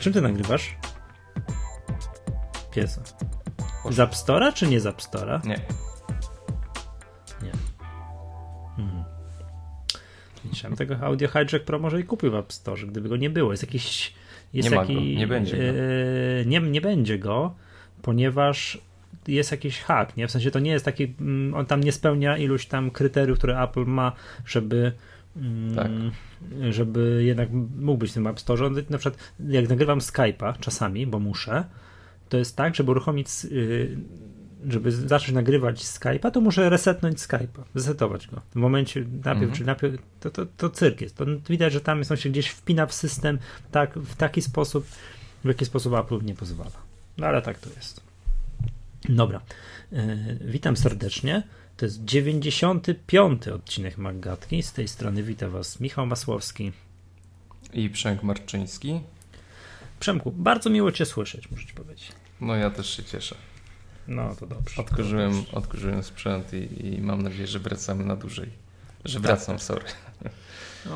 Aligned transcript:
A 0.00 0.02
czym 0.02 0.12
ty 0.12 0.20
nagrywasz? 0.20 0.76
Piesa. 2.74 3.02
Z 3.90 4.00
App 4.00 4.12
Store'a 4.12 4.52
czy 4.52 4.66
nie 4.66 4.80
z 4.80 4.86
App 4.86 5.00
Store'a? 5.00 5.46
Nie. 5.46 5.60
Nie. 7.42 7.52
Hmm. 8.76 9.04
Myślałem 10.44 10.76
tego 10.76 10.96
Audio 11.00 11.28
Hijack 11.28 11.64
Pro 11.64 11.78
może 11.78 12.00
i 12.00 12.04
kupił 12.04 12.30
w 12.30 12.34
App 12.34 12.52
Store, 12.52 12.86
gdyby 12.86 13.08
go 13.08 13.16
nie 13.16 13.30
było. 13.30 13.50
Jest 13.50 13.62
jakiś... 13.62 14.14
Jest 14.52 14.70
Nie 14.70 14.76
ma 14.76 14.82
jaki, 14.82 14.94
go, 14.94 15.00
nie 15.00 15.26
będzie 15.26 15.56
go. 15.56 15.62
e, 15.62 16.44
nie, 16.46 16.60
nie 16.60 16.80
będzie 16.80 17.18
go, 17.18 17.54
ponieważ 18.02 18.78
jest 19.28 19.50
jakiś 19.50 19.80
hack, 19.80 20.16
nie? 20.16 20.28
W 20.28 20.30
sensie 20.30 20.50
to 20.50 20.58
nie 20.58 20.70
jest 20.70 20.84
taki, 20.84 21.14
mm, 21.20 21.54
on 21.54 21.66
tam 21.66 21.80
nie 21.84 21.92
spełnia 21.92 22.36
iluś 22.36 22.66
tam 22.66 22.90
kryteriów, 22.90 23.38
które 23.38 23.62
Apple 23.62 23.84
ma, 23.84 24.12
żeby 24.46 24.92
Tak. 25.76 25.90
żeby 26.70 27.22
jednak 27.24 27.48
mógł 27.80 27.98
być 27.98 28.10
w 28.10 28.14
tym 28.14 28.26
App 28.26 28.40
Store. 28.40 28.70
Na 28.90 28.98
przykład 28.98 29.32
jak 29.48 29.68
nagrywam 29.68 29.98
Skype'a 29.98 30.58
czasami, 30.60 31.06
bo 31.06 31.18
muszę, 31.18 31.64
to 32.28 32.36
jest 32.36 32.56
tak, 32.56 32.74
żeby 32.74 32.90
uruchomić 32.90 33.28
y, 33.44 33.98
żeby 34.68 34.92
zacząć 34.92 35.32
nagrywać 35.32 35.84
Skype'a, 35.84 36.30
to 36.30 36.40
muszę 36.40 36.70
resetnąć 36.70 37.18
Skype'a, 37.18 37.62
zresetować 37.74 38.26
go. 38.26 38.40
W 38.50 38.54
momencie 38.56 39.00
najpierw, 39.00 39.26
Mhm. 39.26 39.52
czyli 39.52 39.66
najpierw 39.66 39.94
to, 40.20 40.30
to, 40.30 40.46
to 40.56 40.70
cyrk 40.70 41.00
jest. 41.00 41.16
To 41.16 41.24
widać, 41.48 41.72
że 41.72 41.80
tam 41.80 41.98
jest, 41.98 42.10
on 42.10 42.16
się 42.16 42.28
gdzieś 42.30 42.48
wpina 42.48 42.86
w 42.86 42.94
system 42.94 43.38
tak, 43.70 43.98
w 43.98 44.16
taki 44.16 44.42
sposób, 44.42 44.86
w 45.44 45.48
jaki 45.48 45.64
sposób 45.64 45.94
Apple 45.94 46.24
nie 46.24 46.34
pozwala. 46.34 46.70
No 47.18 47.26
ale 47.26 47.42
tak 47.42 47.58
to 47.58 47.70
jest. 47.76 48.00
Dobra. 49.08 49.40
E, 49.92 50.16
witam 50.40 50.76
serdecznie. 50.76 51.42
To 51.80 51.86
jest 51.86 52.04
95. 52.04 53.48
odcinek 53.48 53.98
Maggatki. 53.98 54.62
Z 54.62 54.72
tej 54.72 54.88
strony 54.88 55.22
wita 55.22 55.48
Was 55.48 55.80
Michał 55.80 56.06
Masłowski. 56.06 56.72
I 57.72 57.90
Przemk 57.90 58.22
Marczyński. 58.22 59.00
Przemku, 60.00 60.30
bardzo 60.30 60.70
miło 60.70 60.92
Cię 60.92 61.06
słyszeć, 61.06 61.50
muszę 61.50 61.66
Ci 61.66 61.74
powiedzieć. 61.74 62.12
No 62.40 62.56
ja 62.56 62.70
też 62.70 62.96
się 62.96 63.04
cieszę. 63.04 63.34
No 64.08 64.34
to 64.36 64.46
dobrze. 64.46 64.80
Odkurzyłem, 64.80 65.32
Dobrze. 65.32 65.52
odkurzyłem 65.52 66.02
sprzęt 66.02 66.52
i, 66.52 66.86
i 66.86 67.00
mam 67.00 67.22
nadzieję, 67.22 67.46
że 67.46 67.58
wracamy 67.58 68.04
na 68.04 68.16
dłużej. 68.16 68.48
Że 69.04 69.14
Tak, 69.14 69.22
wracam, 69.22 69.56
tak. 69.56 69.64
sorry. 69.64 69.84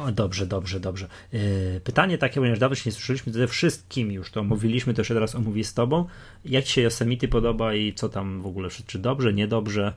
O, 0.05 0.13
dobrze, 0.13 0.47
dobrze, 0.47 0.81
dobrze. 0.81 1.09
Yy, 1.33 1.81
pytanie 1.85 2.19
takie, 2.19 2.35
ponieważ 2.41 2.59
dawno 2.59 2.75
się 2.75 2.91
nie 2.91 2.95
słyszeliśmy 2.95 3.33
ze 3.33 3.49
wszystkim 3.49 4.13
już 4.13 4.31
to 4.31 4.41
omówiliśmy, 4.41 4.95
to 4.95 5.01
jeszcze 5.01 5.15
teraz 5.15 5.35
omówię 5.35 5.65
z 5.65 5.75
tobą. 5.75 6.07
Jak 6.45 6.65
ci 6.65 6.73
się 6.73 6.81
Yosemite 6.81 7.29
podoba 7.29 7.75
i 7.75 7.95
co 7.95 8.09
tam 8.09 8.43
w 8.43 8.47
ogóle, 8.47 8.69
czy 8.87 8.99
dobrze, 8.99 9.33
niedobrze 9.33 9.93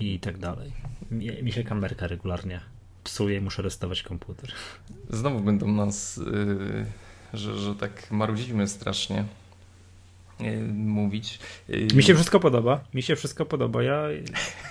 i 0.00 0.18
tak 0.20 0.38
dalej. 0.38 0.72
Mi, 1.10 1.42
mi 1.42 1.52
się 1.52 1.64
kamerka 1.64 2.06
regularnie 2.06 2.60
psuje 3.04 3.36
i 3.36 3.40
muszę 3.40 3.62
restować 3.62 4.02
komputer. 4.02 4.50
Znowu 5.10 5.40
będą 5.40 5.68
nas, 5.72 6.16
yy, 6.16 6.86
że, 7.34 7.58
że 7.58 7.74
tak 7.74 8.10
marudzimy 8.10 8.68
strasznie 8.68 9.24
yy, 10.40 10.62
mówić. 10.74 11.38
Yy, 11.68 11.86
Mi 11.94 12.02
się 12.02 12.14
wszystko 12.14 12.40
podoba, 12.40 12.84
mi 12.94 13.02
się 13.02 13.16
wszystko 13.16 13.46
podoba. 13.46 13.82
Ja, 13.82 14.02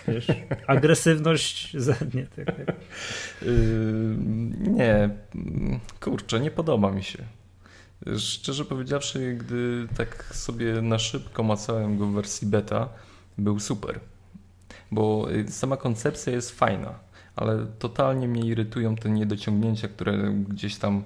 wiesz, 0.08 0.28
agresywność, 0.68 1.78
za- 1.78 1.96
nie, 2.14 2.26
tak, 2.26 2.46
tak. 2.66 2.76
Yy, 3.42 3.52
nie, 4.60 5.10
kurczę, 6.00 6.40
nie 6.40 6.52
podoba 6.52 6.92
mi 6.92 7.04
się. 7.04 7.24
Szczerze 8.18 8.66
powiedziawszy, 8.66 9.36
gdy 9.40 9.88
tak 9.98 10.26
sobie 10.36 10.82
na 10.82 11.00
szybko 11.00 11.44
macałem 11.44 11.98
go 11.98 12.08
w 12.08 12.14
wersji 12.14 12.48
beta, 12.48 12.90
był 13.38 13.60
super. 13.60 14.00
Bo 14.92 15.32
y, 15.32 15.52
sama 15.52 15.78
koncepcja 15.78 16.34
jest 16.34 16.52
fajna, 16.52 17.00
ale 17.36 17.66
totalnie 17.80 18.28
mnie 18.28 18.42
irytują 18.42 18.96
te 18.96 19.10
niedociągnięcia, 19.10 19.88
które 19.88 20.34
gdzieś 20.50 20.76
tam 20.76 21.04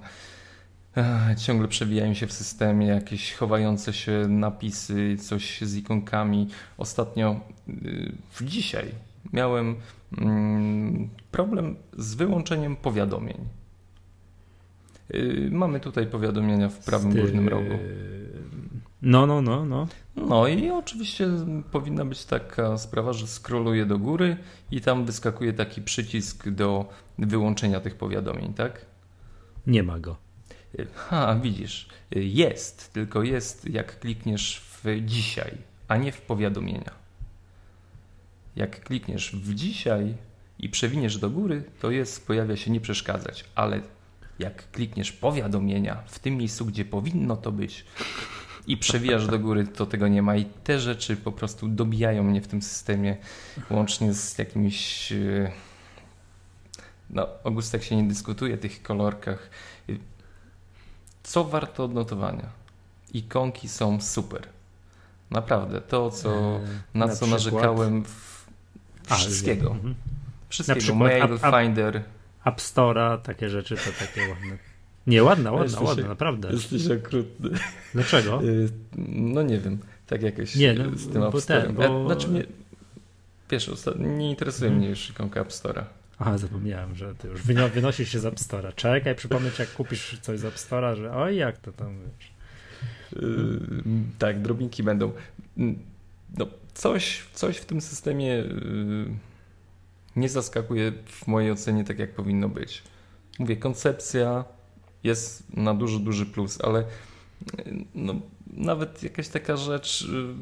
ciągle 1.38 1.68
przewijają 1.68 2.14
się 2.14 2.28
w 2.28 2.34
systemie, 2.34 2.88
jakieś 2.88 3.34
chowające 3.34 3.94
się 3.94 4.26
napisy, 4.28 5.18
coś 5.18 5.62
z 5.62 5.76
ikonkami. 5.76 6.48
Ostatnio, 6.78 7.40
y, 7.70 8.12
w 8.32 8.44
dzisiaj, 8.44 8.86
miałem 9.34 9.76
mm, 10.18 11.10
problem 11.32 11.76
z 11.98 12.16
wyłączeniem 12.16 12.76
powiadomień. 12.76 13.38
Y, 15.14 15.50
Mamy 15.52 15.80
tutaj 15.80 16.08
powiadomienia 16.08 16.70
w 16.70 16.78
prawym 16.86 17.14
górnym 17.14 17.50
rogu. 17.50 17.74
No, 19.04 19.28
no, 19.28 19.42
no, 19.42 19.66
no. 19.66 19.88
No 20.16 20.48
i 20.48 20.70
oczywiście 20.70 21.28
powinna 21.72 22.06
być 22.06 22.26
taka 22.26 22.78
sprawa, 22.78 23.14
że 23.14 23.28
scrolluję 23.28 23.86
do 23.86 24.00
góry 24.00 24.38
i 24.72 24.82
tam 24.82 25.06
wyskakuje 25.06 25.54
taki 25.54 25.82
przycisk 25.82 26.50
do 26.50 26.90
wyłączenia 27.18 27.80
tych 27.80 27.96
powiadomień, 27.96 28.54
tak? 28.54 28.86
Nie 29.68 29.84
ma 29.84 30.00
go. 30.00 30.18
Ha, 30.96 31.36
widzisz, 31.42 31.88
jest, 32.12 32.94
tylko 32.94 33.24
jest 33.24 33.70
jak 33.70 34.00
klikniesz 34.00 34.62
w 34.84 35.06
dzisiaj, 35.06 35.58
a 35.88 35.98
nie 35.98 36.12
w 36.12 36.22
powiadomienia. 36.22 36.92
Jak 38.56 38.84
klikniesz 38.84 39.36
w 39.36 39.56
dzisiaj 39.56 40.14
i 40.60 40.70
przewiniesz 40.70 41.18
do 41.18 41.30
góry, 41.30 41.64
to 41.80 41.92
jest, 41.92 42.28
pojawia 42.28 42.58
się 42.58 42.72
nie 42.72 42.82
przeszkadzać, 42.82 43.46
ale 43.56 43.82
jak 44.40 44.72
klikniesz 44.72 45.12
powiadomienia 45.12 46.04
w 46.08 46.20
tym 46.20 46.38
miejscu, 46.38 46.66
gdzie 46.66 46.86
powinno 46.86 47.38
to 47.38 47.52
być 47.52 47.86
i 48.68 48.78
przewijasz 48.78 49.28
do 49.28 49.40
góry, 49.40 49.68
to 49.68 49.86
tego 49.86 50.08
nie 50.08 50.22
ma 50.22 50.36
i 50.36 50.46
te 50.46 50.80
rzeczy 50.80 51.16
po 51.18 51.32
prostu 51.32 51.68
dobijają 51.68 52.24
mnie 52.24 52.42
w 52.42 52.48
tym 52.48 52.62
systemie, 52.62 53.18
łącznie 53.70 54.14
z 54.14 54.38
jakimiś... 54.38 55.12
y, 55.12 55.52
No, 57.10 57.28
o 57.44 57.52
gustach 57.52 57.84
się 57.84 57.96
nie 57.96 58.04
dyskutuje, 58.08 58.58
tych 58.58 58.84
kolorkach. 58.84 59.50
Co 61.24 61.44
warto 61.44 61.84
odnotowania? 61.84 62.50
Ikonki 63.14 63.70
są 63.70 64.02
super. 64.02 64.48
Naprawdę, 65.32 65.82
to 65.82 66.12
co, 66.12 66.30
Eee, 66.36 66.60
na, 66.94 67.06
na 67.06 67.16
co 67.16 67.26
przykład? 67.26 67.32
narzekałem 67.32 68.04
w 68.06 68.46
A, 69.10 69.16
wszystkiego. 69.16 69.72
Mhm. 69.72 69.96
Wszystkiego. 70.50 70.80
przykład 70.80 71.00
Mail, 71.00 71.24
up- 71.24 71.36
up- 71.50 71.62
Finder. 71.64 72.04
App 72.46 72.58
Store'a, 72.58 73.18
takie 73.22 73.50
rzeczy 73.50 73.76
to 73.76 74.06
takie 74.06 74.30
ładne. 74.30 74.58
Nie, 75.08 75.24
ładna, 75.24 75.52
ładna, 75.52 75.66
Jesteś- 75.66 75.88
ładna, 75.88 76.08
naprawdę. 76.08 76.50
Jesteś 76.52 76.88
okrutny. 76.92 77.50
Dlaczego? 77.94 78.42
Y, 78.44 78.70
No 79.08 79.42
nie 79.42 79.60
wiem, 79.60 79.78
tak 80.08 80.22
jakoś 80.22 80.56
Nie, 80.56 80.74
no, 80.74 80.98
z 80.98 81.04
tym 81.10 81.22
bo 81.22 81.28
App 81.28 81.36
Store'em. 81.36 81.74
bo- 81.74 81.82
Ja- 81.84 82.06
Znaczy 82.06 82.28
mnie, 82.28 82.44
wiesz, 83.50 83.72
nie 84.00 84.30
interesuje 84.30 84.68
Mhm. 84.68 84.80
mnie 84.80 84.90
już 84.90 85.10
ikonka 85.10 85.42
App 85.42 85.50
Store'a. 85.50 85.84
Aha, 86.20 86.38
zapomniałem, 86.38 86.96
że 86.96 87.16
ty 87.16 87.28
już 87.28 87.42
wyno- 87.42 87.70
wynosisz 87.70 88.10
się 88.12 88.20
z 88.20 88.26
App 88.26 88.36
Store'a. 88.36 88.76
Czekaj, 88.76 89.16
przypomnieć 89.16 89.60
jak 89.60 89.74
kupisz 89.74 90.20
coś 90.22 90.40
z 90.40 90.46
App 90.46 90.56
Store'a, 90.56 90.96
że 90.96 91.14
oj, 91.16 91.36
jak 91.36 91.58
to 91.58 91.72
tam 91.72 91.96
wiesz. 92.20 92.32
Yy, 93.22 93.60
tak, 94.20 94.42
drobinki 94.42 94.84
będą. 94.84 95.12
No, 96.38 96.46
coś, 96.74 97.24
coś 97.34 97.58
w 97.58 97.66
tym 97.66 97.82
systemie 97.82 98.28
yy, 98.28 99.08
nie 100.16 100.30
zaskakuje 100.30 100.92
w 101.06 101.28
mojej 101.28 101.52
ocenie 101.52 101.84
tak, 101.84 102.00
jak 102.00 102.16
powinno 102.16 102.50
być. 102.50 102.84
Mówię, 103.40 103.56
koncepcja 103.58 104.46
jest 105.04 105.58
na 105.58 105.74
duży, 105.74 106.00
duży 106.00 106.26
plus, 106.26 106.62
ale 106.62 106.84
yy, 107.66 107.86
no, 107.96 108.16
nawet 108.48 109.04
jakaś 109.04 109.28
taka 109.28 109.58
rzecz, 109.58 110.08
yy, 110.12 110.36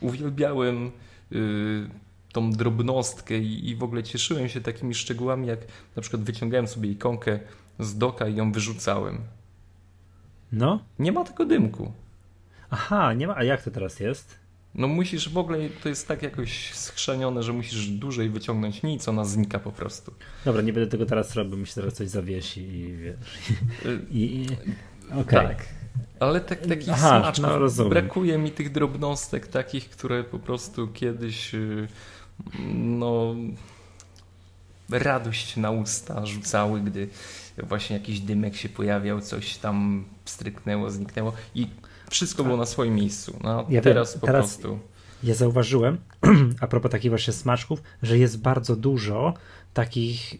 uwielbiałem 0.00 0.90
yy, 1.30 1.90
tą 2.32 2.50
drobnostkę 2.50 3.38
i 3.38 3.76
w 3.76 3.82
ogóle 3.82 4.02
cieszyłem 4.02 4.48
się 4.48 4.60
takimi 4.60 4.94
szczegółami, 4.94 5.46
jak 5.46 5.60
na 5.96 6.02
przykład 6.02 6.22
wyciągałem 6.22 6.66
sobie 6.66 6.90
ikonkę 6.90 7.40
z 7.78 7.98
doka 7.98 8.28
i 8.28 8.36
ją 8.36 8.52
wyrzucałem. 8.52 9.18
No? 10.52 10.80
Nie 10.98 11.12
ma 11.12 11.24
tego 11.24 11.44
dymku. 11.44 11.92
Aha, 12.70 13.12
nie 13.12 13.26
ma. 13.26 13.36
A 13.36 13.44
jak 13.44 13.62
to 13.62 13.70
teraz 13.70 14.00
jest? 14.00 14.39
No 14.74 14.88
musisz 14.88 15.28
w 15.28 15.38
ogóle, 15.38 15.58
to 15.82 15.88
jest 15.88 16.08
tak 16.08 16.22
jakoś 16.22 16.74
schrzenione, 16.74 17.42
że 17.42 17.52
musisz 17.52 17.86
dłużej 17.86 18.30
wyciągnąć 18.30 18.82
nic, 18.82 19.08
ona 19.08 19.24
znika 19.24 19.58
po 19.58 19.72
prostu. 19.72 20.12
Dobra, 20.44 20.62
nie 20.62 20.72
będę 20.72 20.90
tego 20.90 21.06
teraz 21.06 21.34
robił, 21.36 21.56
mi 21.56 21.66
się 21.66 21.74
teraz 21.74 21.94
coś 21.94 22.08
zawiesi 22.08 22.60
i 22.60 22.96
wiesz. 22.96 23.16
Y, 23.86 24.00
I, 24.10 24.36
i, 24.42 24.46
Okej. 25.12 25.48
Tak. 25.48 25.68
Ale 26.20 26.40
tak, 26.40 26.66
takich 26.66 26.88
Aha, 26.88 27.20
smaczków, 27.20 27.46
no 27.46 27.58
rozumiem. 27.58 27.90
brakuje 27.90 28.38
mi 28.38 28.50
tych 28.50 28.72
drobnostek 28.72 29.46
takich, 29.46 29.90
które 29.90 30.24
po 30.24 30.38
prostu 30.38 30.88
kiedyś 30.88 31.54
y, 31.54 31.88
no 32.74 33.34
radość 34.90 35.56
na 35.56 35.70
usta 35.70 36.26
rzucały, 36.26 36.80
gdy 36.80 37.08
właśnie 37.58 37.96
jakiś 37.96 38.20
dymek 38.20 38.56
się 38.56 38.68
pojawiał, 38.68 39.20
coś 39.20 39.56
tam 39.56 40.04
stryknęło, 40.24 40.90
zniknęło 40.90 41.32
i 41.54 41.66
wszystko 42.10 42.44
było 42.44 42.56
na 42.56 42.66
swoim 42.66 42.94
miejscu. 42.94 43.38
No, 43.42 43.66
Ja 43.68 43.80
teraz 43.80 44.12
wiem, 44.12 44.20
po 44.20 44.26
teraz- 44.26 44.56
prostu. 44.56 44.78
Ja 45.22 45.34
zauważyłem, 45.34 45.98
a 46.60 46.66
propos 46.66 46.90
takich 46.90 47.10
właśnie 47.10 47.32
smaczków, 47.32 47.82
że 48.02 48.18
jest 48.18 48.40
bardzo 48.40 48.76
dużo 48.76 49.34
takich 49.74 50.34
e, 50.34 50.38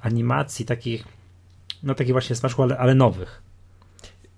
animacji, 0.00 0.64
takich, 0.64 1.04
no 1.82 1.94
takich 1.94 2.12
właśnie 2.12 2.36
smaczków, 2.36 2.62
ale, 2.64 2.78
ale 2.78 2.94
nowych. 2.94 3.42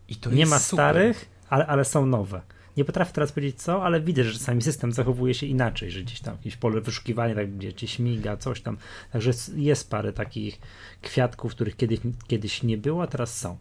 I 0.08 0.16
to 0.16 0.30
nie 0.30 0.46
ma 0.46 0.58
super. 0.58 0.84
starych, 0.84 1.28
ale, 1.50 1.66
ale 1.66 1.84
są 1.84 2.06
nowe. 2.06 2.40
Nie 2.76 2.84
potrafię 2.84 3.12
teraz 3.12 3.32
powiedzieć 3.32 3.62
co, 3.62 3.84
ale 3.84 4.00
widzę, 4.00 4.24
że 4.24 4.32
czasami 4.32 4.62
system 4.62 4.92
zachowuje 4.92 5.34
się 5.34 5.46
inaczej, 5.46 5.90
że 5.90 6.00
gdzieś 6.02 6.20
tam 6.20 6.34
jakieś 6.36 6.56
pole 6.56 6.80
wyszukiwania, 6.80 7.34
tak 7.34 7.56
gdzie, 7.56 7.72
gdzie 7.72 7.88
śmiga, 7.88 8.36
coś 8.36 8.60
tam. 8.60 8.76
Także 9.12 9.30
jest- 9.30 9.56
jest 9.56 9.90
parę 9.90 10.12
takich 10.12 10.58
kwiatków, 11.02 11.52
których 11.54 11.76
kiedyś, 11.76 11.98
kiedyś 12.26 12.62
nie 12.62 12.78
było, 12.78 13.02
a 13.02 13.06
teraz 13.06 13.38
są. 13.38 13.56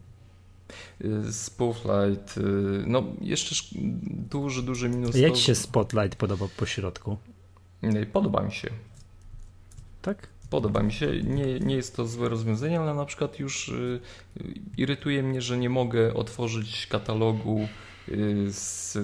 Spotlight, 1.30 2.40
no 2.86 3.02
jeszcze 3.20 3.54
duży, 4.30 4.62
duży 4.62 4.88
minus. 4.88 5.16
Jak 5.16 5.32
to... 5.32 5.38
się 5.38 5.54
Spotlight 5.54 6.16
podoba 6.16 6.46
po 6.56 6.66
środku? 6.66 7.16
Podoba 8.12 8.42
mi 8.42 8.52
się. 8.52 8.70
Tak? 10.02 10.28
Podoba 10.50 10.82
mi 10.82 10.92
się. 10.92 11.22
Nie, 11.22 11.60
nie 11.60 11.74
jest 11.74 11.96
to 11.96 12.06
złe 12.06 12.28
rozwiązanie, 12.28 12.80
ale 12.80 12.94
na 12.94 13.04
przykład 13.04 13.38
już 13.38 13.72
irytuje 14.76 15.22
mnie, 15.22 15.42
że 15.42 15.58
nie 15.58 15.70
mogę 15.70 16.14
otworzyć 16.14 16.86
katalogu 16.86 17.68
z 18.48 18.98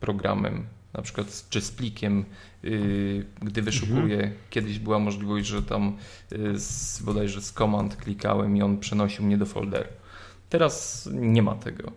programem 0.00 0.66
na 0.94 1.02
przykład 1.02 1.46
czy 1.50 1.60
z 1.60 1.70
plikiem, 1.70 2.24
yy, 2.62 3.24
gdy 3.42 3.62
wyszukuję. 3.62 4.16
Mhm. 4.16 4.32
Kiedyś 4.50 4.78
była 4.78 4.98
możliwość, 4.98 5.46
że 5.46 5.62
tam 5.62 5.96
yy, 6.30 6.58
z, 6.58 7.02
bodajże 7.02 7.42
z 7.42 7.52
komand 7.52 7.96
klikałem 7.96 8.56
i 8.56 8.62
on 8.62 8.78
przenosił 8.78 9.24
mnie 9.24 9.38
do 9.38 9.46
folderu. 9.46 9.88
Teraz 10.48 11.08
nie 11.12 11.42
ma 11.42 11.54
tego. 11.54 11.92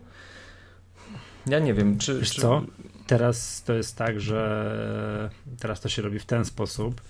Ja 1.46 1.58
nie 1.58 1.74
wiem, 1.74 1.98
czy. 1.98 2.18
Wiesz 2.18 2.32
czy... 2.32 2.40
co? 2.40 2.62
Teraz 3.06 3.62
to 3.62 3.74
jest 3.74 3.96
tak, 3.96 4.20
że 4.20 5.30
teraz 5.60 5.80
to 5.80 5.88
się 5.88 6.02
robi 6.02 6.18
w 6.18 6.26
ten 6.26 6.44
sposób, 6.44 7.00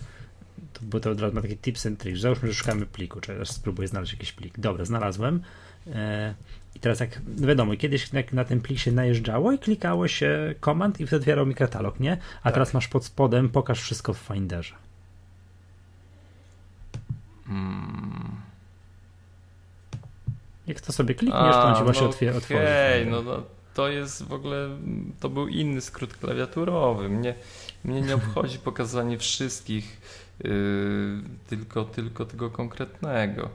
bo 0.82 1.00
to 1.00 1.11
od 1.11 1.20
razu 1.20 1.35
ma 1.35 1.43
takie 1.43 1.56
tips 1.56 1.87
and 1.87 1.99
tricks. 1.99 2.20
Załóżmy, 2.20 2.49
że 2.49 2.55
szukamy 2.55 2.87
pliku, 2.87 3.20
czy 3.20 3.26
teraz 3.26 3.49
spróbuję 3.49 3.88
znaleźć 3.88 4.12
jakiś 4.12 4.32
plik. 4.32 4.61
Dobra, 4.61 4.85
znalazłem. 4.85 5.43
E, 5.87 6.35
I 6.75 6.81
teraz 6.81 7.00
jak 7.00 7.20
no 7.38 7.46
wiadomo, 7.46 7.76
kiedyś 7.76 8.11
na 8.32 8.44
ten 8.44 8.61
plik 8.61 8.79
się 8.79 8.93
najeżdżało 8.93 9.52
i 9.52 9.58
klikało 9.58 10.08
się 10.08 10.55
komand 10.61 11.00
i 11.00 11.06
wtedy 11.06 11.20
otwierał 11.20 11.46
mi 11.46 11.55
katalog, 11.55 12.00
nie? 12.00 12.12
A 12.12 12.44
tak. 12.44 12.52
teraz 12.52 12.75
masz 12.75 12.88
pod 12.88 13.05
spodem 13.05 13.49
pokaż 13.49 13.81
wszystko 13.81 14.14
w 14.14 14.19
Finderze. 14.19 14.75
Hmm. 17.46 18.48
Jak 20.69 20.81
to 20.81 20.93
sobie 20.93 21.15
klikniesz, 21.15 21.55
to 21.55 21.62
on 21.62 21.76
ci 21.76 21.82
właśnie 21.82 22.03
no, 22.03 22.09
otwiera. 22.09 22.38
Okej, 22.38 23.03
okay, 23.03 23.12
no, 23.12 23.23
no 23.23 23.43
to 23.79 23.88
jest 23.88 24.23
w 24.23 24.32
ogóle, 24.32 24.69
to 25.20 25.29
był 25.29 25.49
inny 25.49 25.81
skrót 25.81 26.15
klawiaturowy. 26.15 27.09
Mnie, 27.09 27.35
mnie 27.85 28.00
nie 28.00 28.15
obchodzi 28.15 28.59
pokazanie 28.69 29.19
wszystkich, 29.19 30.00
yy, 30.44 30.50
tylko, 31.49 31.85
tylko 31.85 32.25
tego 32.25 32.50
konkretnego. 32.50 33.49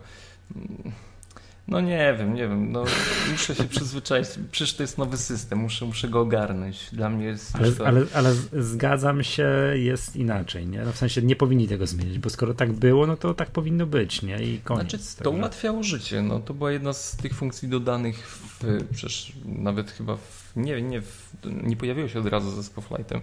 No 1.67 1.81
nie 1.81 2.15
wiem, 2.19 2.33
nie 2.33 2.47
wiem. 2.47 2.71
No, 2.71 2.83
muszę 3.31 3.55
się 3.55 3.63
przyzwyczaić. 3.63 4.27
Przecież 4.51 4.73
to 4.75 4.83
jest 4.83 4.97
nowy 4.97 5.17
system, 5.17 5.59
muszę, 5.59 5.85
muszę 5.85 6.07
go 6.09 6.19
ogarnąć. 6.21 6.89
Dla 6.91 7.09
mnie 7.09 7.25
jest. 7.25 7.55
Ale, 7.55 7.71
to... 7.71 7.87
ale, 7.87 8.05
ale 8.13 8.33
zgadzam 8.51 9.23
się, 9.23 9.47
jest 9.75 10.15
inaczej. 10.15 10.67
Nie? 10.67 10.81
No 10.81 10.91
w 10.91 10.97
sensie 10.97 11.21
nie 11.21 11.35
powinni 11.35 11.67
tego 11.67 11.87
zmienić, 11.87 12.19
bo 12.19 12.29
skoro 12.29 12.53
tak 12.53 12.71
było, 12.71 13.07
no 13.07 13.17
to 13.17 13.33
tak 13.33 13.51
powinno 13.51 13.85
być. 13.85 14.21
Nie? 14.21 14.43
I 14.43 14.59
koniec. 14.59 14.89
Znaczy, 14.89 15.23
to 15.23 15.31
ułatwiało 15.31 15.83
życie. 15.83 16.21
No, 16.21 16.39
to 16.39 16.53
była 16.53 16.71
jedna 16.71 16.93
z 16.93 17.17
tych 17.17 17.33
funkcji 17.33 17.67
dodanych 17.67 18.27
w, 18.27 18.63
przecież 18.91 19.33
nawet 19.45 19.91
chyba 19.91 20.15
w, 20.15 20.51
nie, 20.55 20.81
nie, 20.81 21.01
w, 21.01 21.31
nie 21.63 21.75
pojawiło 21.75 22.07
się 22.07 22.19
od 22.19 22.27
razu 22.27 22.51
ze 22.51 22.63
Spotlightem. 22.63 23.21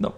No, 0.00 0.12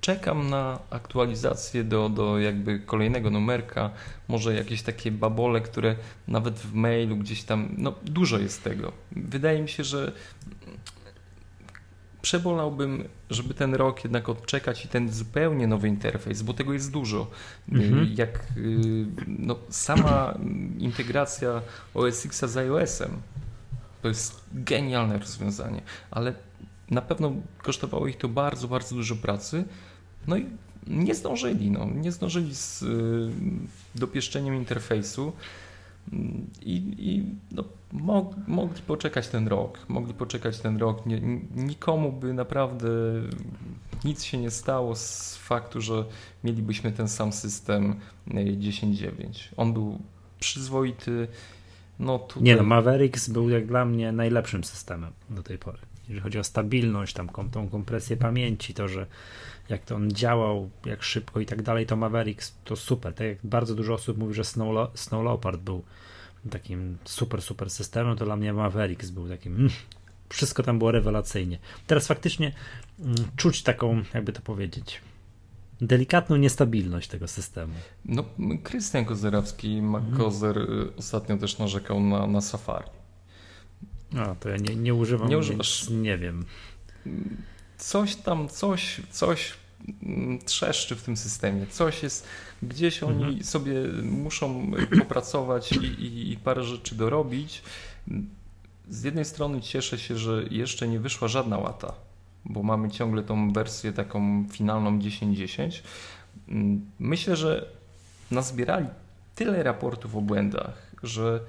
czekam 0.00 0.50
na 0.50 0.78
aktualizację 0.90 1.84
do, 1.84 2.08
do 2.08 2.38
jakby 2.38 2.78
kolejnego 2.78 3.30
numerka, 3.30 3.90
może 4.28 4.54
jakieś 4.54 4.82
takie 4.82 5.10
babole, 5.10 5.60
które 5.60 5.96
nawet 6.28 6.58
w 6.58 6.74
mailu 6.74 7.16
gdzieś 7.16 7.42
tam, 7.42 7.68
no 7.78 7.94
dużo 8.04 8.38
jest 8.38 8.64
tego. 8.64 8.92
Wydaje 9.12 9.62
mi 9.62 9.68
się, 9.68 9.84
że 9.84 10.12
przebolałbym, 12.22 13.08
żeby 13.30 13.54
ten 13.54 13.74
rok 13.74 14.04
jednak 14.04 14.28
odczekać 14.28 14.84
i 14.84 14.88
ten 14.88 15.12
zupełnie 15.12 15.66
nowy 15.66 15.88
interfejs, 15.88 16.42
bo 16.42 16.54
tego 16.54 16.72
jest 16.72 16.90
dużo. 16.90 17.30
Mhm. 17.72 18.14
Jak 18.16 18.38
y, 18.56 19.06
no, 19.26 19.56
sama 19.70 20.38
integracja 20.78 21.62
OS 21.94 22.26
X 22.26 22.44
z 22.44 22.56
iOS-em, 22.56 23.10
to 24.02 24.08
jest 24.08 24.40
genialne 24.52 25.18
rozwiązanie, 25.18 25.82
ale 26.10 26.34
na 26.90 27.02
pewno 27.02 27.32
kosztowało 27.62 28.06
ich 28.06 28.16
to 28.16 28.28
bardzo, 28.28 28.68
bardzo 28.68 28.94
dużo 28.94 29.16
pracy, 29.16 29.64
no 30.26 30.36
i 30.36 30.46
nie 30.86 31.14
zdążyli, 31.14 31.70
no, 31.70 31.84
nie 31.94 32.12
zdążyli 32.12 32.54
z 32.54 32.82
y, 32.82 33.30
dopieszczeniem 33.94 34.54
interfejsu 34.54 35.32
i, 36.62 36.82
i 36.98 37.24
no, 37.52 37.64
mog, 37.92 38.34
mogli 38.46 38.82
poczekać 38.82 39.28
ten 39.28 39.48
rok, 39.48 39.78
mogli 39.88 40.14
poczekać 40.14 40.60
ten 40.60 40.76
rok. 40.76 41.06
Nie, 41.06 41.20
nikomu 41.56 42.12
by 42.12 42.34
naprawdę 42.34 42.88
nic 44.04 44.24
się 44.24 44.38
nie 44.38 44.50
stało 44.50 44.96
z 44.96 45.36
faktu, 45.36 45.80
że 45.80 46.04
mielibyśmy 46.44 46.92
ten 46.92 47.08
sam 47.08 47.32
system 47.32 47.94
10.9. 48.28 49.48
On 49.56 49.72
był 49.72 49.98
przyzwoity. 50.40 51.28
No 51.98 52.18
tutaj... 52.18 52.42
Nie 52.42 52.56
no, 52.56 52.62
Mavericks 52.62 53.28
był 53.28 53.50
jak 53.50 53.66
dla 53.66 53.84
mnie 53.84 54.12
najlepszym 54.12 54.64
systemem 54.64 55.12
do 55.30 55.42
tej 55.42 55.58
pory. 55.58 55.78
Jeżeli 56.08 56.20
chodzi 56.20 56.38
o 56.38 56.44
stabilność, 56.44 57.14
tam 57.14 57.28
tą 57.50 57.68
kompresję 57.68 58.16
pamięci, 58.16 58.74
to, 58.74 58.88
że 58.88 59.06
jak 59.68 59.84
to 59.84 59.94
on 59.94 60.10
działał, 60.10 60.70
jak 60.84 61.02
szybko 61.02 61.40
i 61.40 61.46
tak 61.46 61.62
dalej, 61.62 61.86
to 61.86 61.96
Mavericks 61.96 62.54
to 62.64 62.76
super. 62.76 63.14
Tak 63.14 63.26
jak 63.26 63.38
bardzo 63.44 63.74
dużo 63.74 63.94
osób 63.94 64.18
mówi, 64.18 64.34
że 64.34 64.44
Snow, 64.44 64.90
Snow 64.94 65.24
Leopard 65.24 65.60
był 65.60 65.82
takim 66.50 66.98
super, 67.04 67.42
super 67.42 67.70
systemem, 67.70 68.16
to 68.16 68.24
dla 68.24 68.36
mnie 68.36 68.52
Mavericks 68.52 69.10
był 69.10 69.28
takim. 69.28 69.56
Mm, 69.56 69.70
wszystko 70.28 70.62
tam 70.62 70.78
było 70.78 70.90
rewelacyjnie. 70.90 71.58
Teraz 71.86 72.06
faktycznie 72.06 72.52
mm, 73.00 73.14
czuć 73.36 73.62
taką, 73.62 74.02
jakby 74.14 74.32
to 74.32 74.40
powiedzieć, 74.40 75.00
delikatną 75.80 76.36
niestabilność 76.36 77.08
tego 77.08 77.28
systemu. 77.28 77.74
No, 78.04 78.24
Krystian 78.62 79.04
Kozerowski, 79.04 79.82
Kozer 80.16 80.58
mhm. 80.58 80.90
ostatnio 80.98 81.36
też 81.36 81.58
narzekał 81.58 82.00
na, 82.00 82.26
na 82.26 82.40
Safari. 82.40 82.95
No, 84.16 84.36
to 84.40 84.48
ja 84.48 84.56
nie, 84.56 84.76
nie 84.76 84.94
używam, 84.94 85.28
nie 85.28 85.38
używasz. 85.38 85.88
nie 85.90 86.18
wiem 86.18 86.44
coś 87.78 88.16
tam, 88.16 88.48
coś, 88.48 89.00
coś 89.10 89.54
mm, 90.02 90.38
trzeszczy 90.38 90.96
w 90.96 91.02
tym 91.02 91.16
systemie. 91.16 91.66
Coś 91.66 92.02
jest, 92.02 92.26
gdzieś 92.62 93.02
oni 93.02 93.24
mhm. 93.24 93.44
sobie 93.44 93.74
muszą 94.02 94.70
popracować 94.98 95.72
i, 95.72 95.84
i, 95.84 96.32
i, 96.32 96.36
parę 96.36 96.64
rzeczy 96.64 96.94
dorobić. 96.94 97.62
Z 98.88 99.04
jednej 99.04 99.24
strony 99.24 99.60
cieszę 99.60 99.98
się, 99.98 100.18
że 100.18 100.44
jeszcze 100.50 100.88
nie 100.88 101.00
wyszła 101.00 101.28
żadna 101.28 101.58
łata, 101.58 101.94
bo 102.44 102.62
mamy 102.62 102.90
ciągle 102.90 103.22
tą 103.22 103.52
wersję 103.52 103.92
taką 103.92 104.46
finalną 104.52 104.98
10.10. 104.98 105.82
Myślę, 106.98 107.36
że 107.36 107.68
nazbierali 108.30 108.86
tyle 109.34 109.62
raportów 109.62 110.16
o 110.16 110.20
błędach, 110.20 110.85
że 111.02 111.40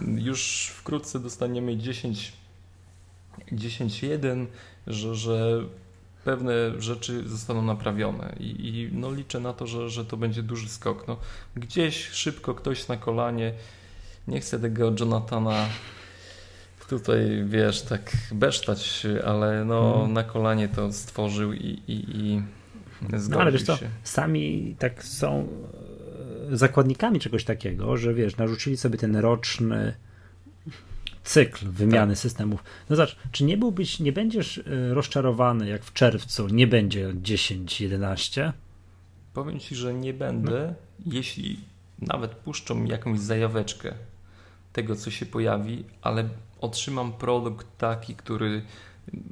już 0.00 0.66
wkrótce 0.76 1.18
dostaniemy 1.18 1.76
10 1.76 2.32
10.1, 3.52 4.46
że, 4.86 5.14
że 5.14 5.64
pewne 6.24 6.52
rzeczy 6.82 7.28
zostaną 7.28 7.62
naprawione 7.62 8.36
i, 8.40 8.68
i, 8.68 8.90
no 8.92 9.12
liczę 9.12 9.40
na 9.40 9.52
to, 9.52 9.66
że, 9.66 9.90
że 9.90 10.04
to 10.04 10.16
będzie 10.16 10.42
duży 10.42 10.68
skok. 10.68 11.08
No, 11.08 11.16
gdzieś 11.56 12.08
szybko 12.08 12.54
ktoś 12.54 12.88
na 12.88 12.96
kolanie, 12.96 13.52
nie 14.28 14.40
chcę 14.40 14.58
tego 14.58 14.92
Jonathana 15.00 15.66
tutaj, 16.88 17.44
wiesz, 17.46 17.82
tak 17.82 18.12
besztać, 18.32 19.06
ale 19.26 19.64
no 19.64 19.92
hmm. 19.92 20.12
na 20.12 20.24
kolanie 20.24 20.68
to 20.68 20.92
stworzył 20.92 21.52
i, 21.52 21.82
i, 21.88 22.16
i 22.16 22.42
zgodził 23.02 23.30
no, 23.30 23.40
ale 23.40 23.52
wiesz 23.52 23.62
co, 23.62 23.76
się. 23.76 23.88
Sami 24.02 24.76
tak 24.78 25.04
są 25.04 25.48
zakładnikami 26.52 27.20
czegoś 27.20 27.44
takiego, 27.44 27.96
że 27.96 28.14
wiesz, 28.14 28.36
narzucili 28.36 28.76
sobie 28.76 28.98
ten 28.98 29.16
roczny 29.16 29.94
cykl 31.24 31.68
wymiany 31.68 32.12
tak. 32.12 32.18
systemów. 32.18 32.64
No 32.90 32.96
zobacz, 32.96 33.16
czy 33.32 33.44
nie 33.44 33.56
byłbyś, 33.56 34.00
nie 34.00 34.12
będziesz 34.12 34.58
e, 34.58 34.94
rozczarowany, 34.94 35.68
jak 35.68 35.84
w 35.84 35.92
czerwcu 35.92 36.48
nie 36.48 36.66
będzie 36.66 37.12
10, 37.22 37.80
11? 37.80 38.52
Powiem 39.34 39.60
ci, 39.60 39.74
że 39.74 39.94
nie 39.94 40.14
będę, 40.14 40.74
no. 41.06 41.12
jeśli 41.12 41.60
nawet 41.98 42.30
puszczą 42.30 42.84
jakąś 42.84 43.20
zajaweczkę 43.20 43.94
tego, 44.72 44.96
co 44.96 45.10
się 45.10 45.26
pojawi, 45.26 45.84
ale 46.02 46.28
otrzymam 46.60 47.12
produkt 47.12 47.66
taki, 47.78 48.14
który 48.14 48.62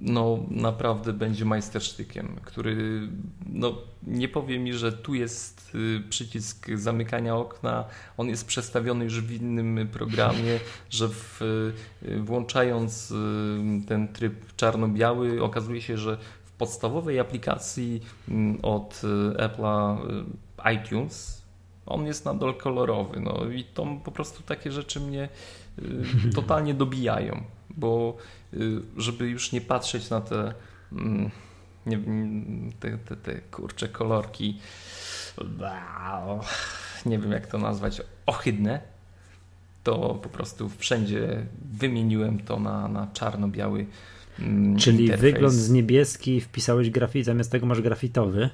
no 0.00 0.38
naprawdę 0.50 1.12
będzie 1.12 1.44
majstersztykiem, 1.44 2.36
który 2.44 3.00
no, 3.46 3.74
nie 4.06 4.28
powie 4.28 4.58
mi, 4.58 4.72
że 4.72 4.92
tu 4.92 5.14
jest 5.14 5.74
y, 5.74 6.02
przycisk 6.10 6.68
zamykania 6.74 7.36
okna, 7.36 7.84
on 8.16 8.28
jest 8.28 8.46
przestawiony 8.46 9.04
już 9.04 9.20
w 9.20 9.32
innym 9.32 9.88
programie, 9.88 10.60
że 10.90 11.08
w, 11.08 11.42
y, 12.02 12.20
włączając 12.20 13.10
y, 13.10 13.16
ten 13.86 14.08
tryb 14.08 14.54
czarno-biały 14.56 15.42
okazuje 15.42 15.82
się, 15.82 15.98
że 15.98 16.18
w 16.44 16.52
podstawowej 16.52 17.20
aplikacji 17.20 18.02
mm, 18.28 18.58
od 18.62 19.02
Apple'a 19.36 19.96
iTunes 20.74 21.42
on 21.86 22.06
jest 22.06 22.24
nadal 22.24 22.54
kolorowy. 22.54 23.20
No 23.20 23.50
i 23.54 23.64
to 23.64 23.86
po 24.04 24.12
prostu 24.12 24.42
takie 24.42 24.72
rzeczy 24.72 25.00
mnie 25.00 25.28
totalnie 26.34 26.74
dobijają, 26.74 27.42
bo 27.76 28.16
Y, 28.54 28.82
żeby 28.96 29.28
już 29.28 29.52
nie 29.52 29.60
patrzeć 29.60 30.10
na 30.10 30.20
te, 30.20 30.54
mm, 30.92 31.30
nie, 31.86 31.98
te, 32.80 32.98
te, 32.98 33.16
te 33.16 33.34
kurcze 33.34 33.88
kolorki, 33.88 34.60
nie 37.06 37.18
wiem 37.18 37.32
jak 37.32 37.46
to 37.46 37.58
nazwać, 37.58 38.02
ohydne, 38.26 38.80
to 39.84 40.14
po 40.22 40.28
prostu 40.28 40.68
wszędzie 40.68 41.46
wymieniłem 41.72 42.38
to 42.38 42.60
na, 42.60 42.88
na 42.88 43.06
czarno-biały 43.12 43.86
mm, 44.38 44.76
Czyli 44.76 45.16
wygląd 45.16 45.54
z 45.54 45.70
niebieski 45.70 46.40
wpisałeś 46.40 46.90
grafit, 46.90 47.26
zamiast 47.26 47.52
tego 47.52 47.66
masz 47.66 47.80
grafitowy. 47.80 48.50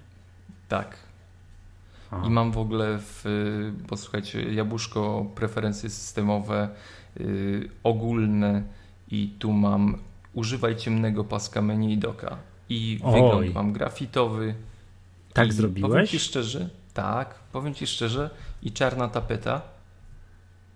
Tak. 0.69 0.97
Aha. 2.11 2.27
I 2.27 2.31
mam 2.31 2.53
w 2.53 2.59
ogóle 2.59 2.99
w, 3.01 3.25
posłuchajcie, 3.89 4.43
jabłuszko, 4.55 5.27
preferencje 5.35 5.91
systemowe, 5.91 6.69
y, 7.21 7.69
ogólne 7.83 8.63
i 9.11 9.29
tu 9.39 9.53
mam 9.53 9.99
używaj 10.35 10.77
ciemnego 10.77 11.25
paska 11.25 11.63
menu 11.63 11.93
i 11.93 11.99
doka. 11.99 12.37
I 12.69 13.01
Oj. 13.05 13.13
wygląd 13.13 13.55
mam 13.55 13.73
grafitowy. 13.73 14.55
Tak 15.33 15.47
I 15.47 15.49
Powiem 15.49 15.53
zrobiłeś? 15.53 16.11
ci 16.11 16.19
szczerze, 16.19 16.71
tak, 16.95 17.35
powiem 17.53 17.75
ci 17.75 17.87
szczerze 17.87 18.31
i 18.63 18.73
czarna 18.73 19.09
tapeta 19.09 19.63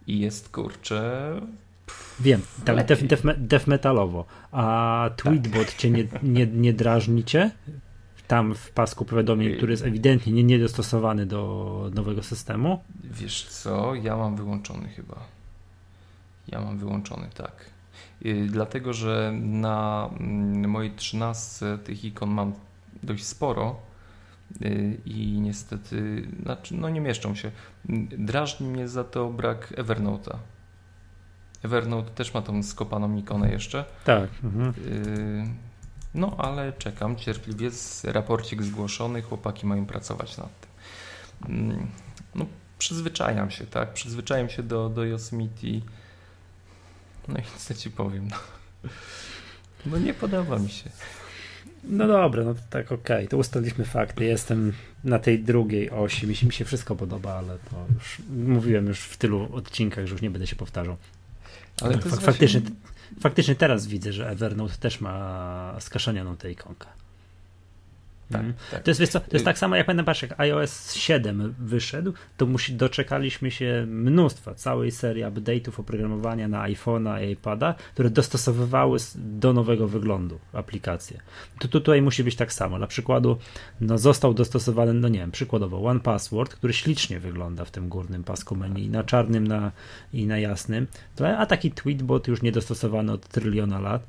i 0.06 0.18
jest 0.20 0.48
kurczę 0.48 1.40
Wiem, 2.20 2.40
tak 2.64 2.86
def, 2.86 3.06
def, 3.06 3.22
def 3.38 3.66
metalowo. 3.66 4.24
A 4.52 5.10
Tweetbot 5.16 5.74
cię 5.76 5.90
nie, 5.90 6.04
nie, 6.22 6.46
nie 6.46 6.72
drażni 6.72 7.24
cię? 7.24 7.50
Tam 8.28 8.54
w 8.54 8.70
pasku 8.70 9.04
powiadomień, 9.04 9.48
Yy. 9.50 9.56
który 9.56 9.72
jest 9.72 9.84
ewidentnie 9.84 10.32
nie, 10.32 10.44
niedostosowany 10.44 11.26
do 11.26 11.90
nowego 11.94 12.22
systemu. 12.22 12.80
Wiesz 13.04 13.44
co, 13.48 13.94
ja 13.94 14.16
mam 14.16 14.36
wyłączony 14.36 14.88
chyba. 14.88 15.16
Ja 16.48 16.60
mam 16.60 16.78
wyłączony, 16.78 17.26
tak. 17.34 17.52
Yy, 18.24 18.46
dlatego, 18.46 18.92
że 18.92 19.32
na 19.42 20.10
mm, 20.20 20.70
mojej 20.70 20.90
13 20.90 21.78
tych 21.84 22.04
ikon 22.04 22.30
mam 22.30 22.52
dość 23.02 23.24
sporo 23.24 23.76
yy, 24.60 24.98
i 25.04 25.40
niestety, 25.40 26.28
znaczy, 26.42 26.74
no 26.76 26.88
nie 26.88 27.00
mieszczą 27.00 27.34
się. 27.34 27.50
Drażni 28.18 28.68
mnie 28.68 28.88
za 28.88 29.04
to 29.04 29.28
brak 29.28 29.72
Evernote'a. 29.76 30.36
Evernote 31.62 32.10
też 32.10 32.34
ma 32.34 32.42
tą 32.42 32.62
skopaną 32.62 33.16
ikonę 33.16 33.52
jeszcze. 33.52 33.84
Tak. 34.04 34.30
Mhm. 34.44 34.74
Yy, 34.84 35.72
No, 36.14 36.34
ale 36.38 36.72
czekam 36.72 37.16
cierpliwie. 37.16 37.70
Z 37.70 38.04
raporcik 38.04 38.62
zgłoszony, 38.62 39.22
chłopaki 39.22 39.66
mają 39.66 39.86
pracować 39.86 40.38
nad 40.38 40.60
tym. 40.60 40.70
Mm, 41.54 41.86
No, 42.34 42.46
przyzwyczajam 42.78 43.50
się, 43.50 43.66
tak? 43.66 43.92
Przyzwyczajam 43.92 44.48
się 44.48 44.62
do, 44.62 44.88
do 44.88 45.04
Yosemite. 45.04 45.66
No 47.28 47.38
i 47.38 47.42
co 47.58 47.74
ci 47.74 47.90
powiem? 47.90 48.28
No, 48.30 48.36
no 49.86 49.98
nie 49.98 50.14
podoba 50.14 50.58
mi 50.58 50.70
się. 50.70 50.90
No 51.84 52.06
dobra, 52.06 52.44
no 52.44 52.54
tak 52.70 52.92
okej, 52.92 53.28
to 53.28 53.36
ustaliliśmy 53.36 53.84
fakty. 53.84 54.24
Jestem 54.24 54.72
na 55.04 55.18
tej 55.18 55.38
drugiej 55.44 55.90
osi, 55.90 56.26
mi 56.26 56.36
się, 56.36 56.46
mi 56.46 56.52
się 56.52 56.64
wszystko 56.64 56.96
podoba, 56.96 57.32
ale 57.34 57.58
to 57.58 57.86
już 57.94 58.18
mówiłem 58.46 58.86
już 58.86 59.00
w 59.00 59.16
tylu 59.16 59.48
odcinkach, 59.56 60.06
że 60.06 60.12
już 60.12 60.22
nie 60.22 60.30
będę 60.30 60.46
się 60.46 60.56
powtarzał. 60.56 60.96
Ale 61.80 61.96
Fak- 61.96 62.20
faktycznie, 62.20 62.60
właśnie- 62.60 62.76
faktycznie 63.20 63.54
teraz 63.54 63.86
widzę, 63.86 64.12
że 64.12 64.28
Evernote 64.30 64.74
też 64.76 65.00
ma 65.00 65.76
skaszanianą 65.80 66.36
tę 66.36 66.50
ikonkę. 66.52 66.86
Tak, 68.32 68.40
Mhm. 68.40 68.54
tak. 68.70 68.82
To 68.82 68.90
jest, 68.90 69.00
wiesz 69.00 69.08
co, 69.08 69.20
to 69.20 69.26
jest 69.32 69.42
Y- 69.42 69.44
tak 69.44 69.58
samo 69.58 69.76
jak 69.76 69.86
pamiętam, 69.86 70.04
patrz, 70.06 70.22
jak 70.22 70.40
iOS 70.40 70.94
7 70.94 71.54
wyszedł, 71.58 72.12
to 72.36 72.46
musi, 72.46 72.74
doczekaliśmy 72.74 73.50
się 73.50 73.84
mnóstwa, 73.88 74.54
całej 74.54 74.90
serii 74.90 75.24
update'ów 75.24 75.80
oprogramowania 75.80 76.48
na 76.48 76.62
iPhone'a 76.68 77.26
i 77.28 77.30
iPada, 77.30 77.74
które 77.94 78.10
dostosowywały 78.10 78.98
do 79.14 79.52
nowego 79.52 79.88
wyglądu 79.88 80.38
aplikacje. 80.52 81.20
To 81.58 81.68
tutaj 81.68 82.02
musi 82.02 82.24
być 82.24 82.36
tak 82.36 82.52
samo. 82.52 82.78
Dla 82.78 82.86
przykładu, 82.86 83.36
no 83.80 83.98
został 83.98 84.34
dostosowany, 84.34 84.94
no 84.94 85.08
nie 85.08 85.18
wiem, 85.18 85.30
przykładowo 85.30 85.84
One 85.84 86.00
Password, 86.00 86.54
który 86.54 86.72
ślicznie 86.72 87.20
wygląda 87.20 87.64
w 87.64 87.70
tym 87.70 87.88
górnym 87.88 88.24
pasku 88.24 88.56
menu, 88.56 88.88
na 88.88 89.04
czarnym 89.04 89.46
na, 89.48 89.72
i 90.12 90.26
na 90.26 90.38
jasnym, 90.38 90.86
to, 91.16 91.38
a 91.38 91.46
taki 91.46 91.70
tweetbot 91.70 92.28
już 92.28 92.42
niedostosowany 92.42 93.12
od 93.12 93.28
tryliona 93.28 93.80
lat. 93.80 94.02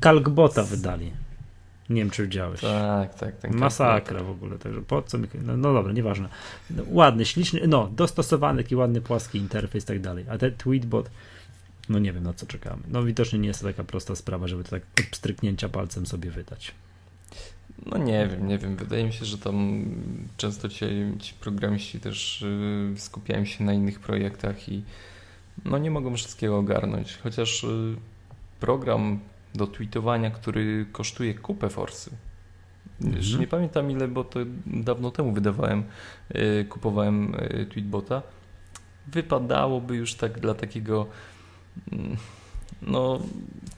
Calcbota 0.00 0.62
wydali. 0.62 1.12
Nie 1.90 2.00
wiem, 2.00 2.10
czy 2.10 2.22
widziałeś. 2.22 2.60
Tak, 2.60 3.14
tak. 3.14 3.36
Ten 3.36 3.56
Masakra 3.56 4.22
w 4.22 4.30
ogóle, 4.30 4.58
także 4.58 4.82
po 4.82 5.02
co 5.02 5.18
mi... 5.18 5.28
No, 5.42 5.56
no 5.56 5.72
dobra, 5.72 5.92
nieważne. 5.92 6.28
No, 6.70 6.82
ładny, 6.86 7.24
śliczny, 7.24 7.60
no, 7.66 7.88
dostosowany, 7.96 8.62
taki 8.62 8.76
ładny, 8.76 9.00
płaski 9.00 9.38
interfejs 9.38 9.84
i 9.84 9.86
tak 9.86 10.00
dalej. 10.00 10.24
A 10.28 10.38
ten 10.38 10.54
tweetbot, 10.54 11.10
no 11.88 11.98
nie 11.98 12.12
wiem 12.12 12.24
na 12.24 12.32
co 12.32 12.46
czekamy. 12.46 12.82
No 12.88 13.02
widocznie 13.02 13.38
nie 13.38 13.48
jest 13.48 13.60
to 13.60 13.66
taka 13.66 13.84
prosta 13.84 14.16
sprawa, 14.16 14.48
żeby 14.48 14.64
to 14.64 14.70
tak 14.70 14.82
od 15.00 15.06
pstryknięcia 15.06 15.68
palcem 15.68 16.06
sobie 16.06 16.30
wydać. 16.30 16.74
No 17.86 17.98
nie 17.98 18.28
wiem, 18.30 18.48
nie 18.48 18.58
wiem. 18.58 18.76
Wydaje 18.76 19.04
mi 19.04 19.12
się, 19.12 19.24
że 19.24 19.38
tam 19.38 19.84
często 20.36 20.68
ci, 20.68 20.86
ci 21.18 21.34
programiści 21.34 22.00
też 22.00 22.42
y, 22.42 22.94
skupiają 22.96 23.44
się 23.44 23.64
na 23.64 23.72
innych 23.72 24.00
projektach 24.00 24.68
i 24.68 24.82
no 25.64 25.78
nie 25.78 25.90
mogą 25.90 26.16
wszystkiego 26.16 26.58
ogarnąć. 26.58 27.18
Chociaż 27.22 27.64
y, 27.64 27.96
program 28.60 29.18
do 29.54 29.66
tweetowania, 29.66 30.30
który 30.30 30.86
kosztuje 30.92 31.34
kupę 31.34 31.68
forsy. 31.68 32.10
Mhm. 33.04 33.40
nie 33.40 33.46
pamiętam 33.46 33.90
ile, 33.90 34.08
bo 34.08 34.24
to 34.24 34.40
dawno 34.66 35.10
temu 35.10 35.32
wydawałem, 35.32 35.84
y, 36.34 36.64
kupowałem 36.68 37.34
y, 37.34 37.66
tweetbota. 37.66 38.22
Wypadałoby 39.06 39.96
już 39.96 40.14
tak 40.14 40.40
dla 40.40 40.54
takiego 40.54 41.06
mm, 41.92 42.16
no 42.82 43.20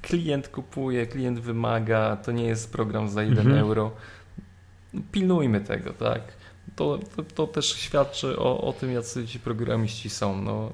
klient 0.02 0.48
kupuje, 0.48 1.06
klient 1.06 1.38
wymaga, 1.38 2.16
to 2.16 2.32
nie 2.32 2.44
jest 2.44 2.72
program 2.72 3.08
za 3.08 3.22
1 3.22 3.38
Mhm. 3.38 3.58
euro. 3.58 3.90
Pilnujmy 5.12 5.60
tego, 5.60 5.92
tak. 5.92 6.20
To, 6.76 6.98
to, 7.16 7.22
to 7.22 7.46
też 7.46 7.76
świadczy 7.76 8.38
o, 8.38 8.60
o 8.60 8.72
tym, 8.72 8.92
jacy 8.92 9.26
ci 9.26 9.40
programiści 9.40 10.10
są. 10.10 10.42
No, 10.42 10.72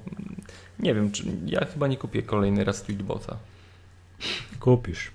nie 0.78 0.94
wiem, 0.94 1.12
czy 1.12 1.24
ja 1.46 1.64
chyba 1.64 1.86
nie 1.86 1.96
kupię 1.96 2.22
kolejny 2.22 2.64
raz 2.64 2.82
tweetbota. 2.82 3.36
Kupisz. 4.60 5.10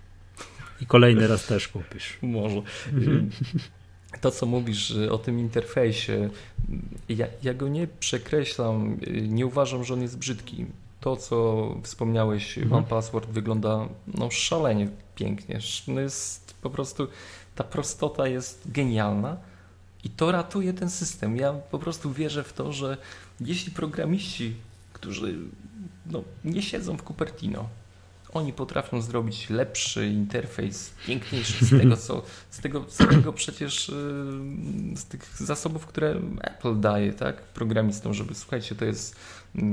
I 0.82 0.86
kolejny 0.86 1.28
raz 1.28 1.46
też 1.46 1.68
kupisz. 1.68 2.18
Może. 2.22 2.62
To, 4.22 4.32
co 4.32 4.46
mówisz 4.46 4.92
y, 4.92 5.12
o 5.12 5.18
tym 5.18 5.40
interfejsie, 5.40 6.30
ja, 7.10 7.28
ja 7.44 7.54
go 7.54 7.68
nie 7.68 7.88
przekreślam, 7.88 8.98
y, 9.08 9.28
nie 9.28 9.46
uważam, 9.46 9.84
że 9.84 9.94
on 9.94 10.02
jest 10.02 10.18
brzydki. 10.18 10.66
To, 11.00 11.18
co 11.18 11.68
wspomniałeś, 11.84 12.58
Mhm. 12.58 12.74
One 12.74 12.88
Password 12.88 13.30
wygląda 13.30 13.88
no, 14.08 14.32
szalenie 14.32 14.90
pięknie. 15.16 15.60
No 15.88 16.02
jest 16.02 16.54
po 16.62 16.70
prostu, 16.70 17.08
ta 17.56 17.64
prostota 17.64 18.28
jest 18.28 18.72
genialna 18.72 19.38
i 20.04 20.10
to 20.10 20.32
ratuje 20.32 20.74
ten 20.74 20.90
system. 20.90 21.38
Ja 21.38 21.54
po 21.54 21.80
prostu 21.80 22.14
wierzę 22.14 22.44
w 22.44 22.54
to, 22.54 22.74
że 22.74 22.98
jeśli 23.40 23.72
programiści, 23.72 24.56
którzy 24.94 25.36
no, 26.06 26.24
nie 26.46 26.62
siedzą 26.62 26.98
w 26.98 27.04
Cupertino, 27.04 27.70
oni 28.34 28.54
potrafią 28.54 29.02
zrobić 29.02 29.50
lepszy 29.50 30.08
interfejs, 30.08 30.94
piękniejszy 31.08 31.66
z 31.66 31.70
tego, 31.70 31.98
co, 31.98 32.22
z 32.50 32.60
tego 32.60 32.86
całego 32.86 33.34
przecież 33.34 33.90
yy, 33.90 34.98
z 34.98 35.06
tych 35.06 35.38
zasobów, 35.38 35.86
które 35.86 36.16
Apple 36.42 36.80
daje, 36.80 37.14
tak, 37.14 37.42
programistom, 37.42 38.14
żeby 38.14 38.36
słuchajcie, 38.36 38.76
to 38.76 38.86
jest 38.86 39.16
yy, 39.56 39.64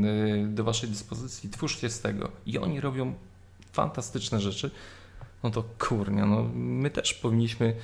do 0.49 0.65
waszej 0.65 0.89
dyspozycji, 0.89 1.51
twórzcie 1.51 1.91
z 1.91 2.01
tego. 2.01 2.31
I 2.47 2.59
oni 2.59 2.81
robią 2.81 3.15
fantastyczne 3.73 4.41
rzeczy. 4.41 4.71
No 5.43 5.51
to 5.51 5.65
kurnia, 5.79 6.27
no 6.27 6.43
my 6.55 6.91
też 6.91 7.15
powinniśmy, 7.15 7.75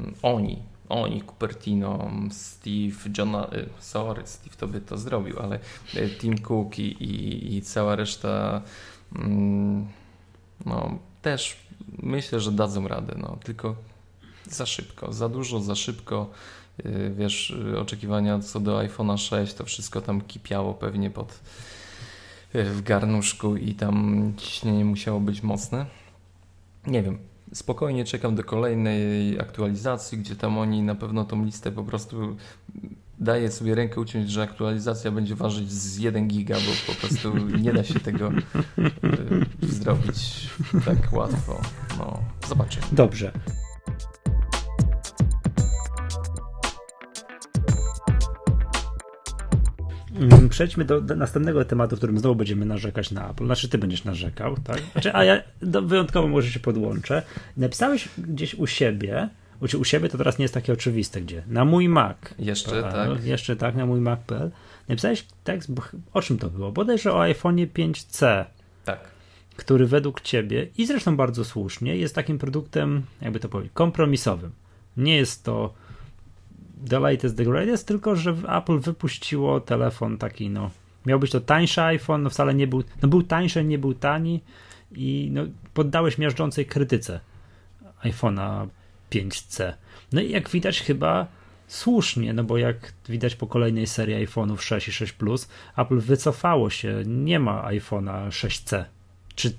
mm, 0.00 0.14
oni, 0.22 0.62
oni, 0.88 1.22
Cupertino, 1.22 2.10
Steve, 2.30 2.96
Johna, 3.18 3.48
y, 3.52 3.68
sorry, 3.78 4.22
Steve 4.24 4.56
to 4.56 4.68
by 4.68 4.80
to 4.80 4.98
zrobił, 4.98 5.40
ale 5.40 5.58
y, 5.94 6.10
Tim 6.20 6.38
Cook 6.38 6.78
i, 6.78 6.82
i, 6.82 7.56
i 7.56 7.62
cała 7.62 7.96
reszta 7.96 8.62
mm, 9.16 9.86
no 10.66 10.98
też 11.22 11.56
myślę, 12.02 12.40
że 12.40 12.52
dadzą 12.52 12.88
radę, 12.88 13.14
no 13.18 13.38
tylko 13.44 13.76
za 14.50 14.66
szybko, 14.66 15.12
za 15.12 15.28
dużo, 15.28 15.60
za 15.60 15.74
szybko. 15.74 16.30
Y, 16.86 17.12
Wiesz, 17.16 17.50
y, 17.50 17.80
oczekiwania 17.80 18.38
co 18.38 18.60
do 18.60 18.78
iPhone'a 18.78 19.18
6, 19.18 19.54
to 19.54 19.64
wszystko 19.64 20.00
tam 20.00 20.20
kipiało 20.20 20.74
pewnie 20.74 21.10
pod 21.10 21.40
y, 22.54 22.64
w 22.64 22.82
garnuszku 22.82 23.56
i 23.56 23.74
tam 23.74 24.32
ciśnienie 24.36 24.84
musiało 24.84 25.20
być 25.20 25.42
mocne. 25.42 25.86
Nie 26.86 27.02
wiem, 27.02 27.18
spokojnie 27.54 28.04
czekam 28.04 28.34
do 28.34 28.44
kolejnej 28.44 29.40
aktualizacji, 29.40 30.18
gdzie 30.18 30.36
tam 30.36 30.58
oni 30.58 30.82
na 30.82 30.94
pewno 30.94 31.24
tą 31.24 31.44
listę 31.44 31.72
po 31.72 31.84
prostu 31.84 32.36
daję 33.22 33.50
sobie 33.50 33.74
rękę 33.74 34.00
uciąć, 34.00 34.30
że 34.30 34.42
aktualizacja 34.42 35.10
będzie 35.10 35.34
ważyć 35.34 35.72
z 35.72 35.98
1 35.98 36.28
giga, 36.28 36.56
bo 36.56 36.92
po 36.92 37.00
prostu 37.00 37.36
nie 37.36 37.72
da 37.72 37.84
się 37.84 38.00
tego 38.00 38.32
y, 38.32 39.66
zrobić 39.66 40.48
tak 40.84 41.12
łatwo. 41.12 41.60
No, 41.98 42.18
zobaczymy. 42.48 42.86
Dobrze. 42.92 43.32
Mm, 50.20 50.48
Przejdźmy 50.48 50.84
do, 50.84 51.00
następnego 51.00 51.64
tematu, 51.64 51.96
w 51.96 51.98
którym 51.98 52.18
znowu 52.18 52.34
będziemy 52.36 52.66
narzekać 52.66 53.10
na 53.10 53.30
Apple. 53.30 53.46
Znaczy, 53.46 53.68
ty 53.68 53.78
będziesz 53.78 54.04
narzekał, 54.04 54.56
tak? 54.56 54.82
Znaczy, 54.92 55.14
a 55.14 55.24
ja 55.24 55.42
wyjątkowo 55.62 56.28
może 56.28 56.50
się 56.50 56.60
podłączę. 56.60 57.22
Napisałeś 57.56 58.08
gdzieś 58.18 58.54
u 58.54 58.66
siebie 58.66 59.28
u, 59.62 59.78
u 59.80 59.84
siebie 59.84 60.08
to 60.08 60.18
teraz 60.18 60.38
nie 60.38 60.44
jest 60.44 60.54
takie 60.54 60.72
oczywiste, 60.72 61.20
gdzie? 61.20 61.42
Na 61.46 61.64
mój 61.64 61.88
Mac. 61.88 62.16
Jeszcze 62.38 62.82
tak. 62.82 63.24
Jeszcze 63.24 63.56
tak, 63.56 63.74
na 63.74 63.86
mój 63.86 64.00
Mac.pl. 64.00 64.50
Napisałeś 64.88 65.26
tekst, 65.44 65.72
bo, 65.72 65.82
o 66.12 66.22
czym 66.22 66.38
to 66.38 66.50
było? 66.50 66.72
Bodajże 66.72 67.12
o 67.12 67.20
iPhone'ie 67.20 67.66
5C. 67.66 68.44
Tak. 68.84 69.00
Który 69.56 69.86
według 69.86 70.20
ciebie, 70.20 70.66
i 70.78 70.86
zresztą 70.86 71.16
bardzo 71.16 71.44
słusznie, 71.44 71.96
jest 71.96 72.14
takim 72.14 72.38
produktem, 72.38 73.02
jakby 73.20 73.40
to 73.40 73.48
powiedzieć, 73.48 73.72
kompromisowym. 73.74 74.52
Nie 74.96 75.16
jest 75.16 75.44
to 75.44 75.74
the 76.88 77.00
latest, 77.00 77.36
the 77.36 77.44
greatest, 77.44 77.86
tylko 77.86 78.16
że 78.16 78.34
Apple 78.48 78.78
wypuściło 78.78 79.60
telefon 79.60 80.18
taki, 80.18 80.50
no, 80.50 80.70
miał 81.06 81.18
być 81.18 81.30
to 81.30 81.40
tańszy 81.40 81.82
iPhone, 81.82 82.22
no 82.22 82.30
wcale 82.30 82.54
nie 82.54 82.66
był, 82.66 82.82
no 83.02 83.08
był 83.08 83.22
tańszy, 83.22 83.64
nie 83.64 83.78
był 83.78 83.94
tani 83.94 84.40
i 84.92 85.28
no, 85.32 85.42
poddałeś 85.74 86.18
miażdżącej 86.18 86.66
krytyce 86.66 87.20
iPhone'a 88.04 88.66
5C. 89.14 89.72
No 90.12 90.20
i 90.20 90.30
jak 90.30 90.50
widać 90.50 90.80
chyba 90.80 91.26
słusznie, 91.68 92.32
no 92.32 92.44
bo 92.44 92.58
jak 92.58 92.92
widać 93.08 93.34
po 93.36 93.46
kolejnej 93.46 93.86
serii 93.86 94.26
iPhone'ów 94.26 94.60
6 94.60 94.88
i 94.88 94.92
6 94.92 95.12
Plus, 95.12 95.48
Apple 95.76 95.98
wycofało 95.98 96.70
się, 96.70 97.02
nie 97.06 97.38
ma 97.38 97.70
iPhone'a 97.70 98.28
6C 98.28 98.84
czy 99.34 99.52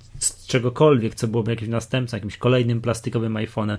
czegokolwiek, 0.46 1.14
co 1.14 1.28
byłoby 1.28 1.50
jakimś 1.50 1.70
następcą, 1.70 2.16
jakimś 2.16 2.36
kolejnym 2.36 2.80
plastikowym 2.80 3.34
iPhone'em 3.34 3.78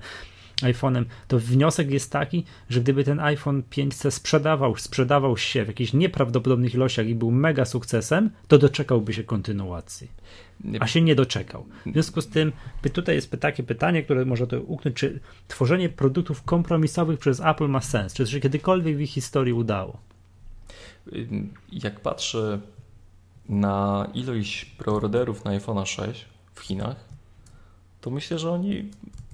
iPhone'em, 0.62 1.06
to 1.28 1.40
wniosek 1.40 1.92
jest 1.92 2.12
taki, 2.12 2.44
że 2.70 2.82
gdyby 2.82 3.04
ten 3.04 3.20
iPhone 3.20 3.64
5C 3.72 4.12
sprzedawał, 4.12 4.76
sprzedawał 4.76 5.38
się 5.38 5.64
w 5.64 5.68
jakichś 5.68 5.94
nieprawdopodobnych 5.94 6.74
ilościach 6.74 7.08
i 7.08 7.16
był 7.16 7.32
mega 7.32 7.66
sukcesem, 7.66 8.30
to 8.48 8.58
doczekałby 8.58 9.14
się 9.14 9.24
kontynuacji. 9.24 10.08
A 10.80 10.88
się 10.88 11.02
nie 11.02 11.16
doczekał. 11.16 11.66
W 11.86 11.92
związku 11.92 12.22
z 12.22 12.28
tym 12.28 12.52
tutaj 12.94 13.16
jest 13.16 13.32
takie 13.40 13.64
pytanie, 13.64 14.04
które 14.04 14.26
może 14.26 14.48
to 14.48 14.62
uknąć, 14.62 14.98
czy 14.98 15.20
tworzenie 15.48 15.90
produktów 15.90 16.44
kompromisowych 16.44 17.20
przez 17.20 17.40
Apple 17.40 17.68
ma 17.68 17.82
sens? 17.82 18.14
Czy 18.14 18.26
to 18.26 18.32
się 18.32 18.40
kiedykolwiek 18.40 18.98
w 18.98 19.02
ich 19.02 19.10
historii 19.10 19.54
udało? 19.54 19.98
Jak 21.72 22.00
patrzę 22.00 22.60
na 23.50 24.08
ilość 24.14 24.66
preorderów 24.66 25.46
na 25.46 25.52
iPhone 25.52 25.86
6 25.86 26.26
w 26.54 26.60
Chinach, 26.60 27.06
to 28.02 28.10
myślę, 28.10 28.40
że 28.40 28.52
oni 28.52 28.90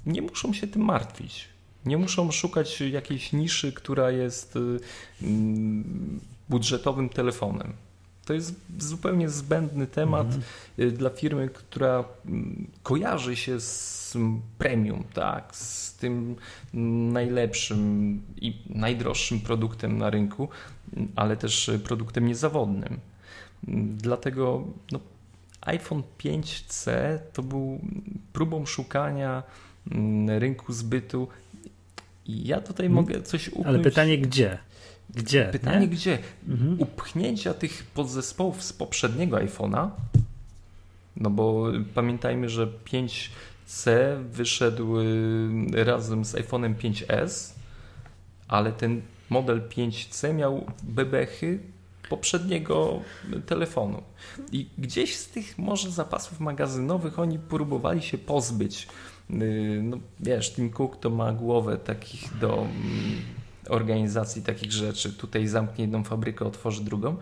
nie 0.05 0.21
muszą 0.21 0.53
się 0.53 0.67
tym 0.67 0.81
martwić. 0.81 1.47
Nie 1.85 1.97
muszą 1.97 2.31
szukać 2.31 2.81
jakiejś 2.81 3.33
niszy, 3.33 3.73
która 3.73 4.11
jest 4.11 4.55
y, 4.55 4.79
mm, 5.21 6.19
budżetowym 6.49 7.09
telefonem. 7.09 7.73
To 8.25 8.33
jest 8.33 8.55
zupełnie 8.79 9.29
zbędny 9.29 9.87
temat 9.87 10.27
mhm. 10.27 10.97
dla 10.97 11.09
firmy, 11.09 11.49
która 11.49 12.03
mm, 12.25 12.67
kojarzy 12.83 13.35
się 13.35 13.59
z 13.59 14.17
premium, 14.57 15.03
tak, 15.13 15.55
z 15.55 15.93
tym 15.95 16.35
najlepszym 17.13 18.21
i 18.37 18.61
najdroższym 18.69 19.39
produktem 19.39 19.97
na 19.97 20.09
rynku, 20.09 20.49
ale 21.15 21.37
też 21.37 21.71
produktem 21.83 22.27
niezawodnym. 22.27 22.99
Dlatego 23.97 24.63
no, 24.91 24.99
iPhone 25.61 26.03
5C 26.19 26.91
to 27.33 27.43
był 27.43 27.79
próbą 28.33 28.65
szukania 28.65 29.43
rynku 30.27 30.73
zbytu. 30.73 31.27
Ja 32.25 32.61
tutaj 32.61 32.87
hmm. 32.87 33.03
mogę 33.03 33.21
coś 33.21 33.47
upchnąć. 33.47 33.67
Ale 33.67 33.79
pytanie 33.79 34.17
gdzie? 34.17 34.57
Gdzie? 35.09 35.49
Pytanie 35.51 35.79
nie? 35.79 35.87
gdzie? 35.87 36.19
Mhm. 36.47 36.81
Upchnięcia 36.81 37.53
tych 37.53 37.83
podzespołów 37.83 38.63
z 38.63 38.73
poprzedniego 38.73 39.37
iPhone'a, 39.37 39.89
no 41.17 41.29
bo 41.29 41.65
pamiętajmy, 41.93 42.49
że 42.49 42.67
5C 42.67 43.91
wyszedł 44.31 44.99
y, 44.99 45.83
razem 45.83 46.25
z 46.25 46.35
iPhone'em 46.35 46.75
5S, 46.75 47.53
ale 48.47 48.71
ten 48.71 49.01
model 49.29 49.61
5C 49.69 50.33
miał 50.33 50.65
bebechy 50.83 51.59
poprzedniego 52.11 52.99
telefonu. 53.45 54.03
I 54.51 54.69
gdzieś 54.77 55.17
z 55.17 55.27
tych 55.27 55.57
może 55.57 55.91
zapasów 55.91 56.39
magazynowych 56.39 57.19
oni 57.19 57.39
próbowali 57.39 58.01
się 58.01 58.17
pozbyć 58.17 58.87
Y, 59.33 59.81
no 59.83 59.97
wiesz, 60.19 60.53
Tim 60.53 60.69
Cook 60.69 60.97
to 60.99 61.09
ma 61.09 61.33
głowę 61.33 61.77
takich 61.77 62.37
do 62.37 62.53
mm, 62.53 62.71
organizacji 63.69 64.41
takich 64.41 64.71
rzeczy. 64.71 65.13
Tutaj 65.13 65.47
zamknie 65.47 65.83
jedną 65.83 66.03
fabrykę, 66.03 66.45
otworzy 66.45 66.83
drugą 66.83 67.17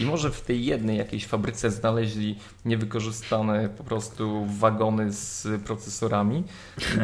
i 0.00 0.04
może 0.04 0.30
w 0.30 0.40
tej 0.40 0.64
jednej 0.64 0.98
jakiejś 0.98 1.26
fabryce 1.26 1.70
znaleźli 1.70 2.38
niewykorzystane 2.64 3.68
po 3.68 3.84
prostu 3.84 4.46
wagony 4.46 5.12
z 5.12 5.48
procesorami 5.64 6.44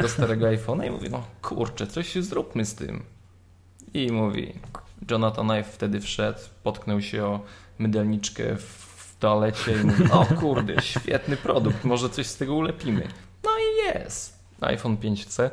do 0.01 0.09
starego 0.09 0.45
iPhone'a 0.45 0.87
i 0.87 0.91
mówi, 0.91 1.09
no 1.09 1.23
kurczę, 1.41 1.87
coś 1.87 2.15
zróbmy 2.15 2.65
z 2.65 2.75
tym. 2.75 3.03
I 3.93 4.11
mówi, 4.11 4.53
Jonathan 5.11 5.51
Ive 5.51 5.67
wtedy 5.67 6.01
wszedł, 6.01 6.39
potknął 6.63 7.01
się 7.01 7.25
o 7.25 7.39
mydelniczkę 7.79 8.55
w 8.57 9.15
toalecie 9.19 9.81
i 9.81 9.85
mówi, 9.85 10.11
o 10.11 10.25
kurde, 10.25 10.81
świetny 10.81 11.37
produkt, 11.37 11.83
może 11.83 12.09
coś 12.09 12.27
z 12.27 12.37
tego 12.37 12.55
ulepimy. 12.55 13.07
No 13.43 13.51
i 13.59 13.95
jest 13.95 14.39
iPhone 14.61 14.97
5C. 14.97 15.49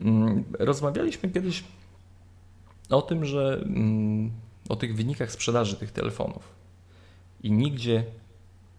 Mm, 0.00 0.44
rozmawialiśmy 0.58 1.30
kiedyś 1.30 1.64
o 2.90 3.02
tym, 3.02 3.24
że 3.24 3.60
mm, 3.64 4.30
o 4.68 4.76
tych 4.76 4.96
wynikach 4.96 5.32
sprzedaży 5.32 5.76
tych 5.76 5.92
telefonów. 5.92 6.42
I 7.42 7.52
nigdzie 7.52 8.04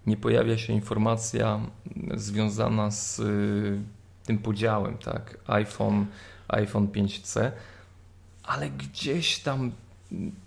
nie 0.07 0.17
pojawia 0.17 0.57
się 0.57 0.73
informacja 0.73 1.59
związana 2.15 2.91
z 2.91 3.19
y, 3.19 3.81
tym 4.25 4.37
podziałem, 4.37 4.97
tak? 4.97 5.37
iPhone, 5.47 6.05
iPhone 6.47 6.87
5C, 6.87 7.51
ale 8.43 8.69
gdzieś 8.69 9.39
tam, 9.39 9.71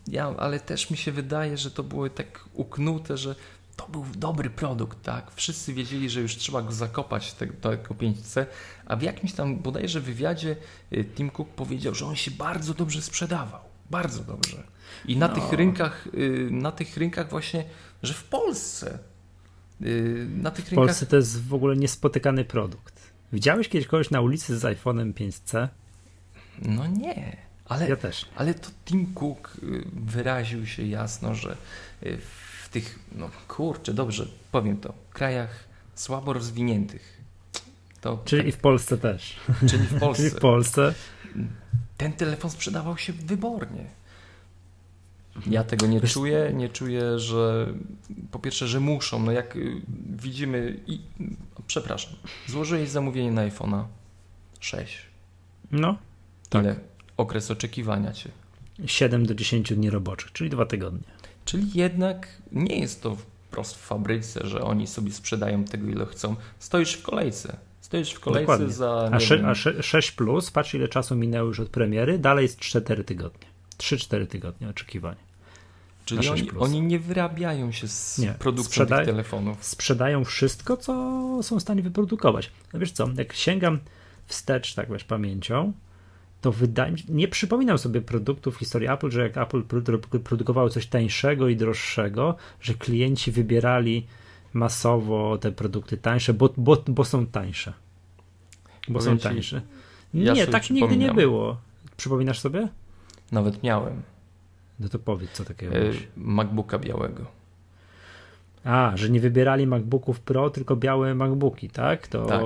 ja, 0.09 0.35
ale 0.39 0.61
też 0.61 0.91
mi 0.91 0.97
się 0.97 1.13
wydaje, 1.13 1.57
że 1.57 1.71
to 1.71 1.83
było 1.83 2.09
tak 2.09 2.45
uknute, 2.55 3.17
że 3.17 3.35
to 3.77 3.89
był 3.89 4.05
dobry 4.17 4.51
produkt, 4.51 5.03
tak? 5.03 5.33
Wszyscy 5.35 5.75
wiedzieli, 5.75 6.11
że 6.11 6.21
już 6.21 6.37
trzeba 6.37 6.63
go 6.63 6.73
zakopać, 6.73 7.33
tego, 7.33 7.55
tego 7.55 7.95
5C, 7.95 8.47
a 8.87 8.97
w 8.97 9.03
jakimś 9.03 9.33
tam 9.33 9.57
bodajże 9.59 10.01
wywiadzie 10.01 10.57
y, 10.93 11.05
Tim 11.05 11.31
Cook 11.31 11.49
powiedział, 11.49 11.95
że 11.95 12.07
on 12.07 12.17
się 12.17 12.31
bardzo 12.31 12.75
dobrze 12.75 13.03
sprzedawał. 13.03 13.61
Bardzo 13.91 14.25
dobrze. 14.25 14.63
I 15.07 15.17
na 15.17 15.29
no. 15.29 15.35
tych 15.35 15.53
rynkach, 15.53 16.07
y, 16.15 16.49
na 16.51 16.73
tych 16.73 16.97
rynkach 16.97 17.31
właśnie, 17.31 17.65
że 18.03 18.15
w 18.15 18.25
Polsce 18.25 18.99
y, 19.83 20.27
na 20.37 20.51
tych 20.51 20.65
w 20.65 20.69
rynkach... 20.69 20.87
Polsce 20.87 21.07
to 21.07 21.17
jest 21.17 21.47
w 21.47 21.55
ogóle 21.55 21.77
niespotykany 21.77 22.45
produkt. 22.45 23.13
Widziałeś 23.33 23.69
kiedyś 23.69 23.89
kogoś 23.89 24.11
na 24.11 24.21
ulicy 24.21 24.59
z 24.59 24.63
iPhone'em 24.63 25.13
5C? 25.13 25.69
No 26.63 26.87
nie. 26.87 27.44
Ale, 27.69 27.89
ja 27.89 27.97
też. 27.97 28.27
Ale 28.37 28.55
to 28.55 28.71
Tim 28.85 29.15
Cook 29.15 29.57
wyraził 29.93 30.67
się 30.67 30.83
jasno, 30.83 31.35
że 31.35 31.57
w 32.63 32.69
tych, 32.69 32.99
no 33.15 33.31
kurczę, 33.49 33.95
dobrze, 33.95 34.27
powiem 34.53 34.77
to, 34.77 34.95
krajach 35.13 35.65
słabo 35.95 36.33
rozwiniętych. 36.33 37.21
To 38.01 38.23
czyli 38.25 38.43
tak, 38.43 38.49
i 38.49 38.53
w 38.53 38.59
Polsce 38.59 38.99
też. 38.99 39.37
Czyli 39.69 39.87
w 39.87 40.01
Polsce. 40.01 40.23
czyli 40.23 40.37
w 40.37 40.41
Polsce. 40.41 40.95
Ten 41.97 42.13
telefon 42.13 42.51
sprzedawał 42.51 42.99
się 42.99 43.13
wybornie. 43.13 43.85
Ja 45.47 45.65
tego 45.65 45.87
nie 45.87 46.01
czuję, 46.01 46.53
nie 46.55 46.69
czuję, 46.69 47.19
że 47.19 47.67
po 48.31 48.39
pierwsze, 48.39 48.69
że 48.69 48.81
muszą. 48.81 49.23
No 49.23 49.33
jak 49.33 49.57
y, 49.57 49.83
widzimy 50.17 50.81
i 50.87 51.01
przepraszam, 51.67 52.13
złożyłeś 52.47 52.89
zamówienie 52.89 53.33
na 53.33 53.49
iPhone'a 53.49 53.85
6. 54.61 54.99
No. 55.73 55.99
Tak. 56.49 56.65
Ile 56.65 56.94
okres 57.17 57.51
oczekiwania 57.51 58.13
cię? 58.13 58.31
7 58.87 59.27
do 59.27 59.35
10 59.35 59.75
dni 59.75 59.91
roboczych, 59.91 60.33
czyli 60.33 60.51
dwa 60.51 60.67
tygodnie. 60.67 61.09
Czyli 61.45 61.71
jednak 61.75 62.29
nie 62.53 62.79
jest 62.79 63.03
to 63.03 63.17
wprost 63.49 63.77
w 63.77 63.81
fabryce, 63.81 64.47
że 64.47 64.61
oni 64.61 64.87
sobie 64.87 65.13
sprzedają 65.13 65.65
tego, 65.65 65.89
ile 65.89 66.07
chcą. 66.07 66.37
Stoisz 66.59 66.93
w 66.93 67.03
kolejce. 67.03 67.57
Stoisz 67.81 68.11
w 68.11 68.21
kolejce 68.21 68.43
Dokładnie. 68.43 68.75
za. 68.75 69.11
A, 69.13 69.21
sze, 69.21 69.43
a 69.79 69.83
6 69.83 70.13
plus, 70.13 70.51
patrz 70.51 70.75
ile 70.75 70.89
czasu 70.89 71.17
minęło 71.17 71.49
już 71.49 71.61
od 71.61 71.69
premiery, 71.69 72.19
dalej 72.19 72.43
jest 72.43 72.59
4 72.59 73.05
tygodnie. 73.05 73.47
3-4 73.79 74.27
tygodnie 74.27 74.69
oczekiwania. 74.69 75.25
Czyli 76.05 76.29
oni, 76.29 76.51
oni, 76.59 76.83
nie 76.83 76.99
wyrabiają 76.99 77.73
się 77.73 77.89
z 77.89 78.19
nie, 78.19 78.35
tych 78.35 78.89
telefonów. 78.89 79.65
Sprzedają 79.65 80.25
wszystko, 80.25 80.77
co 80.77 80.93
są 81.43 81.59
w 81.59 81.63
stanie 81.63 81.83
wyprodukować. 81.83 82.51
No 82.73 82.81
wiesz 82.81 82.93
co, 82.93 83.09
jak 83.17 83.33
sięgam 83.33 83.79
wstecz, 84.27 84.75
tak 84.75 84.93
wiesz, 84.93 85.05
pamięcią, 85.05 85.73
to 86.45 86.53
wydaje 86.53 86.93
mi 86.93 86.99
się, 86.99 87.05
nie 87.09 87.29
przypominam 87.29 87.79
sobie 87.79 88.01
produktów 88.01 88.57
w 88.57 88.59
historii 88.59 88.89
Apple, 88.89 89.11
że 89.11 89.23
jak 89.23 89.37
Apple 89.37 89.63
produkowało 90.25 90.71
coś 90.71 90.87
tańszego 90.87 91.49
i 91.49 91.57
droższego, 91.57 92.37
że 92.61 92.75
klienci 92.75 93.33
wybierali 93.33 94.07
masowo 94.53 95.39
te 95.39 95.53
produkty 95.53 95.97
tańsze, 95.97 96.35
bo, 96.35 96.51
bo, 96.57 96.85
bo 96.89 97.05
są 97.05 97.27
tańsze. 97.27 97.73
Bo 98.89 98.99
Powiem 98.99 99.19
są 99.21 99.29
tańsze. 99.29 99.63
nie, 100.15 100.47
tak 100.47 100.71
nigdy 100.71 100.97
nie 100.97 101.15
było. 101.15 101.57
Przypominasz 101.97 102.41
sobie? 102.41 102.69
Nawet 103.33 103.63
miałem. 103.63 104.03
No 104.81 104.89
to 104.89 104.99
powiedz, 104.99 105.31
co 105.31 105.45
takiego 105.45 105.77
e, 105.77 105.93
MacBooka 106.17 106.79
białego. 106.79 107.27
A, 108.65 108.93
że 108.95 109.11
nie 109.11 109.21
wybierali 109.21 109.67
MacBooków 109.67 110.21
Pro, 110.21 110.51
tylko 110.51 110.77
białe 110.77 111.15
MacBooki, 111.15 111.71
tak? 111.71 112.09
To... 112.09 112.27
Tak. 112.27 112.41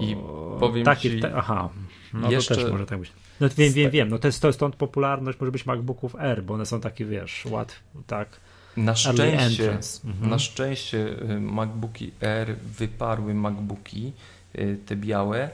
I 0.00 0.16
powiem 0.60 0.84
takie, 0.84 1.10
ci... 1.10 1.20
Ta, 1.20 1.30
aha, 1.34 1.68
no 2.14 2.30
jeszcze... 2.30 2.54
to 2.54 2.60
też 2.60 2.72
może 2.72 2.86
tak 2.86 2.98
być. 2.98 3.12
No 3.40 3.48
wiem, 3.56 3.72
wiem, 3.72 3.90
wiem. 3.90 4.08
No 4.08 4.18
to 4.18 4.28
jest, 4.28 4.42
to 4.42 4.52
stąd 4.52 4.76
popularność 4.76 5.40
może 5.40 5.52
być 5.52 5.66
MacBooków 5.66 6.16
R, 6.18 6.42
bo 6.42 6.54
one 6.54 6.66
są 6.66 6.80
takie, 6.80 7.04
wiesz, 7.04 7.46
łatwe, 7.50 7.80
tak. 8.06 8.40
Na 8.76 8.94
szczęście, 8.94 9.78
mhm. 10.04 10.30
na 10.30 10.38
szczęście 10.38 10.98
y, 11.30 11.40
MacBooki 11.40 12.12
R 12.20 12.56
wyparły 12.78 13.34
MacBooki, 13.34 14.12
y, 14.58 14.78
te 14.86 14.96
białe, 14.96 15.50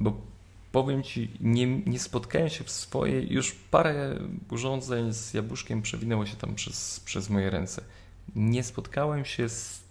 bo 0.00 0.20
powiem 0.72 1.02
Ci, 1.02 1.30
nie, 1.40 1.66
nie 1.66 1.98
spotkałem 1.98 2.48
się 2.48 2.64
w 2.64 2.70
swojej, 2.70 3.32
już 3.32 3.52
parę 3.70 4.18
urządzeń 4.50 5.12
z 5.12 5.34
jabłuszkiem 5.34 5.82
przewinęło 5.82 6.26
się 6.26 6.36
tam 6.36 6.54
przez, 6.54 7.00
przez 7.00 7.30
moje 7.30 7.50
ręce. 7.50 7.82
Nie 8.36 8.62
spotkałem 8.62 9.24
się 9.24 9.48
z 9.48 9.82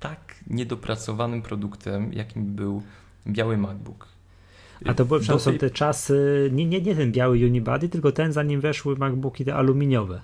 tak 0.00 0.34
niedopracowanym 0.46 1.42
produktem, 1.42 2.12
jakim 2.12 2.44
był 2.44 2.82
biały 3.26 3.56
MacBook. 3.56 4.08
A 4.84 4.94
to 4.94 5.04
były, 5.04 5.20
tej... 5.20 5.40
są 5.40 5.58
te 5.58 5.70
czasy, 5.70 6.50
nie, 6.52 6.66
nie, 6.66 6.80
nie 6.80 6.94
ten 6.94 7.12
biały 7.12 7.38
Unibody, 7.38 7.88
tylko 7.88 8.12
ten 8.12 8.32
zanim 8.32 8.60
weszły 8.60 8.96
MacBooki 8.96 9.44
te 9.44 9.54
aluminiowe. 9.54 10.20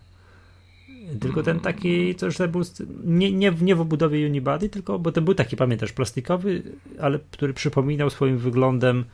Tylko 1.20 1.42
ten 1.42 1.60
taki, 1.60 2.14
to 2.14 2.26
już 2.26 2.38
był 2.38 2.62
nie, 3.04 3.32
nie, 3.32 3.52
nie 3.60 3.74
w 3.74 3.80
obudowie 3.80 4.26
Unibody, 4.26 4.68
tylko, 4.68 4.98
bo 4.98 5.12
ten 5.12 5.24
był 5.24 5.34
taki, 5.34 5.56
pamiętasz, 5.56 5.92
plastikowy, 5.92 6.62
ale 7.00 7.18
który 7.30 7.54
przypominał 7.54 8.10
swoim 8.10 8.38
wyglądem 8.38 9.04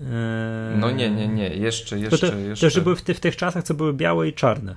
Eee... 0.00 0.78
No 0.78 0.90
nie, 0.90 1.10
nie, 1.10 1.28
nie, 1.28 1.48
jeszcze, 1.48 1.98
jeszcze, 1.98 2.30
to, 2.30 2.38
jeszcze. 2.38 2.66
To, 2.66 2.70
że 2.70 2.80
były 2.80 2.96
w, 2.96 3.02
ty, 3.02 3.14
w, 3.14 3.20
tych 3.20 3.36
czasach, 3.36 3.64
co 3.64 3.74
były 3.74 3.92
białe 3.92 4.28
i 4.28 4.32
czarne. 4.32 4.76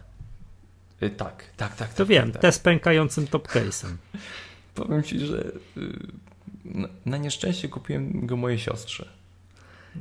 Yy, 1.01 1.09
tak, 1.09 1.43
tak, 1.57 1.75
tak. 1.75 1.89
To 1.89 1.97
tak, 1.97 2.07
wiem, 2.07 2.23
tak, 2.23 2.33
tak. 2.33 2.41
te 2.41 2.51
z 2.51 2.59
pękającym 2.59 3.25
topcase'em. 3.25 3.95
Powiem 4.75 5.03
ci, 5.03 5.19
że 5.19 5.51
yy, 5.75 6.87
na, 7.05 7.17
nieszczęście 7.17 7.69
kupiłem 7.69 8.27
go 8.27 8.37
mojej 8.37 8.59
siostrze. 8.59 9.09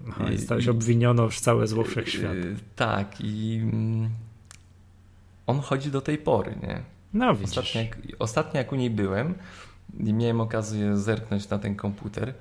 Aha, 0.08 0.30
I 0.30 0.38
stałeś 0.38 0.68
obwiniono 0.68 1.22
już 1.22 1.40
całe 1.40 1.66
zło 1.66 1.84
wszechświat. 1.84 2.34
Yy, 2.34 2.56
tak, 2.76 3.20
i 3.20 3.60
mm, 3.62 4.10
on 5.46 5.60
chodzi 5.60 5.90
do 5.90 6.00
tej 6.00 6.18
pory, 6.18 6.54
nie? 6.62 6.80
No 7.14 7.34
widzisz. 7.34 7.58
Ostatnio 7.58 7.80
jak, 7.80 7.98
ostatnio 8.18 8.58
jak 8.58 8.72
u 8.72 8.76
niej 8.76 8.90
byłem 8.90 9.34
i 9.98 10.12
miałem 10.12 10.40
okazję 10.40 10.96
zerknąć 10.96 11.48
na 11.48 11.58
ten 11.58 11.74
komputer, 11.74 12.34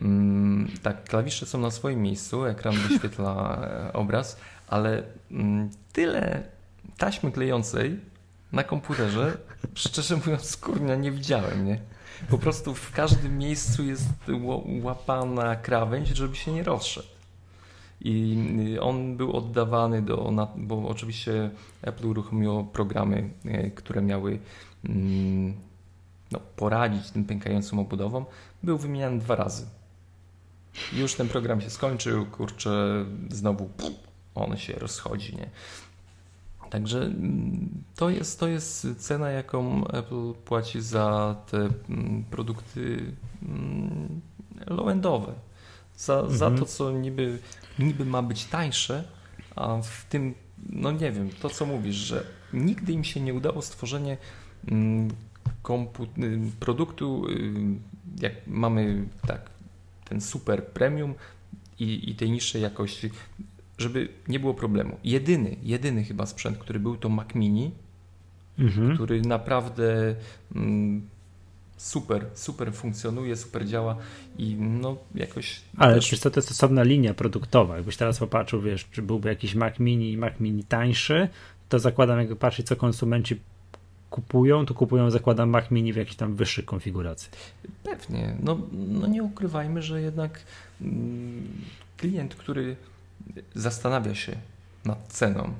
Mm, 0.00 0.68
tak, 0.82 1.04
klawisze 1.04 1.46
są 1.46 1.60
na 1.60 1.70
swoim 1.70 2.02
miejscu, 2.02 2.44
ekran 2.44 2.74
wyświetla 2.74 3.60
e, 3.62 3.92
obraz, 3.92 4.40
ale 4.68 5.02
mm, 5.30 5.70
tyle 5.92 6.42
taśmy 6.98 7.32
klejącej 7.32 8.00
na 8.52 8.64
komputerze, 8.64 9.38
szczerze 9.74 10.16
mówiąc, 10.16 10.44
skórnia 10.44 10.96
nie 10.96 11.10
widziałem, 11.10 11.66
nie? 11.66 11.78
Po 12.30 12.38
prostu 12.38 12.74
w 12.74 12.92
każdym 12.92 13.38
miejscu 13.38 13.84
jest 13.84 14.04
łapana 14.82 15.56
krawędź, 15.56 16.08
żeby 16.08 16.36
się 16.36 16.52
nie 16.52 16.62
rozszedł. 16.62 17.08
I 18.00 18.36
y, 18.74 18.80
on 18.82 19.16
był 19.16 19.36
oddawany 19.36 20.02
do, 20.02 20.32
bo 20.56 20.88
oczywiście 20.88 21.50
Apple 21.82 22.06
uruchomiło 22.06 22.64
programy, 22.64 23.30
e, 23.44 23.70
które 23.70 24.02
miały 24.02 24.38
mm, 24.84 25.54
no, 26.32 26.40
poradzić 26.56 27.10
tym 27.10 27.24
pękającym 27.24 27.78
obudowom, 27.78 28.24
był 28.62 28.78
wymieniany 28.78 29.18
dwa 29.18 29.36
razy 29.36 29.66
już 30.92 31.14
ten 31.14 31.28
program 31.28 31.60
się 31.60 31.70
skończył, 31.70 32.26
kurczę, 32.26 33.04
znowu 33.30 33.70
on 34.34 34.56
się 34.56 34.72
rozchodzi, 34.72 35.36
nie? 35.36 35.50
Także 36.72 37.02
mm, 37.02 37.84
to 37.96 38.10
jest, 38.10 38.40
to 38.40 38.48
jest 38.48 38.86
cena, 38.98 39.30
jaką 39.30 39.86
Apple 39.88 40.32
płaci 40.44 40.80
za 40.80 41.36
te 41.50 41.58
mm, 41.88 42.24
produkty 42.30 43.12
mm, 43.42 44.20
low-endowe. 44.66 45.32
Za, 45.96 46.14
mhm. 46.14 46.38
za 46.38 46.50
to, 46.50 46.66
co 46.66 46.92
niby, 46.92 47.38
niby 47.78 48.04
ma 48.04 48.22
być 48.22 48.44
tańsze, 48.44 49.04
a 49.56 49.82
w 49.82 50.04
tym, 50.08 50.34
no 50.68 50.92
nie 50.92 51.12
wiem, 51.12 51.30
to 51.40 51.50
co 51.50 51.66
mówisz, 51.66 51.96
że 51.96 52.24
nigdy 52.52 52.92
im 52.92 53.04
się 53.04 53.20
nie 53.20 53.34
udało 53.34 53.62
stworzenie 53.62 54.16
produktu, 56.60 57.26
jak 58.20 58.32
mamy 58.46 59.08
tak 59.26 59.50
ten 60.04 60.20
super 60.20 60.66
premium 60.66 61.14
i, 61.78 62.10
i 62.10 62.14
tej 62.14 62.30
niższej 62.30 62.62
jakości, 62.62 63.10
żeby 63.82 64.08
nie 64.28 64.40
było 64.40 64.54
problemu. 64.54 64.96
Jedyny, 65.04 65.56
jedyny 65.62 66.04
chyba 66.04 66.26
sprzęt, 66.26 66.58
który 66.58 66.80
był 66.80 66.96
to 66.96 67.08
Mac 67.08 67.34
Mini, 67.34 67.70
mhm. 68.58 68.94
który 68.94 69.22
naprawdę 69.22 70.14
mm, 70.54 71.02
super, 71.76 72.26
super 72.34 72.72
funkcjonuje, 72.72 73.36
super 73.36 73.66
działa 73.66 73.96
i 74.38 74.56
no 74.56 74.96
jakoś... 75.14 75.60
Ale 75.76 75.94
też... 75.94 76.20
to, 76.20 76.30
jest 76.36 76.50
osobna 76.50 76.82
linia 76.82 77.14
produktowa. 77.14 77.76
Jakbyś 77.76 77.96
teraz 77.96 78.18
popatrzył, 78.18 78.60
wiesz, 78.60 78.88
czy 78.92 79.02
byłby 79.02 79.28
jakiś 79.28 79.54
Mac 79.54 79.78
Mini 79.78 80.12
i 80.12 80.16
Mac 80.16 80.40
Mini 80.40 80.64
tańszy, 80.64 81.28
to 81.68 81.78
zakładam, 81.78 82.18
jakby 82.18 82.36
patrzeć, 82.36 82.66
co 82.66 82.76
konsumenci 82.76 83.40
kupują, 84.10 84.66
to 84.66 84.74
kupują, 84.74 85.10
zakładam, 85.10 85.50
Mac 85.50 85.70
Mini 85.70 85.92
w 85.92 85.96
jakiejś 85.96 86.16
tam 86.16 86.34
wyższej 86.34 86.64
konfiguracji. 86.64 87.30
Pewnie. 87.82 88.36
No, 88.42 88.58
no 88.72 89.06
nie 89.06 89.22
ukrywajmy, 89.22 89.82
że 89.82 90.02
jednak 90.02 90.40
mm, 90.80 91.48
klient, 91.96 92.34
który 92.34 92.76
zastanawia 93.54 94.14
się 94.14 94.36
nad 94.84 95.06
ceną 95.08 95.52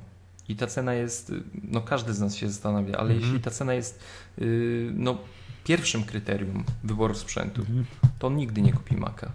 i 0.49 0.55
ta 0.55 0.67
cena 0.67 0.93
jest, 0.93 1.31
no 1.63 1.81
każdy 1.81 2.13
z 2.13 2.19
nas 2.19 2.35
się 2.35 2.47
zastanawia, 2.47 2.97
ale 2.97 3.09
mhm. 3.09 3.21
jeśli 3.21 3.39
ta 3.39 3.51
cena 3.51 3.73
jest 3.73 3.99
y, 4.41 4.91
no, 4.95 5.17
pierwszym 5.63 6.03
kryterium 6.03 6.63
wyboru 6.83 7.15
sprzętu, 7.15 7.61
mhm. 7.61 7.85
to 8.19 8.27
on 8.27 8.35
nigdy 8.35 8.61
nie 8.61 8.73
kupi 8.73 8.97
Maca. 8.97 9.31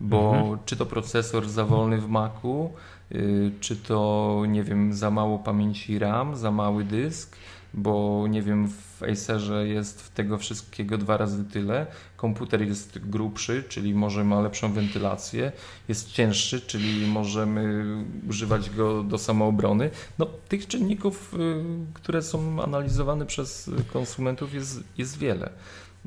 Bo 0.00 0.36
mhm. 0.36 0.58
czy 0.64 0.76
to 0.76 0.86
procesor 0.86 1.48
za 1.48 1.64
wolny 1.64 1.98
w 1.98 2.08
Macu, 2.08 2.72
y, 3.12 3.52
czy 3.60 3.76
to, 3.76 4.42
nie 4.48 4.62
wiem, 4.62 4.94
za 4.94 5.10
mało 5.10 5.38
pamięci 5.38 5.98
RAM, 5.98 6.36
za 6.36 6.50
mały 6.50 6.84
dysk, 6.84 7.36
bo 7.74 8.26
nie 8.28 8.42
wiem, 8.42 8.68
w 8.68 9.02
Acerze 9.02 9.68
jest 9.68 10.14
tego 10.14 10.38
wszystkiego 10.38 10.98
dwa 10.98 11.16
razy 11.16 11.44
tyle. 11.44 11.86
Komputer 12.16 12.62
jest 12.62 12.98
grubszy, 12.98 13.64
czyli 13.68 13.94
może 13.94 14.24
ma 14.24 14.40
lepszą 14.40 14.72
wentylację, 14.72 15.52
jest 15.88 16.12
cięższy, 16.12 16.60
czyli 16.60 17.06
możemy 17.06 17.84
używać 18.28 18.70
go 18.70 19.02
do 19.02 19.18
samoobrony. 19.18 19.90
No, 20.18 20.26
tych 20.48 20.66
czynników, 20.66 21.34
y, 21.34 21.64
które 21.94 22.22
są 22.22 22.62
analizowane 22.62 23.26
przez 23.26 23.70
konsumentów 23.92 24.54
jest, 24.54 24.84
jest 24.98 25.18
wiele. 25.18 25.50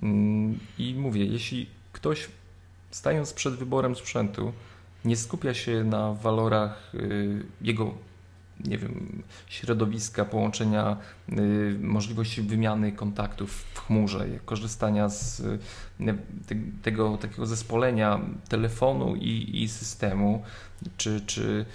Mm, 0.03 0.59
I 0.77 0.95
mówię, 0.95 1.25
jeśli 1.25 1.67
ktoś 1.91 2.27
stając 2.91 3.33
przed 3.33 3.55
wyborem 3.55 3.95
sprzętu 3.95 4.53
nie 5.05 5.15
skupia 5.17 5.53
się 5.53 5.83
na 5.83 6.13
walorach 6.13 6.95
y, 6.95 7.43
jego 7.61 8.06
nie 8.65 8.77
wiem, 8.77 9.23
środowiska, 9.47 10.25
połączenia, 10.25 10.97
y, 11.29 11.77
możliwości 11.81 12.41
wymiany 12.41 12.91
kontaktów 12.91 13.51
w 13.73 13.79
chmurze, 13.79 14.27
korzystania 14.45 15.09
z 15.09 15.39
y, 15.39 15.59
te, 16.47 16.55
tego 16.83 17.17
takiego 17.17 17.45
zespolenia 17.45 18.19
telefonu 18.49 19.15
i, 19.15 19.63
i 19.63 19.69
systemu, 19.69 20.43
czy, 20.97 21.21
czy 21.21 21.65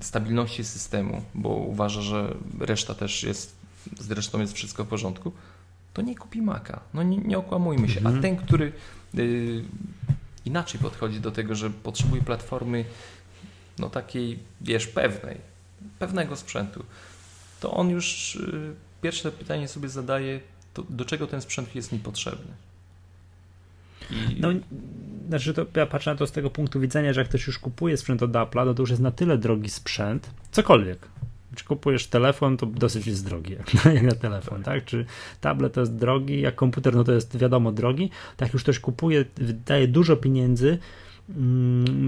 stabilności 0.00 0.64
systemu, 0.64 1.22
bo 1.34 1.48
uważa, 1.48 2.02
że 2.02 2.34
reszta 2.60 2.94
też 2.94 3.22
jest, 3.22 3.56
zresztą 4.00 4.40
jest 4.40 4.52
wszystko 4.52 4.84
w 4.84 4.88
porządku, 4.88 5.32
to 5.94 6.02
nie 6.02 6.16
kupi 6.16 6.42
Maca. 6.42 6.80
No 6.94 7.02
nie, 7.02 7.18
nie 7.18 7.38
okłamujmy 7.38 7.88
się. 7.88 7.98
Mhm. 7.98 8.18
A 8.18 8.22
ten, 8.22 8.36
który 8.36 8.72
y, 9.18 9.64
inaczej 10.44 10.80
podchodzi 10.80 11.20
do 11.20 11.30
tego, 11.30 11.54
że 11.54 11.70
potrzebuje 11.70 12.22
platformy 12.22 12.84
no 13.78 13.90
takiej, 13.90 14.38
wiesz, 14.60 14.86
pewnej, 14.86 15.36
pewnego 15.98 16.36
sprzętu, 16.36 16.84
to 17.60 17.70
on 17.70 17.90
już 17.90 18.34
y, 18.34 18.74
pierwsze 19.02 19.32
pytanie 19.32 19.68
sobie 19.68 19.88
zadaje, 19.88 20.40
do 20.90 21.04
czego 21.04 21.26
ten 21.26 21.40
sprzęt 21.40 21.74
jest 21.74 21.92
mi 21.92 21.98
potrzebny. 21.98 22.54
I... 24.10 24.40
No, 24.40 24.48
znaczy 25.28 25.54
to 25.54 25.66
ja 25.76 25.86
patrzę 25.86 26.10
na 26.10 26.16
to 26.16 26.26
z 26.26 26.32
tego 26.32 26.50
punktu 26.50 26.80
widzenia, 26.80 27.12
że 27.12 27.20
jak 27.20 27.28
ktoś 27.28 27.46
już 27.46 27.58
kupuje 27.58 27.96
sprzęt 27.96 28.22
od 28.22 28.32
Apple'a, 28.32 28.64
to, 28.64 28.74
to 28.74 28.82
już 28.82 28.90
jest 28.90 29.02
na 29.02 29.10
tyle 29.10 29.38
drogi 29.38 29.70
sprzęt, 29.70 30.30
cokolwiek. 30.50 31.08
Czy 31.54 31.64
kupujesz 31.64 32.06
telefon, 32.06 32.56
to 32.56 32.66
dosyć 32.66 33.06
jest 33.06 33.24
drogi, 33.26 33.52
jak 33.84 34.02
na, 34.02 34.12
telefon, 34.12 34.62
tak. 34.62 34.84
Czy 34.84 35.06
tablet 35.40 35.72
to 35.72 35.80
jest 35.80 35.94
drogi, 35.94 36.40
jak 36.40 36.54
komputer, 36.54 36.94
no 36.94 37.04
to 37.04 37.12
jest 37.12 37.36
wiadomo 37.36 37.72
drogi. 37.72 38.10
Tak 38.36 38.52
już 38.52 38.62
ktoś 38.62 38.78
kupuje, 38.78 39.24
wydaje 39.36 39.88
dużo 39.88 40.16
pieniędzy, 40.16 40.78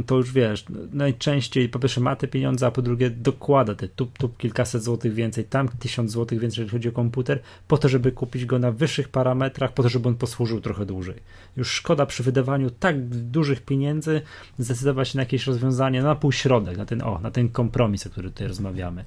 to 0.07 0.17
już 0.17 0.33
wiesz, 0.33 0.65
najczęściej 0.93 1.69
po 1.69 1.79
pierwsze 1.79 2.01
ma 2.01 2.17
te 2.17 2.29
pieniądze, 2.29 2.67
a 2.67 2.71
po 2.71 2.83
drugie 2.83 3.11
dokłada 3.11 3.75
te 3.75 3.89
tup, 3.89 4.19
tup 4.19 4.37
kilkaset 4.37 4.83
złotych 4.83 5.15
więcej, 5.15 5.45
tam 5.45 5.69
tysiąc 5.69 6.11
złotych 6.11 6.39
więcej, 6.39 6.63
jeżeli 6.63 6.79
chodzi 6.79 6.89
o 6.89 6.93
komputer, 6.93 7.41
po 7.69 7.79
to, 7.79 7.89
żeby 7.89 8.13
kupić 8.13 8.45
go 8.45 8.59
na 8.59 8.73
wyższych 8.73 9.09
parametrach, 9.09 9.73
po 9.73 9.83
to, 9.83 9.89
żeby 9.89 10.09
on 10.09 10.15
posłużył 10.15 10.61
trochę 10.61 10.87
dłużej. 10.87 11.15
Już 11.57 11.71
szkoda 11.71 12.07
przy 12.07 12.23
wydawaniu 12.23 12.71
tak 12.71 13.09
dużych 13.09 13.63
pieniędzy 13.63 14.23
zdecydować 14.59 15.09
się 15.09 15.17
na 15.17 15.23
jakieś 15.23 15.47
rozwiązanie 15.47 16.03
na 16.03 16.15
półśrodek, 16.15 16.77
na 16.77 16.87
ten, 16.87 17.03
o, 17.03 17.19
na 17.19 17.31
ten 17.31 17.49
kompromis, 17.49 18.07
o 18.07 18.11
którym 18.11 18.33
tutaj 18.33 18.49
rozmawiamy. 18.49 19.05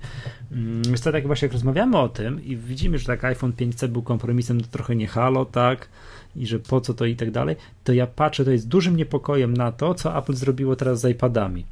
Mm, 0.52 0.84
więc 0.84 1.04
tak 1.04 1.28
właśnie 1.28 1.46
jak 1.46 1.54
rozmawiamy 1.54 1.98
o 1.98 2.10
tym 2.10 2.44
i 2.44 2.58
widzimy, 2.58 2.98
że 3.00 3.06
tak 3.06 3.24
iPhone 3.24 3.52
5C 3.52 3.88
był 3.88 4.02
kompromisem, 4.02 4.62
to 4.62 4.68
trochę 4.68 4.96
nie 4.96 5.08
halo, 5.08 5.46
tak, 5.46 5.90
i 6.36 6.48
że 6.48 6.60
po 6.60 6.82
co 6.82 6.94
to 6.94 7.06
i 7.06 7.16
tak 7.16 7.32
dalej, 7.32 7.56
to 7.84 7.94
ja 7.94 8.08
patrzę, 8.08 8.46
to 8.46 8.52
jest 8.52 8.68
dużym 8.68 8.96
niepokojem 8.96 9.58
na 9.58 9.72
to, 9.72 9.94
co 9.94 10.18
Apple 10.18 10.34
zrobiło 10.34 10.76
teraz 10.76 11.02
z 11.02 11.10
iPadami. 11.10 11.66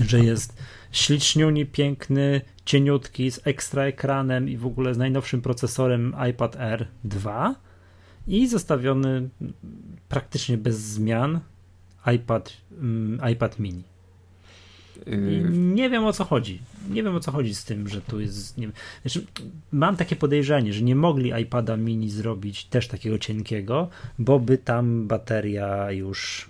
Że 0.00 0.20
jest 0.20 0.56
śliczniuni, 0.92 1.66
piękny, 1.66 2.40
cieniutki, 2.64 3.30
z 3.30 3.46
ekstra 3.46 3.82
ekranem 3.82 4.48
i 4.48 4.56
w 4.56 4.66
ogóle 4.66 4.94
z 4.94 4.98
najnowszym 4.98 5.42
procesorem 5.42 6.14
iPad 6.30 6.56
Air 6.56 6.86
2 7.04 7.54
i 8.26 8.48
zostawiony 8.48 9.28
praktycznie 10.08 10.58
bez 10.58 10.80
zmian 10.80 11.40
iPad, 12.14 12.52
um, 12.70 13.20
iPad 13.32 13.58
mini. 13.58 13.93
I 15.06 15.58
nie 15.58 15.90
wiem 15.90 16.04
o 16.04 16.12
co 16.12 16.24
chodzi. 16.24 16.60
Nie 16.90 17.02
wiem 17.02 17.16
o 17.16 17.20
co 17.20 17.32
chodzi 17.32 17.54
z 17.54 17.64
tym, 17.64 17.88
że 17.88 18.00
tu 18.00 18.20
jest. 18.20 18.58
Nie, 18.58 18.68
znaczy, 19.02 19.26
mam 19.72 19.96
takie 19.96 20.16
podejrzenie, 20.16 20.72
że 20.72 20.82
nie 20.82 20.96
mogli 20.96 21.42
iPada 21.42 21.76
mini 21.76 22.10
zrobić 22.10 22.64
też 22.64 22.88
takiego 22.88 23.18
cienkiego, 23.18 23.88
bo 24.18 24.40
by 24.40 24.58
tam 24.58 25.06
bateria 25.06 25.90
już. 25.90 26.48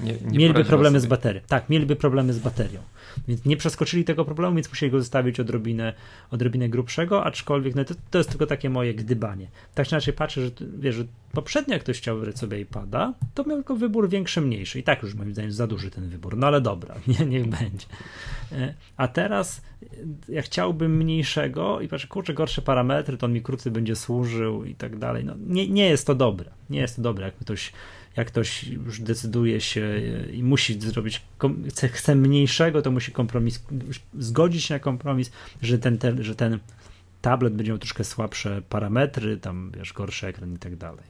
Nie, 0.00 0.12
nie 0.12 0.38
mieliby 0.38 0.64
problemy 0.64 0.98
sobie. 0.98 1.06
z 1.06 1.10
baterią. 1.10 1.40
Tak, 1.48 1.68
mieliby 1.68 1.96
problemy 1.96 2.32
z 2.32 2.38
baterią. 2.38 2.80
Więc 3.28 3.44
nie 3.44 3.56
przeskoczyli 3.56 4.04
tego 4.04 4.24
problemu, 4.24 4.56
więc 4.56 4.68
musieli 4.68 4.92
go 4.92 4.98
zostawić 4.98 5.40
odrobinę, 5.40 5.92
odrobinę 6.30 6.68
grubszego, 6.68 7.24
aczkolwiek 7.24 7.74
no 7.74 7.84
to, 7.84 7.94
to 8.10 8.18
jest 8.18 8.30
tylko 8.30 8.46
takie 8.46 8.70
moje 8.70 8.94
gdybanie. 8.94 9.46
Tak 9.74 9.86
czy 9.86 9.94
inaczej 9.94 10.14
patrzę, 10.14 10.44
że 10.44 10.50
wiesz, 10.78 10.94
że 10.94 11.04
poprzednio 11.32 11.74
jak 11.74 11.82
ktoś 11.82 11.98
chciał 11.98 12.32
sobie 12.34 12.60
iPada, 12.60 13.14
to 13.34 13.44
miał 13.44 13.56
tylko 13.56 13.76
wybór 13.76 14.08
większy, 14.08 14.40
mniejszy. 14.40 14.78
I 14.78 14.82
tak 14.82 15.02
już 15.02 15.14
moim 15.14 15.32
zdaniem 15.32 15.52
za 15.52 15.66
duży 15.66 15.90
ten 15.90 16.08
wybór. 16.08 16.36
No 16.36 16.46
ale 16.46 16.60
dobra, 16.60 16.94
nie, 17.18 17.26
niech 17.26 17.46
będzie. 17.46 17.86
E, 18.52 18.74
a 18.96 19.08
teraz 19.08 19.62
e, 19.82 19.86
ja 20.28 20.42
chciałbym 20.42 20.96
mniejszego 20.96 21.80
i 21.80 21.88
patrzę, 21.88 22.08
kurczę, 22.08 22.34
gorsze 22.34 22.62
parametry, 22.62 23.16
to 23.16 23.26
on 23.26 23.32
mi 23.32 23.42
krócej 23.42 23.72
będzie 23.72 23.96
służył 23.96 24.64
i 24.64 24.74
tak 24.74 24.98
dalej. 24.98 25.24
No, 25.24 25.34
nie, 25.46 25.68
nie 25.68 25.88
jest 25.88 26.06
to 26.06 26.14
dobre. 26.14 26.50
Nie 26.70 26.80
jest 26.80 26.96
to 26.96 27.02
dobre, 27.02 27.24
jak 27.24 27.36
ktoś 27.36 27.72
jak 28.16 28.28
ktoś 28.28 28.64
już 28.64 29.00
decyduje 29.00 29.60
się 29.60 30.00
i 30.32 30.42
musi 30.42 30.80
zrobić, 30.80 31.22
chce, 31.68 31.88
chce 31.88 32.14
mniejszego, 32.14 32.82
to 32.82 32.90
musi 32.90 33.12
kompromis, 33.12 33.62
zgodzić 34.18 34.64
się 34.64 34.74
na 34.74 34.80
kompromis, 34.80 35.30
że 35.62 35.78
ten, 35.78 35.98
ten, 35.98 36.22
że 36.22 36.34
ten 36.34 36.58
tablet 37.22 37.54
będzie 37.54 37.72
miał 37.72 37.78
troszkę 37.78 38.04
słabsze 38.04 38.62
parametry, 38.68 39.36
tam 39.36 39.72
wiesz, 39.76 39.92
gorszy 39.92 40.26
ekran 40.26 40.54
i 40.54 40.58
tak 40.58 40.76
dalej. 40.76 41.04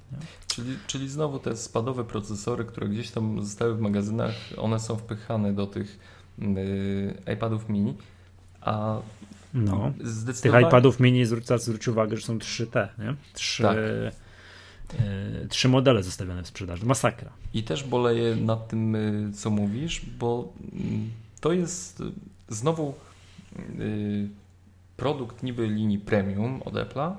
Czyli, 0.47 0.77
czyli 0.87 1.09
znowu 1.09 1.39
te 1.39 1.57
spadowe 1.57 2.05
procesory, 2.05 2.65
które 2.65 2.89
gdzieś 2.89 3.11
tam 3.11 3.45
zostały 3.45 3.75
w 3.75 3.81
magazynach, 3.81 4.35
one 4.57 4.81
są 4.81 4.97
wpychane 4.97 5.53
do 5.53 5.67
tych 5.67 5.99
yy, 6.39 7.35
iPadów 7.35 7.69
mini, 7.69 7.97
a 8.61 9.01
no, 9.55 9.93
zdecydowanie... 10.01 10.65
tych 10.65 10.71
iPadów 10.71 11.01
mini 11.01 11.25
zwróć, 11.27 11.47
zwróć 11.57 11.89
uwagę, 11.89 12.17
że 12.17 12.27
są 12.27 12.39
3T, 12.39 12.89
nie? 12.99 13.15
3, 13.33 13.63
tak. 13.63 13.77
E, 14.95 15.47
trzy 15.49 15.69
modele 15.69 16.03
zostawione 16.03 16.43
w 16.43 16.47
sprzedaży. 16.47 16.87
Masakra. 16.87 17.33
I 17.55 17.63
też 17.63 17.85
boleję 17.85 18.37
nad 18.37 18.69
tym, 18.69 18.95
e, 18.95 19.01
co 19.33 19.51
mówisz, 19.51 20.03
bo 20.19 20.53
mm, 20.73 21.11
to 21.41 21.53
jest 21.53 22.03
znowu 22.49 22.95
e, 23.57 23.63
produkt 24.97 25.43
niby 25.43 25.69
linii 25.69 25.99
premium 25.99 26.63
od 26.63 26.75
Apple'a, 26.75 27.15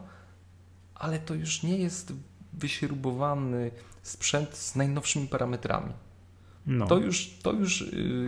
ale 0.95 1.19
to 1.19 1.34
już 1.34 1.63
nie 1.63 1.77
jest 1.77 2.13
wyśrubowany 2.53 3.71
sprzęt 4.03 4.55
z 4.55 4.75
najnowszymi 4.75 5.27
parametrami. 5.27 5.93
No. 6.67 6.88
To, 6.88 6.97
już, 6.97 7.34
to 7.43 7.51
już, 7.51 7.86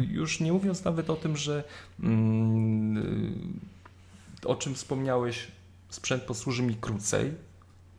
już 0.09 0.39
nie 0.39 0.53
mówiąc 0.53 0.83
nawet 0.83 1.09
o 1.09 1.15
tym, 1.15 1.37
że 1.37 1.63
mm, 1.99 3.59
o 4.45 4.55
czym 4.55 4.75
wspomniałeś, 4.75 5.47
sprzęt 5.89 6.23
posłuży 6.23 6.63
mi 6.63 6.75
krócej, 6.75 7.33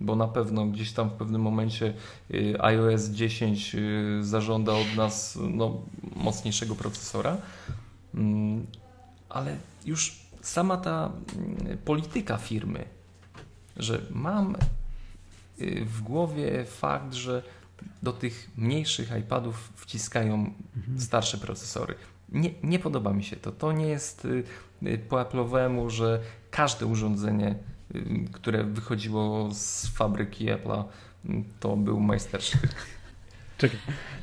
bo 0.05 0.17
na 0.17 0.29
pewno 0.29 0.67
gdzieś 0.67 0.93
tam 0.93 1.11
w 1.11 1.13
pewnym 1.13 1.43
momencie 1.43 1.95
y, 2.31 2.57
iOS 2.61 3.09
10 3.09 3.75
y, 3.75 4.19
zażąda 4.21 4.73
od 4.73 4.97
nas 4.97 5.39
no, 5.51 5.83
mocniejszego 6.17 6.75
procesora, 6.75 7.37
mm, 8.15 8.67
ale 9.29 9.57
już 9.87 10.17
sama 10.43 10.77
ta 10.77 11.13
mm, 11.37 11.79
polityka 11.79 12.37
firmy, 12.39 12.85
że 13.77 14.01
mam 14.11 14.57
y, 15.61 15.85
w 15.85 16.03
głowie 16.03 16.65
fakt, 16.65 17.15
że 17.15 17.43
do 18.03 18.13
tych 18.13 18.51
mniejszych 18.57 19.13
iPadów 19.21 19.73
wciskają 19.77 20.35
mhm. 20.77 21.01
starsze 21.01 21.39
procesory. 21.39 21.95
Nie, 22.29 22.51
nie 22.63 22.79
podoba 22.79 23.13
mi 23.13 23.25
się 23.25 23.37
to. 23.37 23.53
To 23.53 23.73
nie 23.73 23.87
jest 23.87 24.29
po 25.09 25.17
Apple'owemu, 25.17 25.91
że 25.91 26.21
każde 26.51 26.87
urządzenie 26.87 27.55
które 28.33 28.65
wychodziło 28.65 29.49
z 29.53 29.87
fabryki 29.87 30.47
Apple'a, 30.47 30.85
y, 31.25 31.45
to 31.61 31.77
był 31.77 32.01
majstersztyk. 32.01 32.75
Czekaj, 33.59 33.79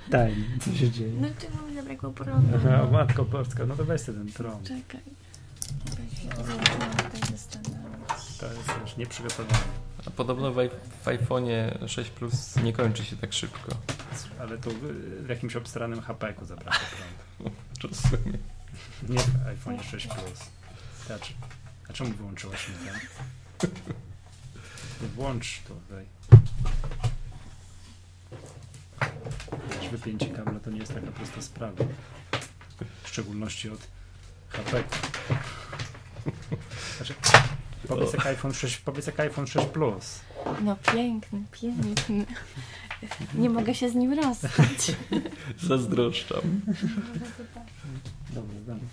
daj, 0.09 0.35
co 0.59 0.71
się 0.73 0.91
dzieje? 0.91 1.13
No 1.21 1.27
ty 1.39 1.47
mamy 1.55 1.75
zabrakło 1.75 2.11
prądu. 2.11 2.47
Aha, 2.55 2.87
Matko 2.91 3.25
Polska, 3.25 3.65
no 3.65 3.75
to 3.75 3.85
weź 3.85 4.01
ten 4.01 4.31
tron. 4.31 4.63
Czekaj. 4.63 5.01
To 8.39 8.45
jest 8.47 8.69
już 8.81 8.97
nieprzygotowane. 8.97 9.63
A 10.07 10.09
podobno 10.09 10.51
w, 10.51 10.55
w 11.03 11.05
iPhone'ie 11.05 11.87
6 11.87 12.09
Plus 12.09 12.55
nie 12.55 12.73
kończy 12.73 13.05
się 13.05 13.15
tak 13.15 13.33
szybko. 13.33 13.71
Ale 14.39 14.57
to 14.57 14.69
w 15.23 15.29
jakimś 15.29 15.55
obstranym 15.55 16.01
HP-ku 16.01 16.45
zabrakło 16.45 16.79
prądu. 16.97 17.55
Rozumiem. 17.83 18.37
Nie 19.09 19.19
w 19.19 19.65
iPhone'ie 19.65 19.83
6 19.83 20.07
Plus. 20.07 20.49
Znaczy, 21.05 21.33
a 21.89 21.93
czemu 21.93 22.09
wyłączyłaś 22.09 22.69
mi 22.69 22.75
ten? 22.75 22.99
Włącz 25.15 25.61
to, 25.67 25.73
daj. 25.89 26.05
Wypięcie 29.91 30.29
kabla 30.29 30.59
to 30.59 30.71
nie 30.71 30.79
jest 30.79 30.93
taka 30.93 31.11
prosta 31.11 31.41
sprawa. 31.41 31.83
W 33.03 33.09
szczególności 33.09 33.69
od 33.69 33.79
HP. 34.49 34.83
Znaczy, 36.97 37.13
powiedz 37.87 38.13
jak 38.13 38.25
iPhone 38.25 38.53
6, 38.53 38.77
powiedz 38.77 39.07
jak 39.07 39.19
iPhone 39.19 39.47
6 39.47 39.67
Plus. 39.67 40.19
No 40.61 40.75
piękny, 40.75 41.43
piękny. 41.51 42.25
Nie 43.35 43.49
mogę 43.49 43.75
się 43.75 43.89
z 43.89 43.95
nim 43.95 44.13
rozstać. 44.13 44.95
Zazdroszczam. 45.57 46.61
Dobra, 48.29 48.55
dobra. 48.67 48.87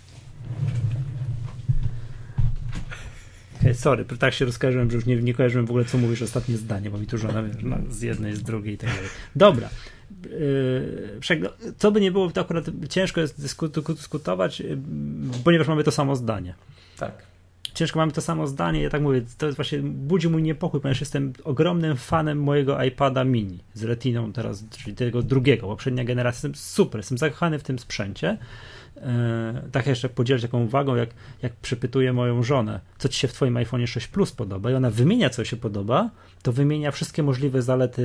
Sorry, 3.75 4.05
tak 4.05 4.35
się 4.35 4.45
rozkojarzyłem, 4.45 4.91
że 4.91 4.97
już 4.97 5.07
nie, 5.07 5.17
nie 5.17 5.35
kojarzyłem 5.35 5.67
w 5.67 5.71
ogóle, 5.71 5.85
co 5.85 5.99
mówisz 5.99 6.23
ostatnie 6.23 6.57
zdanie, 6.57 6.91
bo 6.91 6.99
mi 6.99 7.07
tu 7.07 7.19
żona 7.19 7.43
wiesz, 7.43 7.57
no, 7.63 7.77
z 7.91 8.03
jednej, 8.03 8.37
z 8.37 8.43
drugiej 8.43 8.75
i 8.75 8.79
tak 8.79 8.91
dalej. 8.91 9.09
Dobra. 9.37 9.69
Yy, 10.25 11.41
co 11.79 11.93
by 11.93 12.01
nie 12.01 12.13
było, 12.13 12.31
to 12.31 12.41
akurat 12.41 12.65
ciężko 12.89 13.21
jest 13.21 13.41
dyskutować, 13.89 14.61
yy, 14.61 14.79
ponieważ 15.45 15.69
mamy 15.69 15.85
to 15.85 15.91
samo 15.91 16.17
zdanie. 16.17 16.55
Tak. 16.99 17.29
Ciężko 17.75 17.99
mamy 17.99 18.13
to 18.13 18.21
samo 18.21 18.47
zdanie, 18.47 18.83
ja 18.83 18.91
tak 18.91 19.03
mówię, 19.03 19.23
to 19.39 19.47
jest 19.47 19.57
właśnie, 19.57 19.79
budzi 19.79 20.29
mój 20.29 20.43
niepokój, 20.43 20.81
ponieważ 20.81 21.01
jestem 21.01 21.33
ogromnym 21.45 21.97
fanem 21.97 22.43
mojego 22.43 22.83
iPada 22.83 23.25
mini 23.25 23.59
z 23.75 23.85
retiną 23.85 24.33
teraz, 24.33 24.65
czyli 24.69 24.97
tego 24.97 25.23
drugiego, 25.23 25.67
poprzednia 25.67 26.05
generacja, 26.05 26.37
jestem 26.37 26.55
super, 26.55 26.99
jestem 26.99 27.19
zakochany 27.19 27.59
w 27.59 27.63
tym 27.63 27.79
sprzęcie, 27.79 28.39
tak 29.73 29.87
jeszcze 29.87 30.09
podzielić 30.09 30.43
taką 30.43 30.65
uwagą, 30.65 30.95
jak, 30.95 31.11
jak 31.43 31.53
przypytuję 31.53 32.13
moją 32.13 32.43
żonę, 32.43 32.81
co 32.99 33.09
ci 33.09 33.21
się 33.21 33.29
w 33.29 33.33
twoim 33.33 33.57
iPhone 33.57 33.87
6 33.87 34.07
Plus 34.07 34.33
podoba 34.33 34.71
i 34.71 34.75
ona 34.75 34.91
wymienia, 34.91 35.31
co 35.31 35.45
się 35.45 35.57
podoba, 35.57 36.11
to 36.43 36.53
wymienia 36.53 36.91
wszystkie 36.91 37.23
możliwe 37.23 37.63
zalety 37.63 38.03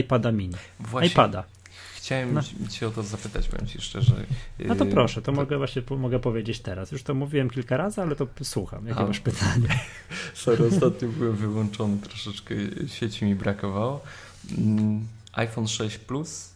iPada 0.00 0.32
mini. 0.32 0.54
Właśnie. 0.80 1.08
iPada. 1.08 1.44
Chciałem 1.96 2.34
no. 2.34 2.40
cię 2.70 2.88
o 2.88 2.90
to 2.90 3.02
zapytać, 3.02 3.48
powiem 3.48 3.66
ci 3.66 3.80
szczerze. 3.80 4.14
No 4.58 4.74
to 4.74 4.86
proszę, 4.86 5.22
to, 5.22 5.26
to, 5.26 5.32
mogę 5.32 5.58
właśnie 5.58 5.82
mogę 5.98 6.18
powiedzieć 6.18 6.60
teraz. 6.60 6.92
Już 6.92 7.02
to 7.02 7.14
mówiłem 7.14 7.50
kilka 7.50 7.76
razy, 7.76 8.02
ale 8.02 8.16
to 8.16 8.26
słucham. 8.42 8.86
Jakie 8.86 9.00
A. 9.00 9.06
masz 9.06 9.20
pytanie? 9.20 9.68
Sorry, 10.34 10.66
ostatnio 10.66 11.08
byłem 11.08 11.36
wyłączony, 11.36 11.98
troszeczkę 11.98 12.54
sieci 12.86 13.24
mi 13.24 13.34
brakowało. 13.34 14.00
Mm, 14.58 15.06
iPhone 15.32 15.68
6 15.68 15.98
Plus 15.98 16.51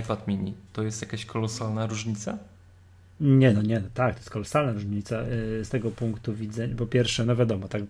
iPad 0.00 0.28
mini, 0.28 0.54
to 0.72 0.82
jest 0.82 1.02
jakaś 1.02 1.24
kolosalna 1.24 1.86
różnica? 1.86 2.38
Nie, 3.20 3.52
no 3.52 3.62
nie, 3.62 3.82
tak, 3.94 4.14
to 4.14 4.20
jest 4.20 4.30
kolosalna 4.30 4.72
różnica 4.72 5.22
y, 5.22 5.64
z 5.64 5.68
tego 5.68 5.90
punktu 5.90 6.34
widzenia. 6.34 6.76
Po 6.76 6.86
pierwsze, 6.86 7.24
no 7.24 7.36
wiadomo, 7.36 7.68
tak 7.68 7.82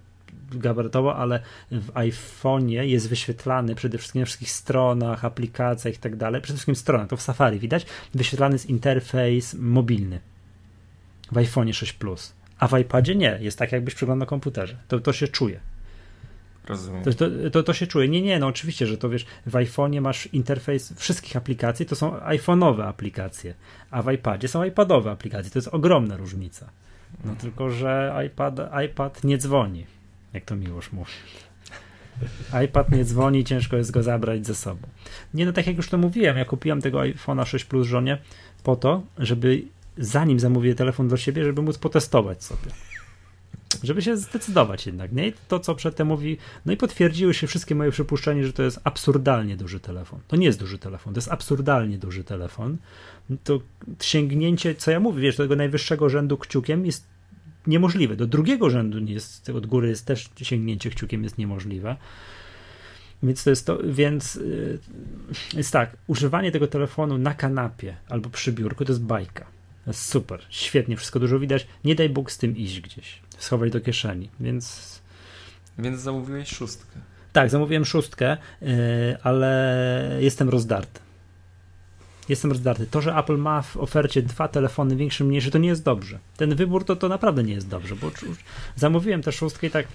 gabarytowo, 0.53 1.17
ale 1.17 1.41
w 1.71 1.93
iPhone'ie 1.93 2.81
jest 2.81 3.09
wyświetlany 3.09 3.75
przede 3.75 3.99
wszystkim 3.99 4.21
na 4.21 4.27
wszystkich 4.27 4.51
stronach, 4.51 5.25
aplikacjach 5.25 5.95
i 5.95 5.99
tak 5.99 6.17
dalej, 6.17 6.43
przede 6.43 6.57
wszystkim 6.57 6.77
stronach, 6.77 7.09
to 7.09 7.17
w 7.17 7.23
Safari 7.23 7.59
widać, 7.59 7.87
wyświetlany 8.15 8.55
jest 8.55 8.71
interfejs 8.71 9.55
mobilny 9.55 10.21
w 11.33 11.35
iPhone'ie 11.35 11.73
6 11.73 11.93
Plus, 11.93 12.33
a 12.59 12.69
w 12.69 12.79
iPadzie 12.79 13.15
nie, 13.15 13.39
jest 13.41 13.59
tak 13.59 13.73
jakbyś 13.73 13.95
przeglądał 13.95 14.21
na 14.21 14.27
komputerze, 14.27 14.77
to, 14.89 15.01
to 15.01 15.13
się 15.13 15.29
czuje. 15.29 15.61
Rozumiem. 16.67 17.03
To, 17.03 17.13
to, 17.13 17.27
to, 17.53 17.63
to, 17.63 17.73
się 17.73 17.87
czuje. 17.87 18.09
Nie, 18.09 18.23
nie, 18.23 18.39
no 18.39 18.47
oczywiście, 18.47 18.87
że 18.87 18.99
to 18.99 19.09
wiesz, 19.09 19.27
w 19.47 19.53
iPhone'ie 19.53 20.01
masz 20.01 20.27
interfejs 20.27 20.93
wszystkich 20.97 21.37
aplikacji, 21.37 21.87
to 21.87 21.97
są 21.97 22.13
iPhone'owe 22.17 22.83
aplikacje, 22.83 23.55
a 23.91 24.03
w 24.03 24.13
iPadzie 24.13 24.49
są 24.49 24.65
iPadowe 24.65 25.11
aplikacje. 25.11 25.51
To 25.51 25.59
jest 25.59 25.69
ogromna 25.69 26.17
różnica. 26.17 26.71
No 27.13 27.31
mhm. 27.31 27.37
tylko, 27.37 27.71
że 27.71 28.23
iPad, 28.27 28.61
iPad 28.87 29.25
nie 29.25 29.39
dzwoni, 29.39 29.87
jak 30.33 30.45
to 30.45 30.57
Miłosz 30.57 30.93
mówi. 30.93 31.13
iPad 32.65 32.93
nie 32.93 33.05
dzwoni, 33.05 33.45
ciężko 33.45 33.77
jest 33.77 33.91
go 33.91 34.03
zabrać 34.03 34.47
ze 34.47 34.55
sobą. 34.55 34.89
Nie, 35.35 35.47
no 35.47 35.53
tak 35.53 35.67
jak 35.67 35.77
już 35.77 35.89
to 35.89 35.99
mówiłem, 35.99 36.37
ja 36.37 36.45
kupiłem 36.45 36.83
tego 36.83 36.99
iPhone'a 36.99 37.47
6 37.47 37.65
Plus 37.65 37.87
żonie 37.87 38.19
po 38.63 38.77
to, 38.77 39.03
żeby 39.19 39.63
zanim 39.99 40.41
zamówię 40.41 40.75
telefon 40.75 41.09
do 41.09 41.17
siebie, 41.17 41.45
żeby 41.45 41.63
móc 41.63 41.79
potestować 41.79 42.45
sobie 42.45 42.71
żeby 43.85 44.03
się 44.03 44.17
zdecydować 44.17 44.87
jednak, 44.87 45.13
nie? 45.13 45.33
to, 45.49 45.61
co 45.61 45.75
przedtem 45.75 46.07
mówi, 46.07 46.37
no 46.67 46.73
i 46.73 46.77
potwierdziły 46.77 47.35
się 47.35 47.47
wszystkie 47.47 47.75
moje 47.75 47.91
przypuszczenia, 47.91 48.47
że 48.47 48.53
to 48.53 48.63
jest 48.63 48.81
absurdalnie 48.85 49.57
duży 49.57 49.81
telefon. 49.81 50.21
To 50.29 50.37
nie 50.37 50.47
jest 50.47 50.59
duży 50.59 50.79
telefon, 50.79 51.15
to 51.15 51.19
jest 51.19 51.33
absurdalnie 51.33 51.99
duży 51.99 52.25
telefon. 52.25 52.77
To 53.45 53.61
sięgnięcie, 54.01 54.75
co 54.75 54.91
ja 54.91 55.01
mówię, 55.01 55.23
wiesz, 55.23 55.37
do 55.37 55.45
tego 55.45 55.57
najwyższego 55.57 56.09
rzędu 56.09 56.39
kciukiem 56.39 56.87
jest 56.87 57.07
niemożliwe. 57.67 58.17
Do 58.17 58.27
drugiego 58.27 58.71
rzędu 58.71 58.99
nie 58.99 59.13
jest, 59.13 59.51
od 59.51 59.67
góry 59.67 59.89
jest 59.89 60.07
też 60.07 60.29
sięgnięcie 60.43 60.91
kciukiem 60.91 61.25
jest 61.25 61.39
niemożliwe. 61.39 61.97
Więc 63.23 63.45
to 63.45 63.51
jest 63.51 63.67
to, 63.67 63.79
więc 63.85 64.35
yy, 64.35 64.79
jest 65.55 65.73
tak, 65.73 65.97
używanie 66.07 66.53
tego 66.53 66.67
telefonu 66.67 67.19
na 67.19 67.35
kanapie 67.35 67.97
albo 68.09 68.31
przy 68.31 68.53
biurku 68.53 68.85
to 68.85 68.93
jest 68.93 69.03
bajka. 69.03 69.47
Super, 69.93 70.47
świetnie, 70.51 70.97
wszystko 70.97 71.21
dużo 71.21 71.39
widać. 71.39 71.67
Nie 71.85 71.95
daj 71.95 72.09
Bóg 72.09 72.31
z 72.31 72.39
tym 72.39 72.57
iść 72.57 72.81
gdzieś 72.81 73.21
schować 73.39 73.73
do 73.73 73.81
kieszeni, 73.81 74.31
więc... 74.41 74.97
Więc 75.79 76.01
zamówiłeś 76.01 76.49
szóstkę. 76.49 77.01
Tak, 77.33 77.51
zamówiłem 77.51 77.85
szóstkę, 77.85 78.37
yy, 78.61 78.69
ale 79.23 80.19
jestem 80.21 80.49
rozdarty. 80.49 81.01
Jestem 82.29 82.51
rozdarty. 82.51 82.87
To, 82.87 83.01
że 83.01 83.15
Apple 83.15 83.37
ma 83.37 83.63
w 83.63 83.77
ofercie 83.77 84.23
dwa 84.23 84.49
telefony, 84.49 84.97
większy, 84.97 85.25
mniejszy, 85.25 85.51
to 85.51 85.59
nie 85.59 85.69
jest 85.69 85.83
dobrze. 85.83 86.19
Ten 86.37 86.55
wybór 86.55 86.85
to, 86.85 86.97
to 86.97 87.09
naprawdę 87.09 87.43
nie 87.43 87.55
jest 87.55 87.69
dobrze, 87.69 87.97
bo 87.97 88.11
zamówiłem 88.77 89.23
tę 89.23 89.33
szóstkę 89.33 89.67
i 89.67 89.71
tak 89.71 89.87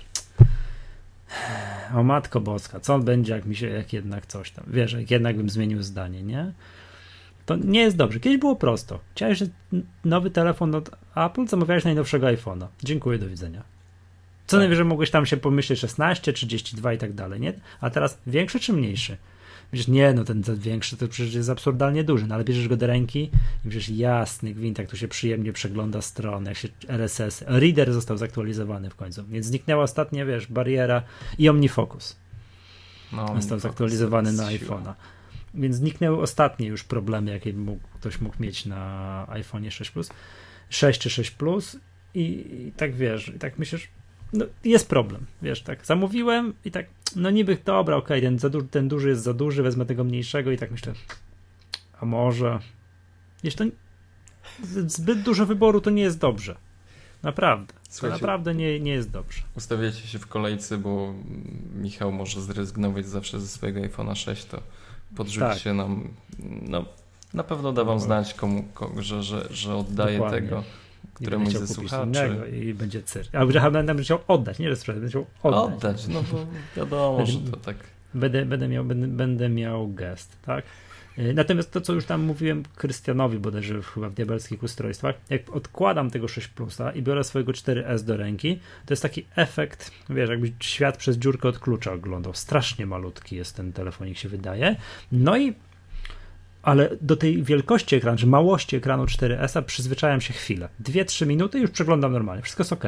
o 1.94 2.04
matko 2.04 2.42
boska, 2.42 2.80
co 2.80 3.00
będzie, 3.00 3.34
jak 3.34 3.46
mi 3.46 3.56
się, 3.56 3.68
jak 3.68 3.94
jednak 3.94 4.26
coś 4.26 4.52
tam, 4.52 4.66
wiesz, 4.68 4.94
jak 4.94 5.12
jednak 5.12 5.38
bym 5.38 5.50
zmienił 5.50 5.84
zdanie, 5.84 6.24
nie? 6.24 6.52
To 7.60 7.66
nie 7.68 7.80
jest 7.80 7.98
dobrze. 7.98 8.20
Kiedyś 8.20 8.40
było 8.40 8.56
prosto. 8.56 9.00
Chciałeś 9.16 9.44
nowy 10.06 10.32
telefon 10.32 10.76
od 10.76 10.90
Apple, 11.16 11.48
zamawiałeś 11.48 11.84
najnowszego 11.84 12.28
iPhone'a. 12.28 12.68
Dziękuję, 12.84 13.20
do 13.20 13.28
widzenia. 13.28 13.64
Co 14.48 14.58
tak. 14.58 14.60
najwyżej 14.60 14.86
mogłeś 14.86 15.12
tam 15.12 15.26
się 15.26 15.38
pomyśleć 15.38 15.80
16, 15.80 16.34
32 16.34 16.94
i 16.94 16.98
tak 16.98 17.14
dalej, 17.14 17.40
nie? 17.40 17.54
A 17.82 17.90
teraz 17.90 18.18
większy 18.28 18.60
czy 18.60 18.74
mniejszy? 18.74 19.18
Wiesz, 19.74 19.88
nie, 19.88 20.14
no 20.14 20.24
ten, 20.24 20.44
ten 20.44 20.56
większy 20.56 20.98
to 20.98 21.08
przecież 21.08 21.34
jest 21.34 21.50
absurdalnie 21.50 22.04
duży, 22.04 22.28
no 22.28 22.36
ale 22.36 22.44
bierzesz 22.44 22.68
go 22.68 22.78
do 22.78 22.88
ręki 22.88 23.30
i 23.66 23.70
wiesz, 23.70 23.90
jasny 23.90 24.54
gwint, 24.54 24.78
jak 24.78 24.90
tu 24.90 24.98
się 24.98 25.08
przyjemnie 25.08 25.54
przegląda 25.54 26.02
strony, 26.02 26.50
jak 26.50 26.58
się 26.58 26.68
RSS, 26.88 27.44
reader 27.48 27.94
został 27.94 28.18
zaktualizowany 28.18 28.90
w 28.90 28.96
końcu, 28.96 29.26
więc 29.26 29.46
zniknęła 29.46 29.84
ostatnia, 29.84 30.26
wiesz, 30.26 30.48
bariera 30.48 31.04
i 31.38 31.50
OmniFocus. 31.50 32.16
No, 33.14 33.36
został 33.36 33.60
zaktualizowany 33.60 34.34
na 34.34 34.44
iPhone'a. 34.44 34.94
Więc 35.54 35.76
zniknęły 35.76 36.22
ostatnie 36.22 36.68
już 36.68 36.84
problemy, 36.84 37.32
jakie 37.32 37.54
mógł, 37.54 37.88
ktoś 37.94 38.22
mógł 38.22 38.36
mieć 38.40 38.66
na 38.66 39.26
iPhone 39.30 39.72
6 39.72 39.92
Plus, 39.92 40.10
6 40.70 41.02
czy 41.02 41.10
6 41.10 41.32
Plus 41.32 41.78
i, 42.14 42.22
i 42.68 42.72
tak 42.78 42.96
wiesz, 42.96 43.28
i 43.28 43.40
tak 43.40 43.60
myślisz, 43.60 43.88
no 44.34 44.46
jest 44.64 44.90
problem, 44.90 45.26
wiesz, 45.42 45.62
tak 45.62 45.86
zamówiłem 45.86 46.54
i 46.66 46.72
tak, 46.72 46.86
no 47.16 47.30
niby 47.30 47.58
dobra, 47.66 47.96
okej, 47.96 48.26
okay, 48.26 48.38
ten, 48.40 48.52
du- 48.52 48.68
ten 48.68 48.88
duży 48.88 49.10
jest 49.10 49.24
za 49.24 49.34
duży, 49.34 49.64
wezmę 49.64 49.86
tego 49.86 50.04
mniejszego 50.04 50.52
i 50.52 50.58
tak 50.58 50.72
myślę, 50.72 50.94
a 52.00 52.06
może, 52.06 52.60
wiesz, 53.44 53.56
to 53.56 53.64
zbyt 54.88 55.22
dużo 55.22 55.46
wyboru 55.46 55.82
to 55.82 55.90
nie 55.90 56.02
jest 56.02 56.20
dobrze. 56.20 56.56
Naprawdę. 57.24 57.74
to 58.02 58.10
naprawdę 58.10 58.56
nie, 58.56 58.80
nie 58.80 58.92
jest 58.92 59.12
dobrze. 59.12 59.42
Ustawiacie 59.56 60.08
się 60.08 60.20
w 60.20 60.28
kolejce, 60.28 60.78
bo 60.78 61.14
Michał 61.76 62.12
może 62.12 62.42
zrezygnować 62.42 63.08
zawsze 63.08 63.40
ze 63.40 63.48
swojego 63.48 63.82
iPhone'a 63.82 64.16
6, 64.16 64.46
to 64.46 64.62
podrzućcie 65.15 65.69
tak. 65.69 65.76
nam. 65.76 66.10
No, 66.62 66.86
na 67.34 67.43
pewno 67.43 67.74
da 67.74 67.84
wam 67.84 67.95
no. 67.95 68.00
znać, 68.00 68.34
komu, 68.34 68.63
komu, 68.74 69.02
że, 69.02 69.24
że, 69.24 69.47
że 69.50 69.76
oddaje 69.76 70.17
Dokładnie. 70.17 70.41
tego 70.41 70.63
któremuś 71.13 71.54
ze 71.54 71.67
słuchaczy. 71.67 72.52
I 72.62 72.74
będzie 72.74 73.04
cyrk. 73.04 73.36
Albo 73.36 73.52
że 73.52 73.71
będę 73.71 74.04
chciał 74.04 74.19
oddać, 74.28 74.60
nie 74.60 74.69
że 74.69 74.76
sprzedać, 74.76 75.02
będę 75.02 75.10
chciał 75.10 75.26
oddać. 75.43 75.74
Oddać, 75.74 76.08
no 76.08 76.24
bo 76.32 76.45
wiadomo, 76.78 77.26
że 77.26 77.39
to 77.39 77.58
tak. 77.58 77.76
Będę, 78.13 78.45
będę, 78.45 78.67
miał, 78.67 78.86
będę, 78.86 79.08
będę 79.08 79.50
miał 79.50 79.93
gest, 79.93 80.38
tak? 80.45 80.65
Y, 81.19 81.34
natomiast 81.34 81.71
to, 81.71 81.82
co 81.82 81.93
już 81.93 82.06
tam 82.06 82.21
mówiłem 82.21 82.63
Krystianowi 82.76 83.39
bodajże 83.39 83.82
chyba 83.82 84.10
w 84.10 84.13
diabelskich 84.13 84.63
ustrojstwach, 84.63 85.15
jak 85.30 85.50
odkładam 85.50 86.10
tego 86.12 86.28
6 86.28 86.47
Plusa 86.47 86.91
i 86.91 87.02
biorę 87.02 87.24
swojego 87.24 87.52
4S 87.52 88.04
do 88.04 88.17
ręki, 88.17 88.60
to 88.86 88.93
jest 88.93 89.04
taki 89.04 89.26
efekt, 89.36 89.91
wiesz, 90.10 90.30
jakby 90.30 90.52
świat 90.60 90.97
przez 90.97 91.17
dziurkę 91.17 91.47
od 91.47 91.60
klucza 91.60 91.93
oglądał. 91.93 92.34
Strasznie 92.34 92.86
malutki 92.86 93.36
jest 93.36 93.56
ten 93.56 93.74
telefonik, 93.74 94.17
się 94.17 94.30
wydaje. 94.30 94.76
No 95.12 95.38
i 95.38 95.54
ale 96.63 96.89
do 97.02 97.15
tej 97.15 97.43
wielkości 97.43 97.95
ekranu, 97.95 98.17
czy 98.17 98.28
małości 98.28 98.76
ekranu 98.76 99.06
4S 99.06 99.63
przyzwyczajam 99.63 100.21
się 100.21 100.34
chwilę. 100.34 100.69
2-3 100.84 101.28
minuty 101.28 101.60
już 101.60 101.71
przeglądam 101.71 102.12
normalnie. 102.12 102.43
Wszystko 102.43 102.62
jest 102.62 102.74
ok. 102.74 102.86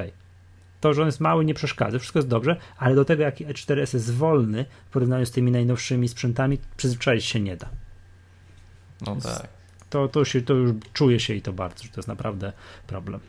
To, 0.82 0.94
że 0.94 1.02
on 1.02 1.08
jest 1.08 1.20
mały, 1.20 1.46
nie 1.46 1.54
przeszkadza, 1.54 2.00
wszystko 2.00 2.20
jest 2.20 2.30
dobrze, 2.30 2.56
ale 2.78 2.96
do 2.96 3.06
tego, 3.06 3.24
jaki 3.24 3.46
E4S 3.46 3.94
jest 3.94 4.14
wolny 4.14 4.66
w 4.86 4.90
porównaniu 4.90 5.26
z 5.26 5.32
tymi 5.32 5.52
najnowszymi 5.52 6.08
sprzętami, 6.08 6.58
przyzwyczaić 6.78 7.26
się 7.26 7.40
nie 7.40 7.58
da. 7.58 7.70
No 9.06 9.16
tak. 9.16 9.48
To, 9.90 10.08
to, 10.08 10.26
się, 10.26 10.42
to 10.42 10.54
już 10.54 10.72
czuje 10.94 11.20
się 11.20 11.34
i 11.34 11.42
to 11.42 11.54
bardzo, 11.54 11.84
że 11.84 11.90
to 11.90 11.98
jest 11.98 12.08
naprawdę 12.08 12.54
problem. 12.88 13.20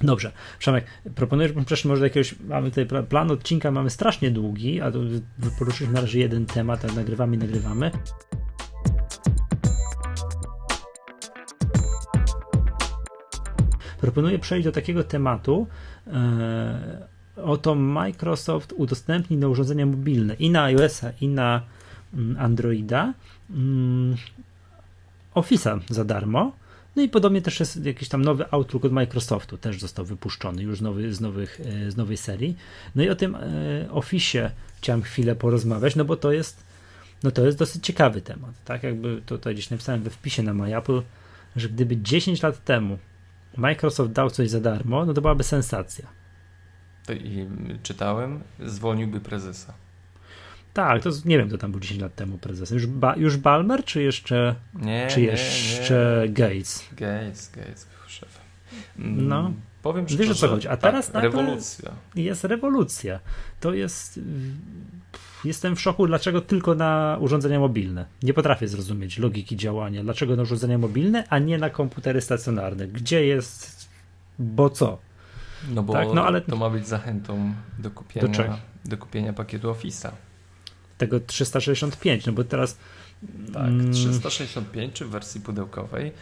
Dobrze, 0.00 0.32
Przemek, 0.58 0.84
proponuję, 1.14 1.48
żebyśmy 1.48 1.66
przeszli 1.66 1.88
może 1.88 2.00
do 2.00 2.06
jakiegoś, 2.06 2.34
mamy 2.40 2.70
tutaj 2.70 3.02
plan 3.08 3.30
odcinka, 3.30 3.70
mamy 3.70 3.90
strasznie 3.90 4.30
długi, 4.30 4.80
a 4.80 4.92
poruszyliśmy 5.58 5.94
na 5.94 6.00
razie 6.00 6.20
jeden 6.20 6.46
temat, 6.46 6.84
a 6.84 6.92
nagrywamy 6.92 7.36
i 7.36 7.38
nagrywamy. 7.38 7.90
Proponuję 14.00 14.38
przejść 14.38 14.64
do 14.64 14.72
takiego 14.72 15.04
tematu, 15.04 15.66
e, 16.06 17.08
oto 17.36 17.74
Microsoft 17.74 18.72
udostępni 18.76 19.36
na 19.36 19.48
urządzenia 19.48 19.86
mobilne 19.86 20.34
i 20.34 20.50
na 20.50 20.62
iOS-a, 20.62 21.10
i 21.20 21.28
na 21.28 21.62
mm, 22.14 22.36
Androida 22.38 23.14
mm, 23.50 24.16
Office'a 25.34 25.80
za 25.90 26.04
darmo. 26.04 26.52
No 26.96 27.02
i 27.02 27.08
podobnie 27.08 27.42
też 27.42 27.60
jest 27.60 27.84
jakiś 27.84 28.08
tam 28.08 28.22
nowy 28.22 28.50
Outlook 28.50 28.84
od 28.84 28.92
Microsoftu, 28.92 29.58
też 29.58 29.80
został 29.80 30.04
wypuszczony 30.04 30.62
już 30.62 30.80
nowy, 30.80 31.14
z, 31.14 31.20
nowych, 31.20 31.60
e, 31.60 31.90
z 31.90 31.96
nowej 31.96 32.16
serii. 32.16 32.56
No 32.94 33.02
i 33.02 33.08
o 33.08 33.14
tym 33.14 33.34
e, 33.34 33.38
Office'ie 33.90 34.50
chciałem 34.76 35.02
chwilę 35.02 35.36
porozmawiać, 35.36 35.96
no 35.96 36.04
bo 36.04 36.16
to 36.16 36.32
jest, 36.32 36.64
no 37.22 37.30
to 37.30 37.46
jest 37.46 37.58
dosyć 37.58 37.84
ciekawy 37.86 38.20
temat. 38.20 38.64
Tak 38.64 38.82
jakby 38.82 39.22
tutaj 39.26 39.54
gdzieś 39.54 39.70
napisałem 39.70 40.02
we 40.02 40.10
wpisie 40.10 40.42
na 40.42 40.54
MyApple, 40.54 41.02
że 41.56 41.68
gdyby 41.68 41.96
10 41.96 42.42
lat 42.42 42.64
temu 42.64 42.98
Microsoft 43.56 44.12
dał 44.12 44.30
coś 44.30 44.50
za 44.50 44.60
darmo, 44.60 45.06
no 45.06 45.14
to 45.14 45.20
byłaby 45.20 45.44
sensacja. 45.44 46.06
I 47.08 47.46
czytałem, 47.82 48.40
zwolniłby 48.60 49.20
prezesa. 49.20 49.74
Tak, 50.74 51.02
to 51.02 51.10
nie 51.24 51.38
wiem, 51.38 51.48
kto 51.48 51.58
tam 51.58 51.70
był 51.70 51.80
10 51.80 52.00
lat 52.00 52.14
temu 52.14 52.38
prezesem. 52.38 52.78
Już, 52.78 52.86
ba, 52.86 53.16
już 53.16 53.36
Balmer, 53.36 53.84
czy 53.84 54.02
jeszcze, 54.02 54.54
nie, 54.74 55.06
czy 55.10 55.20
jeszcze 55.20 56.22
nie. 56.22 56.32
Gates? 56.32 56.84
Gates, 56.90 57.50
Gates 57.56 57.84
był 57.84 58.08
szefem. 58.08 58.42
Mm, 58.98 59.28
no. 59.28 59.52
Powiem, 59.82 60.08
że 60.08 60.16
Wiesz 60.16 60.30
o 60.30 60.34
co 60.34 60.48
chodzi. 60.48 60.68
A 60.68 60.76
teraz 60.76 61.10
tak, 61.10 61.22
rewolucja. 61.22 61.90
Jest 62.14 62.44
rewolucja. 62.44 63.20
To 63.60 63.74
jest. 63.74 64.20
Jestem 65.44 65.76
w 65.76 65.80
szoku, 65.80 66.06
dlaczego 66.06 66.40
tylko 66.40 66.74
na 66.74 67.18
urządzenia 67.20 67.60
mobilne. 67.60 68.06
Nie 68.22 68.34
potrafię 68.34 68.68
zrozumieć 68.68 69.18
logiki 69.18 69.56
działania. 69.56 70.02
Dlaczego 70.02 70.36
na 70.36 70.42
urządzenia 70.42 70.78
mobilne, 70.78 71.24
a 71.28 71.38
nie 71.38 71.58
na 71.58 71.70
komputery 71.70 72.20
stacjonarne? 72.20 72.88
Gdzie 72.88 73.26
jest. 73.26 73.88
Bo 74.38 74.70
co? 74.70 74.98
No 75.70 75.82
bo 75.82 75.92
tak? 75.92 76.08
no, 76.14 76.26
ale... 76.26 76.40
to 76.40 76.56
ma 76.56 76.70
być 76.70 76.88
zachętą 76.88 77.54
do 77.78 77.90
kupienia, 77.90 78.28
do, 78.28 78.58
do 78.84 78.96
kupienia 78.96 79.32
pakietu 79.32 79.72
Office'a 79.72 80.10
tego 80.98 81.20
365, 81.20 82.26
no 82.26 82.32
bo 82.32 82.44
teraz... 82.44 82.76
Tak, 83.52 83.70
365 83.92 84.76
mm, 84.76 84.92
czy 84.92 85.04
w 85.04 85.08
wersji 85.10 85.40
pudełkowej 85.40 86.12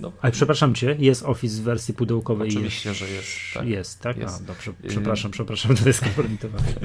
no, 0.00 0.12
Ale 0.22 0.32
przepraszam 0.32 0.74
cię, 0.74 0.96
jest 0.98 1.22
Office 1.22 1.60
w 1.60 1.64
wersji 1.64 1.94
pudełkowej? 1.94 2.48
Oczywiście, 2.48 2.88
jest, 2.88 3.00
że 3.00 3.08
jest. 3.08 3.28
Tak. 3.54 3.66
Jest, 3.66 4.00
tak? 4.00 4.16
Jest. 4.16 4.40
A, 4.42 4.44
dobrze, 4.44 4.72
przepraszam, 4.88 5.30
przepraszam, 5.30 5.76
to 5.76 5.88
jest 5.88 6.00
kompromitowane. 6.00 6.64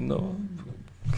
No, 0.00 0.34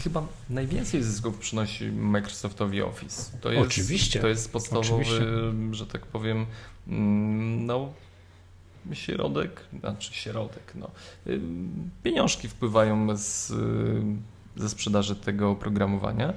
chyba 0.03 0.27
najwięcej 0.49 1.03
zysków 1.03 1.37
przynosi 1.37 1.85
Microsoftowi 1.91 2.81
Office. 2.81 3.37
To 3.41 3.51
jest, 3.51 3.67
Oczywiście. 3.67 4.19
To 4.19 4.27
jest 4.27 4.51
podstawowy, 4.51 4.93
Oczywiście. 4.93 5.25
że 5.71 5.87
tak 5.87 6.05
powiem, 6.05 6.45
mm, 6.87 7.65
no, 7.65 7.93
środek, 8.93 9.65
znaczy 9.79 10.13
środek, 10.13 10.73
no. 10.75 10.91
Pieniążki 12.03 12.47
wpływają 12.47 13.17
z, 13.17 13.53
ze 14.55 14.69
sprzedaży 14.69 15.15
tego 15.15 15.51
oprogramowania. 15.51 16.33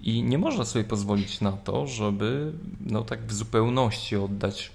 I 0.00 0.22
nie 0.22 0.38
można 0.38 0.64
sobie 0.64 0.84
pozwolić 0.84 1.40
na 1.40 1.52
to, 1.52 1.86
żeby 1.86 2.52
no 2.80 3.02
tak 3.02 3.26
w 3.26 3.32
zupełności 3.32 4.16
oddać 4.16 4.70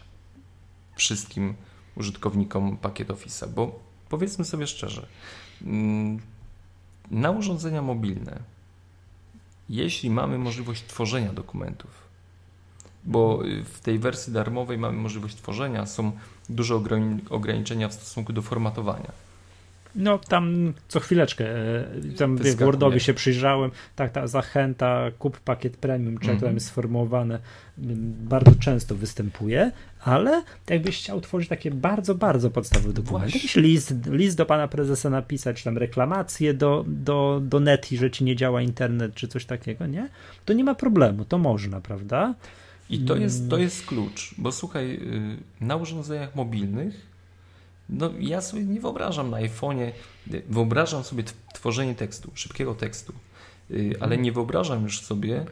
wszystkim 0.96 1.56
użytkownikom 1.96 2.78
pakiet 2.78 3.10
Office'a, 3.10 3.48
bo 3.48 3.80
powiedzmy 4.10 4.46
sobie 4.46 4.68
szczerze, 4.68 5.08
na 7.12 7.32
urządzenia 7.32 7.82
mobilne, 7.82 8.40
jeśli 9.70 10.10
mamy 10.10 10.38
możliwość 10.38 10.84
tworzenia 10.84 11.34
dokumentów, 11.34 12.01
bo 13.06 13.40
w 13.74 13.80
tej 13.80 14.00
wersji 14.00 14.34
darmowej 14.34 14.78
mamy 14.78 14.98
możliwość 14.98 15.36
tworzenia, 15.36 15.86
są 15.86 16.12
duże 16.50 16.74
ograni- 16.76 17.20
ograniczenia 17.30 17.88
w 17.88 17.94
stosunku 17.94 18.34
do 18.34 18.42
formatowania. 18.42 19.12
No 19.96 20.18
tam 20.20 20.74
co 20.88 21.00
chwileczkę, 21.00 21.46
e, 21.46 21.84
tam 22.18 22.38
wie, 22.38 22.42
w 22.42 22.44
Wyskakuje. 22.44 22.66
Wordowie 22.66 23.00
się 23.00 23.14
przyjrzałem, 23.14 23.72
tak, 23.96 24.12
ta 24.12 24.28
zachęta, 24.28 25.02
kup 25.20 25.40
pakiet 25.40 25.78
premium, 25.78 26.18
czy 26.18 26.26
tam 26.28 26.36
Mhm. 26.36 26.54
jest 26.54 26.68
sformułowane, 26.68 27.40
bardzo 28.24 28.52
często 28.60 28.96
występuje, 28.96 29.72
ale 30.04 30.44
jakbyś 30.70 30.98
chciał 31.00 31.22
tworzyć 31.22 31.50
takie 31.50 31.72
bardzo, 31.72 32.16
bardzo 32.16 32.52
podstawowe 32.52 32.94
dokumenty, 32.94 33.38
jakiś 33.38 33.56
list, 33.56 33.94
list 34.08 34.38
do 34.38 34.46
pana 34.46 34.68
prezesa 34.68 35.10
napisać, 35.10 35.58
czy 35.58 35.64
tam 35.64 35.78
reklamację 35.78 36.54
do, 36.54 36.86
do, 36.88 37.42
do 37.44 37.60
Neti, 37.60 37.98
że 37.98 38.12
ci 38.12 38.24
nie 38.24 38.36
działa 38.36 38.62
internet, 38.62 39.14
czy 39.14 39.28
coś 39.28 39.46
takiego, 39.46 39.88
nie? 39.88 40.10
To 40.46 40.54
nie 40.54 40.64
ma 40.64 40.76
problemu, 40.76 41.26
to 41.26 41.38
można, 41.38 41.82
prawda? 41.82 42.34
I 42.92 43.00
to 43.00 43.16
jest, 43.16 43.50
to 43.50 43.56
Mm. 43.56 43.64
jest 43.64 43.86
klucz, 43.86 44.36
bo 44.38 44.52
słuchaj, 44.52 44.94
y, 44.94 45.38
na 45.66 45.76
urządzeniach 45.76 46.36
mobilnych, 46.36 47.12
no 47.90 48.10
ja 48.20 48.42
sobie 48.42 48.64
nie 48.64 48.80
wyobrażam 48.80 49.30
na 49.30 49.38
iPhone'ie, 49.38 49.92
y, 50.34 50.44
wyobrażam 50.50 51.04
sobie 51.04 51.24
tworzenie 51.54 51.96
tekstu, 51.96 52.32
szybkiego 52.34 52.76
tekstu, 52.76 53.14
y, 53.72 53.94
ale 54.00 54.18
nie 54.18 54.32
wyobrażam 54.32 54.84
już 54.84 55.02
sobie, 55.02 55.46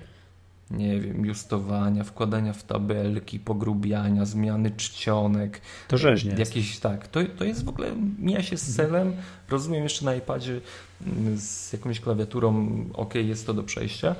nie 0.71 0.99
wiem, 1.01 1.25
justowania, 1.25 2.03
wkładania 2.03 2.53
w 2.53 2.63
tabelki, 2.63 3.39
pogrubiania, 3.39 4.25
zmiany 4.25 4.71
czcionek. 4.71 5.61
To 5.87 5.97
rzeźnie 5.97 6.31
jest. 6.31 6.39
Jakieś, 6.55 6.79
tak, 6.79 7.07
to, 7.07 7.19
to 7.37 7.43
jest 7.43 7.65
w 7.65 7.69
ogóle, 7.69 7.95
mija 8.19 8.43
się 8.43 8.57
z 8.57 8.75
celem, 8.75 9.13
rozumiem 9.49 9.83
jeszcze 9.83 10.05
na 10.05 10.15
iPadzie 10.15 10.61
mm, 11.07 11.37
z 11.37 11.73
jakąś 11.73 11.99
klawiaturą, 11.99 12.69
ok, 12.93 13.15
jest 13.15 13.45
to 13.45 13.53
do 13.53 13.63
przejścia, 13.63 14.15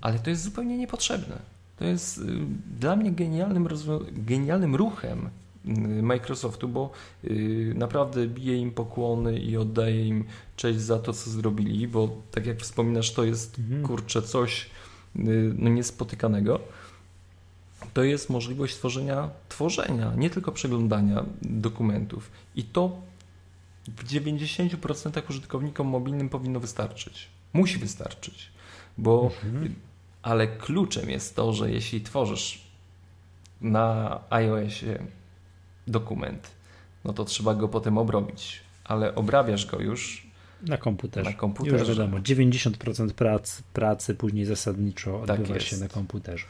ale 0.00 0.18
to 0.18 0.30
jest 0.30 0.42
zupełnie 0.42 0.78
niepotrzebne. 0.78 1.55
To 1.76 1.84
jest 1.84 2.18
y, 2.18 2.22
dla 2.80 2.96
mnie 2.96 3.12
genialnym, 3.12 3.68
genialnym 4.12 4.74
ruchem 4.76 5.30
y, 5.66 5.70
Microsoftu, 6.02 6.68
bo 6.68 6.90
y, 7.24 7.72
naprawdę 7.76 8.26
biję 8.26 8.56
im 8.56 8.70
pokłony 8.70 9.38
i 9.38 9.56
oddaję 9.56 10.08
im 10.08 10.24
cześć 10.56 10.80
za 10.80 10.98
to, 10.98 11.12
co 11.12 11.30
zrobili, 11.30 11.88
bo 11.88 12.08
tak 12.30 12.46
jak 12.46 12.58
wspominasz, 12.60 13.12
to 13.12 13.24
jest 13.24 13.58
Mhm. 13.58 13.82
kurczę 13.86 14.22
coś 14.22 14.66
y, 15.16 15.54
no, 15.58 15.70
niespotykanego. 15.70 16.60
To 17.94 18.02
jest 18.02 18.30
możliwość 18.30 18.76
tworzenia, 18.76 19.30
tworzenia, 19.48 20.12
nie 20.16 20.30
tylko 20.30 20.52
przeglądania 20.52 21.24
dokumentów. 21.42 22.30
I 22.56 22.64
to 22.64 22.96
w 23.88 24.04
90% 24.04 25.30
użytkownikom 25.30 25.86
mobilnym 25.86 26.28
powinno 26.28 26.60
wystarczyć. 26.60 27.28
Musi 27.52 27.78
wystarczyć, 27.78 28.50
bo 28.98 29.30
Mhm. 29.44 29.74
Ale 30.26 30.46
kluczem 30.48 31.10
jest 31.10 31.36
to, 31.36 31.52
że 31.52 31.70
jeśli 31.70 32.00
tworzysz 32.00 32.60
na 33.60 34.20
iOSie 34.30 34.98
dokument, 35.86 36.50
no 37.04 37.12
to 37.12 37.24
trzeba 37.24 37.54
go 37.54 37.68
potem 37.68 37.98
obrobić, 37.98 38.60
ale 38.84 39.14
obrabiasz 39.14 39.66
go 39.66 39.80
już 39.80 40.26
Na 40.62 40.76
komputerze. 40.76 41.30
na 41.30 41.36
komputerze. 41.36 41.78
Już 41.78 41.88
wiadomo, 41.88 42.18
90% 42.18 43.10
prac, 43.12 43.62
pracy 43.62 44.14
później 44.14 44.44
zasadniczo 44.44 45.22
Tak 45.26 45.40
odbywa 45.40 45.54
jest. 45.54 45.66
się 45.66 45.76
na 45.76 45.88
komputerze. 45.88 46.46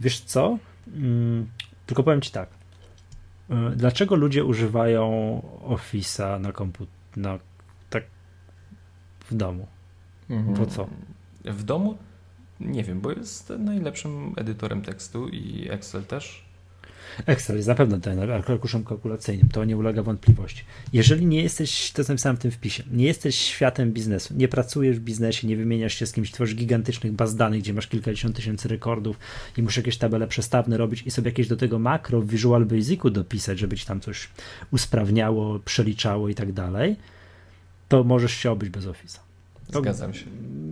Wiesz 0.00 0.20
co? 0.20 0.58
Mm, 0.94 1.46
tylko 1.86 2.02
powiem 2.02 2.20
Ci 2.20 2.30
tak. 2.30 2.48
Y, 3.50 3.76
Dlaczego 3.76 4.14
ludzie 4.14 4.44
używają 4.44 5.02
Office'a 5.68 6.40
na 6.40 6.52
komputerze, 6.52 6.96
na, 7.16 7.38
tak 7.90 8.04
w 9.30 9.34
domu? 9.34 9.66
Mhm. 10.30 10.56
Bo 10.56 10.66
co? 10.66 10.86
W 11.44 11.62
domu? 11.62 11.98
Nie 12.66 12.84
wiem, 12.84 13.00
bo 13.00 13.12
jest 13.12 13.52
najlepszym 13.58 14.32
edytorem 14.36 14.82
tekstu 14.82 15.28
i 15.28 15.68
Excel 15.70 16.04
też. 16.04 16.52
Excel 17.26 17.56
jest 17.56 17.68
na 17.68 17.74
pewno 17.74 17.98
arkuszem 18.48 18.84
kalkulacyjnym, 18.84 19.48
to 19.48 19.64
nie 19.64 19.76
ulega 19.76 20.02
wątpliwości. 20.02 20.64
Jeżeli 20.92 21.26
nie 21.26 21.42
jesteś, 21.42 21.90
to 21.90 22.00
jest 22.00 22.08
napisane 22.08 22.38
w 22.38 22.40
tym 22.40 22.50
wpisie, 22.50 22.82
nie 22.92 23.04
jesteś 23.04 23.34
światem 23.36 23.92
biznesu, 23.92 24.34
nie 24.36 24.48
pracujesz 24.48 24.98
w 24.98 25.02
biznesie, 25.02 25.48
nie 25.48 25.56
wymieniasz 25.56 25.94
się 25.94 26.06
z 26.06 26.12
kimś, 26.12 26.30
tworzysz 26.30 26.54
gigantycznych 26.54 27.12
baz 27.12 27.36
danych, 27.36 27.60
gdzie 27.60 27.74
masz 27.74 27.86
kilkadziesiąt 27.86 28.36
tysięcy 28.36 28.68
rekordów 28.68 29.18
i 29.56 29.62
musisz 29.62 29.76
jakieś 29.76 29.96
tabele 29.98 30.28
przestawne 30.28 30.76
robić 30.76 31.02
i 31.02 31.10
sobie 31.10 31.30
jakieś 31.30 31.48
do 31.48 31.56
tego 31.56 31.78
makro 31.78 32.20
w 32.20 32.28
Visual 32.28 32.66
Basicu 32.66 33.10
dopisać, 33.10 33.58
żeby 33.58 33.76
ci 33.76 33.86
tam 33.86 34.00
coś 34.00 34.28
usprawniało, 34.70 35.58
przeliczało 35.58 36.28
i 36.28 36.34
tak 36.34 36.52
dalej, 36.52 36.96
to 37.88 38.04
możesz 38.04 38.32
się 38.32 38.50
obyć 38.50 38.70
bez 38.70 38.84
Office'a. 38.84 39.21
To- 39.72 39.80
Zgadzam 39.80 40.14
się. 40.14 40.24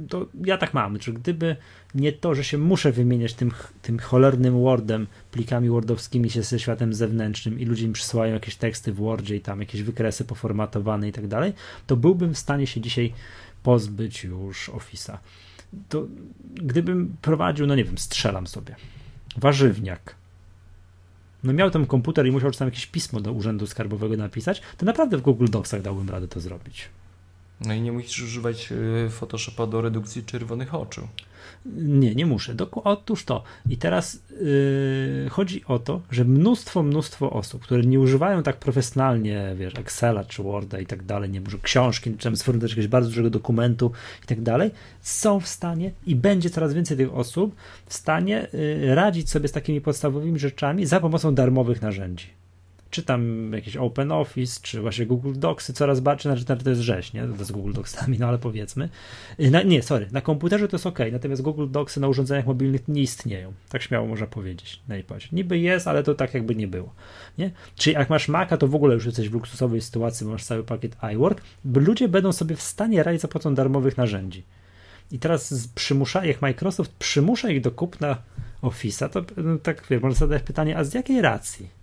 to 0.09 0.27
ja 0.45 0.59
tak 0.59 0.75
mam, 0.75 1.01
że 1.01 1.13
gdyby 1.13 1.57
nie 1.95 2.13
to, 2.13 2.35
że 2.35 2.45
się 2.45 2.59
muszę 2.59 2.93
wymieniać 2.93 3.35
tym, 3.35 3.51
tym 3.83 3.99
cholernym 3.99 4.61
Wordem, 4.61 5.07
plikami 5.33 5.69
wordowskimi 5.69 6.31
się 6.31 6.43
ze 6.43 6.59
światem 6.59 6.95
zewnętrznym 6.95 7.61
i 7.61 7.65
ludzie 7.65 7.87
mi 7.89 7.93
przysyłają 7.93 8.35
jakieś 8.35 8.57
teksty 8.57 8.93
w 8.93 8.97
Wordzie 8.97 9.37
i 9.37 9.41
tam 9.41 9.61
jakieś 9.61 9.83
wykresy 9.83 10.25
poformatowane 10.25 11.09
i 11.09 11.13
tak 11.13 11.27
dalej, 11.29 11.53
to 11.87 11.97
byłbym 11.97 12.35
w 12.35 12.39
stanie 12.39 12.67
się 12.67 12.81
dzisiaj 12.81 13.13
pozbyć 13.63 14.25
już 14.25 14.71
Office'a. 14.71 15.17
To 15.89 16.07
gdybym 16.55 17.17
prowadził, 17.23 17.67
no 17.67 17.75
nie 17.75 17.85
wiem, 17.85 17.99
strzelam 17.99 18.47
sobie, 18.47 18.77
warzywniak, 19.37 20.15
no 21.45 21.53
miał 21.53 21.71
ten 21.71 21.87
komputer 21.87 22.27
i 22.27 22.31
musiał 22.31 22.51
tam 22.53 22.69
jakieś 22.69 22.87
pismo 22.87 23.21
do 23.21 23.33
urzędu 23.33 23.67
skarbowego 23.67 24.17
napisać, 24.17 24.63
to 24.79 24.87
naprawdę 24.87 25.17
w 25.17 25.21
Google 25.21 25.47
Docsach 25.51 25.83
dałbym 25.83 26.11
radę 26.11 26.29
to 26.29 26.41
zrobić. 26.41 26.89
No 27.67 27.75
i 27.75 27.81
nie 27.81 27.93
musisz 27.93 28.23
używać 28.23 28.73
y, 28.73 29.11
Photoshopa 29.11 29.67
do 29.67 29.81
redukcji 29.81 30.25
czerwonych 30.25 30.75
oczu. 30.75 31.09
Nie, 31.77 32.15
nie 32.15 32.27
muszę. 32.27 32.55
Otóż 32.85 33.25
to. 33.25 33.43
I 33.69 33.77
teraz 33.77 34.23
yy, 34.41 35.29
chodzi 35.31 35.65
o 35.67 35.79
to, 35.79 36.01
że 36.11 36.25
mnóstwo, 36.25 36.83
mnóstwo 36.83 37.31
osób, 37.31 37.63
które 37.63 37.83
nie 37.83 38.01
używają 38.01 38.43
tak 38.43 38.57
profesjonalnie, 38.57 39.55
wiesz, 39.57 39.75
Excela 39.75 40.25
czy 40.25 40.43
Worda 40.43 40.79
i 40.79 40.87
tak 40.87 41.03
dalej, 41.03 41.31
nie 41.31 41.41
może 41.41 41.59
książki, 41.59 42.15
czy 42.19 42.37
sformułować 42.37 42.71
jakiegoś 42.71 42.89
bardzo 42.89 43.09
dużego 43.09 43.31
dokumentu 43.31 43.93
i 44.25 44.27
tak 44.27 44.43
dalej, 44.43 44.71
są 45.01 45.41
w 45.41 45.49
stanie 45.49 45.93
i 46.07 46.17
będzie 46.17 46.51
coraz 46.51 46.75
więcej 46.75 46.97
tych 46.97 47.15
osób 47.15 47.55
w 47.87 47.95
stanie 47.95 48.49
yy, 48.53 48.95
radzić 48.95 49.31
sobie 49.31 49.49
z 49.49 49.53
takimi 49.53 49.81
podstawowymi 49.81 50.39
rzeczami 50.39 50.87
za 50.87 51.01
pomocą 51.01 51.35
darmowych 51.35 51.83
narzędzi. 51.83 52.40
Czy 52.91 53.03
tam 53.03 53.53
jakieś 53.53 53.77
Open 53.77 54.13
Office, 54.13 54.61
czy 54.63 54.81
właśnie 54.81 55.07
Google 55.07 55.33
Docsy 55.37 55.73
coraz 55.73 56.01
bardziej, 56.01 56.37
znaczy 56.37 56.65
to 56.65 56.71
jest 56.71 56.83
rzeź, 56.83 57.13
nie? 57.13 57.29
To 57.39 57.45
z 57.45 57.53
Google 57.53 57.73
Docsami, 57.73 58.19
no 58.19 58.27
ale 58.27 58.39
powiedzmy. 58.39 58.89
Na, 59.39 59.63
nie, 59.63 59.83
sorry, 59.83 60.09
na 60.13 60.21
komputerze 60.21 60.69
to 60.69 60.77
jest 60.77 60.87
ok, 60.87 60.99
natomiast 61.13 61.43
Google 61.43 61.67
Docsy 61.71 62.01
na 62.01 62.09
urządzeniach 62.09 62.47
mobilnych 62.47 62.89
nie 62.89 63.03
istnieją. 63.03 63.53
Tak 63.69 63.83
śmiało 63.83 64.07
można 64.07 64.27
powiedzieć 64.27 64.81
na 64.89 64.97
iPadzie. 64.97 65.29
Niby 65.33 65.59
jest, 65.59 65.89
ale 65.89 66.03
to 66.03 66.15
tak 66.15 66.35
jakby 66.35 66.55
nie 66.55 66.69
było. 66.69 66.95
Nie? 67.39 67.51
Czyli 67.77 67.95
jak 67.95 68.11
masz 68.11 68.29
Maca, 68.29 68.57
to 68.57 68.69
w 68.69 68.75
ogóle 68.75 68.95
już 68.95 69.07
jesteś 69.07 69.29
w 69.29 69.33
luksusowej 69.33 69.81
sytuacji, 69.81 70.27
masz 70.27 70.45
cały 70.45 70.65
pakiet 70.65 70.97
iWork, 71.15 71.43
ludzie 71.75 72.09
będą 72.09 72.33
sobie 72.33 72.57
w 72.57 72.63
stanie 72.63 73.03
radzić 73.03 73.23
za 73.23 73.29
pomocą 73.29 73.55
darmowych 73.55 73.97
narzędzi. 73.97 74.43
I 75.13 75.19
teraz 75.19 75.69
przymusza, 75.75 76.25
jak 76.25 76.43
Microsoft 76.43 76.93
przymusza 76.93 77.51
ich 77.51 77.61
do 77.61 77.71
kupna 77.71 78.17
Office'a, 78.63 79.09
to 79.09 79.25
no, 79.37 79.59
tak 79.59 79.87
wiesz, 79.91 80.03
można 80.03 80.19
zadać 80.19 80.43
pytanie, 80.43 80.79
a 80.79 80.85
z 80.85 80.95
jakiej 80.95 81.23
racji? 81.23 81.80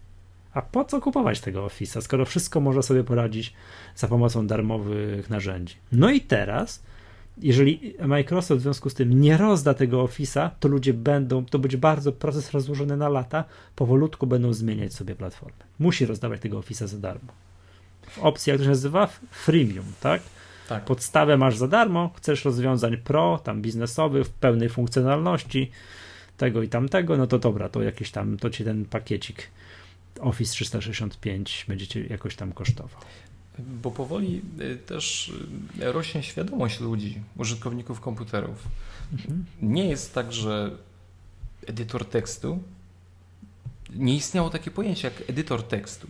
A 0.58 0.62
po 0.62 0.86
co 0.86 1.02
kupować 1.02 1.42
tego 1.42 1.66
Office'a, 1.66 2.02
skoro 2.02 2.26
wszystko 2.26 2.60
można 2.60 2.82
sobie 2.82 3.04
poradzić 3.04 3.54
za 3.96 4.08
pomocą 4.08 4.48
darmowych 4.48 5.30
narzędzi? 5.30 5.76
No 5.92 6.10
i 6.10 6.22
teraz, 6.22 6.84
jeżeli 7.38 7.94
Microsoft 8.00 8.60
w 8.60 8.64
związku 8.64 8.90
z 8.90 8.94
tym 8.94 9.22
nie 9.22 9.38
rozda 9.38 9.74
tego 9.74 10.06
Office'a, 10.06 10.50
to 10.60 10.68
ludzie 10.68 10.94
będą, 10.94 11.46
to 11.46 11.60
będzie 11.60 11.78
bardzo 11.78 12.12
proces 12.12 12.52
rozłożony 12.52 12.98
na 12.98 13.10
lata, 13.10 13.44
powolutku 13.76 14.28
będą 14.28 14.54
zmieniać 14.54 14.94
sobie 14.94 15.16
platformę. 15.16 15.64
Musi 15.80 16.06
rozdawać 16.06 16.42
tego 16.42 16.60
Office'a 16.60 16.88
za 16.88 16.98
darmo. 16.98 17.34
W 18.02 18.20
opcji, 18.20 18.50
jak 18.50 18.58
to 18.60 18.64
się 18.64 18.70
nazywa? 18.70 19.08
Freemium, 19.32 19.86
tak? 20.02 20.22
Tak. 20.70 20.86
Podstawę 20.86 21.38
masz 21.38 21.58
za 21.58 21.68
darmo, 21.68 22.12
chcesz 22.16 22.46
rozwiązań 22.46 22.98
pro, 22.98 23.40
tam 23.44 23.62
biznesowych, 23.62 24.28
w 24.28 24.30
pełnej 24.30 24.70
funkcjonalności, 24.70 25.72
tego 26.38 26.64
i 26.64 26.70
tamtego, 26.70 27.18
no 27.18 27.28
to 27.28 27.40
dobra, 27.40 27.70
to 27.70 27.82
jakiś 27.82 28.12
tam, 28.12 28.38
to 28.38 28.50
ci 28.50 28.64
ten 28.64 28.86
pakiecik 28.86 29.50
Office 30.22 30.52
365 30.52 31.66
będziecie 31.68 32.04
jakoś 32.04 32.36
tam 32.36 32.52
kosztował. 32.54 33.02
Bo 33.60 33.92
powoli 33.92 34.42
y, 34.62 34.78
też 34.78 35.32
y, 35.80 35.92
rośnie 35.92 36.24
świadomość 36.24 36.80
ludzi, 36.80 37.22
użytkowników 37.38 38.02
komputerów. 38.02 38.64
Mhm. 39.14 39.46
Nie 39.62 39.90
jest 39.90 40.14
tak, 40.14 40.34
że 40.34 40.72
edytor 41.68 42.06
tekstu 42.06 42.60
nie 43.96 44.16
istniało 44.16 44.50
takie 44.50 44.72
pojęcie 44.72 45.08
jak 45.08 45.30
edytor 45.30 45.64
tekstu. 45.64 46.08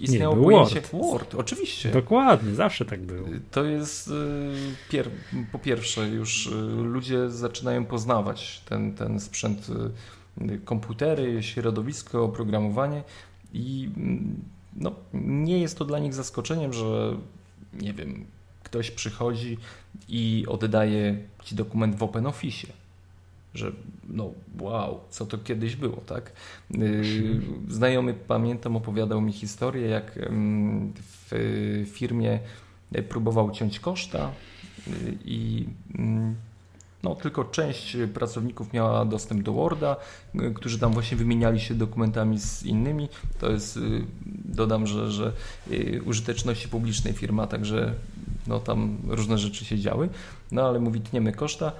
Istniało 0.00 0.36
nie, 0.36 0.42
pojęcie 0.42 0.80
Word. 0.80 0.92
Word, 0.92 1.34
oczywiście. 1.34 1.90
Dokładnie, 1.90 2.54
zawsze 2.54 2.84
tak 2.84 3.00
było. 3.00 3.28
To 3.50 3.64
jest 3.64 4.08
y, 4.08 4.12
pier 4.90 5.10
po 5.52 5.58
pierwsze, 5.58 6.08
już 6.08 6.50
ludzie 6.82 7.30
zaczynają 7.30 7.84
poznawać 7.84 8.62
ten, 8.68 8.94
ten 8.94 9.20
sprzęt, 9.20 9.66
komputery, 10.64 11.42
środowisko, 11.42 12.24
oprogramowanie 12.24 13.02
i 13.52 13.90
mm, 13.96 14.44
no, 14.76 14.94
nie 15.14 15.58
jest 15.58 15.78
to 15.78 15.84
dla 15.84 15.98
nich 15.98 16.14
zaskoczeniem, 16.14 16.72
że 16.72 17.16
nie 17.72 17.92
wiem, 17.92 18.24
ktoś 18.62 18.90
przychodzi 18.90 19.58
i 20.08 20.44
oddaje 20.48 21.18
ci 21.44 21.54
dokument 21.54 21.96
w 21.96 22.02
OpenOffice. 22.02 22.66
Że 23.54 23.72
no 24.08 24.32
wow, 24.60 25.00
co 25.10 25.26
to 25.26 25.38
kiedyś 25.38 25.76
było, 25.76 25.96
tak? 25.96 26.32
Y, 26.74 27.40
znajomy, 27.68 28.14
pamiętam, 28.14 28.76
opowiadał 28.76 29.20
mi 29.20 29.32
historię, 29.32 29.88
jak 29.88 30.16
mm, 30.16 30.92
w 31.30 31.86
firmie 31.92 32.40
próbował 33.08 33.50
ciąć 33.50 33.80
koszta 33.80 34.32
y, 34.88 35.18
i 35.24 35.66
mm, 35.98 36.34
no, 37.02 37.14
tylko 37.14 37.44
część 37.44 37.96
pracowników 38.14 38.72
miała 38.72 39.04
dostęp 39.04 39.42
do 39.42 39.52
Worda, 39.52 39.96
y, 40.34 40.54
którzy 40.54 40.78
tam 40.78 40.92
właśnie 40.92 41.16
wymieniali 41.16 41.60
się 41.60 41.74
dokumentami 41.74 42.38
z 42.38 42.62
innymi. 42.62 43.08
To 43.40 43.50
jest, 43.50 43.76
y, 43.76 43.80
dodam, 44.44 44.86
że, 44.86 45.10
że 45.10 45.32
y, 45.70 46.02
użyteczności 46.04 46.68
publicznej 46.68 47.14
firma, 47.14 47.46
także 47.46 47.94
no, 48.46 48.60
tam 48.60 48.98
różne 49.08 49.38
rzeczy 49.38 49.64
się 49.64 49.78
działy. 49.78 50.08
No 50.52 50.68
ale 50.68 50.80
mówi, 50.80 51.00
tniemy 51.00 51.32
koszta. 51.32 51.72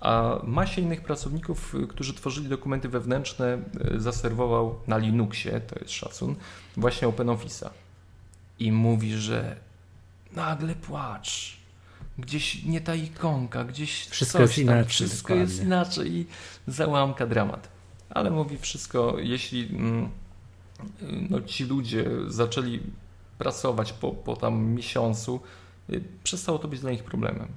A 0.00 0.38
masie 0.44 0.82
innych 0.82 1.00
pracowników, 1.00 1.74
którzy 1.88 2.14
tworzyli 2.14 2.48
dokumenty 2.48 2.88
wewnętrzne, 2.88 3.58
zaserwował 3.96 4.74
na 4.86 4.98
Linuxie, 4.98 5.60
to 5.60 5.78
jest 5.78 5.90
szacun, 5.90 6.34
właśnie 6.76 7.08
OpenOffice'a. 7.08 7.70
I 8.58 8.72
mówi, 8.72 9.12
że 9.16 9.56
nagle 10.36 10.74
płacz 10.74 11.57
gdzieś 12.18 12.64
nie 12.64 12.80
ta 12.80 12.94
ikonka, 12.94 13.64
gdzieś 13.64 14.06
wszystko 14.06 14.42
jest 14.42 14.58
inaczej. 14.58 14.88
Wszystko 14.88 15.28
dokładnie. 15.28 15.42
jest 15.42 15.62
inaczej 15.62 16.12
i 16.12 16.26
załamka 16.66 17.26
dramat. 17.26 17.68
Ale 18.10 18.30
mówi 18.30 18.58
wszystko, 18.58 19.16
jeśli 19.18 19.68
mm, 19.76 20.10
no, 21.30 21.40
ci 21.40 21.64
ludzie 21.64 22.04
zaczęli 22.28 22.80
pracować 23.38 23.92
po, 23.92 24.10
po 24.10 24.36
tam 24.36 24.64
miesiącu, 24.64 25.40
y, 25.90 26.04
przestało 26.24 26.58
to 26.58 26.68
być 26.68 26.80
dla 26.80 26.90
nich 26.90 27.04
problemem. 27.04 27.48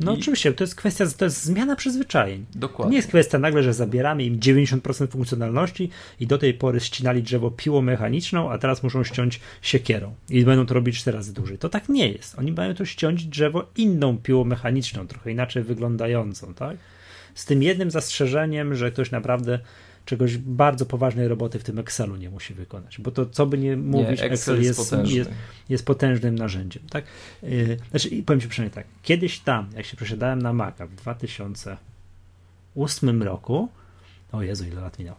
No 0.00 0.12
I... 0.12 0.18
oczywiście, 0.18 0.52
to 0.52 0.64
jest 0.64 0.74
kwestia, 0.74 1.04
to 1.16 1.24
jest 1.24 1.44
zmiana 1.44 1.76
przyzwyczajeń. 1.76 2.46
Dokładnie. 2.54 2.84
To 2.84 2.90
nie 2.90 2.96
jest 2.96 3.08
kwestia 3.08 3.38
nagle, 3.38 3.62
że 3.62 3.74
zabieramy 3.74 4.24
im 4.24 4.40
90% 4.40 5.08
funkcjonalności 5.08 5.90
i 6.20 6.26
do 6.26 6.38
tej 6.38 6.54
pory 6.54 6.80
ścinali 6.80 7.22
drzewo 7.22 7.50
piłą 7.50 7.82
mechaniczną, 7.82 8.50
a 8.50 8.58
teraz 8.58 8.82
muszą 8.82 9.04
ściąć 9.04 9.40
siekierą 9.62 10.14
i 10.30 10.44
będą 10.44 10.66
to 10.66 10.74
robić 10.74 10.98
cztery 10.98 11.16
razy 11.16 11.34
dłużej. 11.34 11.58
To 11.58 11.68
tak 11.68 11.88
nie 11.88 12.08
jest. 12.08 12.38
Oni 12.38 12.52
mają 12.52 12.74
to 12.74 12.84
ściąć 12.84 13.24
drzewo 13.24 13.70
inną 13.76 14.18
piłą 14.18 14.44
mechaniczną, 14.44 15.06
trochę 15.06 15.30
inaczej 15.30 15.62
wyglądającą, 15.62 16.54
tak? 16.54 16.76
Z 17.34 17.44
tym 17.44 17.62
jednym 17.62 17.90
zastrzeżeniem, 17.90 18.74
że 18.74 18.90
ktoś 18.90 19.10
naprawdę 19.10 19.58
czegoś 20.10 20.38
bardzo 20.38 20.86
poważnej 20.86 21.28
roboty 21.28 21.58
w 21.58 21.64
tym 21.64 21.78
Excelu 21.78 22.16
nie 22.16 22.30
musi 22.30 22.54
wykonać, 22.54 23.00
bo 23.00 23.10
to 23.10 23.26
co 23.26 23.46
by 23.46 23.58
nie 23.58 23.76
mówić, 23.76 24.20
nie, 24.20 24.22
Excel, 24.24 24.32
Excel 24.32 24.62
jest, 24.62 24.78
jest, 24.78 24.90
potężny. 24.90 25.16
jest, 25.16 25.30
jest, 25.68 25.86
potężnym 25.86 26.34
narzędziem. 26.34 26.82
Tak? 26.90 27.04
Yy, 27.42 27.76
znaczy, 27.90 28.10
powiem 28.26 28.40
Ci 28.40 28.48
przynajmniej 28.48 28.74
tak, 28.74 28.86
kiedyś 29.02 29.38
tam, 29.38 29.70
jak 29.76 29.86
się 29.86 29.96
przesiadałem 29.96 30.42
na 30.42 30.52
Maca 30.52 30.86
w 30.86 30.94
2008 30.94 33.22
roku, 33.22 33.68
o 34.32 34.42
Jezu, 34.42 34.64
ile 34.64 34.80
lat 34.80 34.98
minęło, 34.98 35.16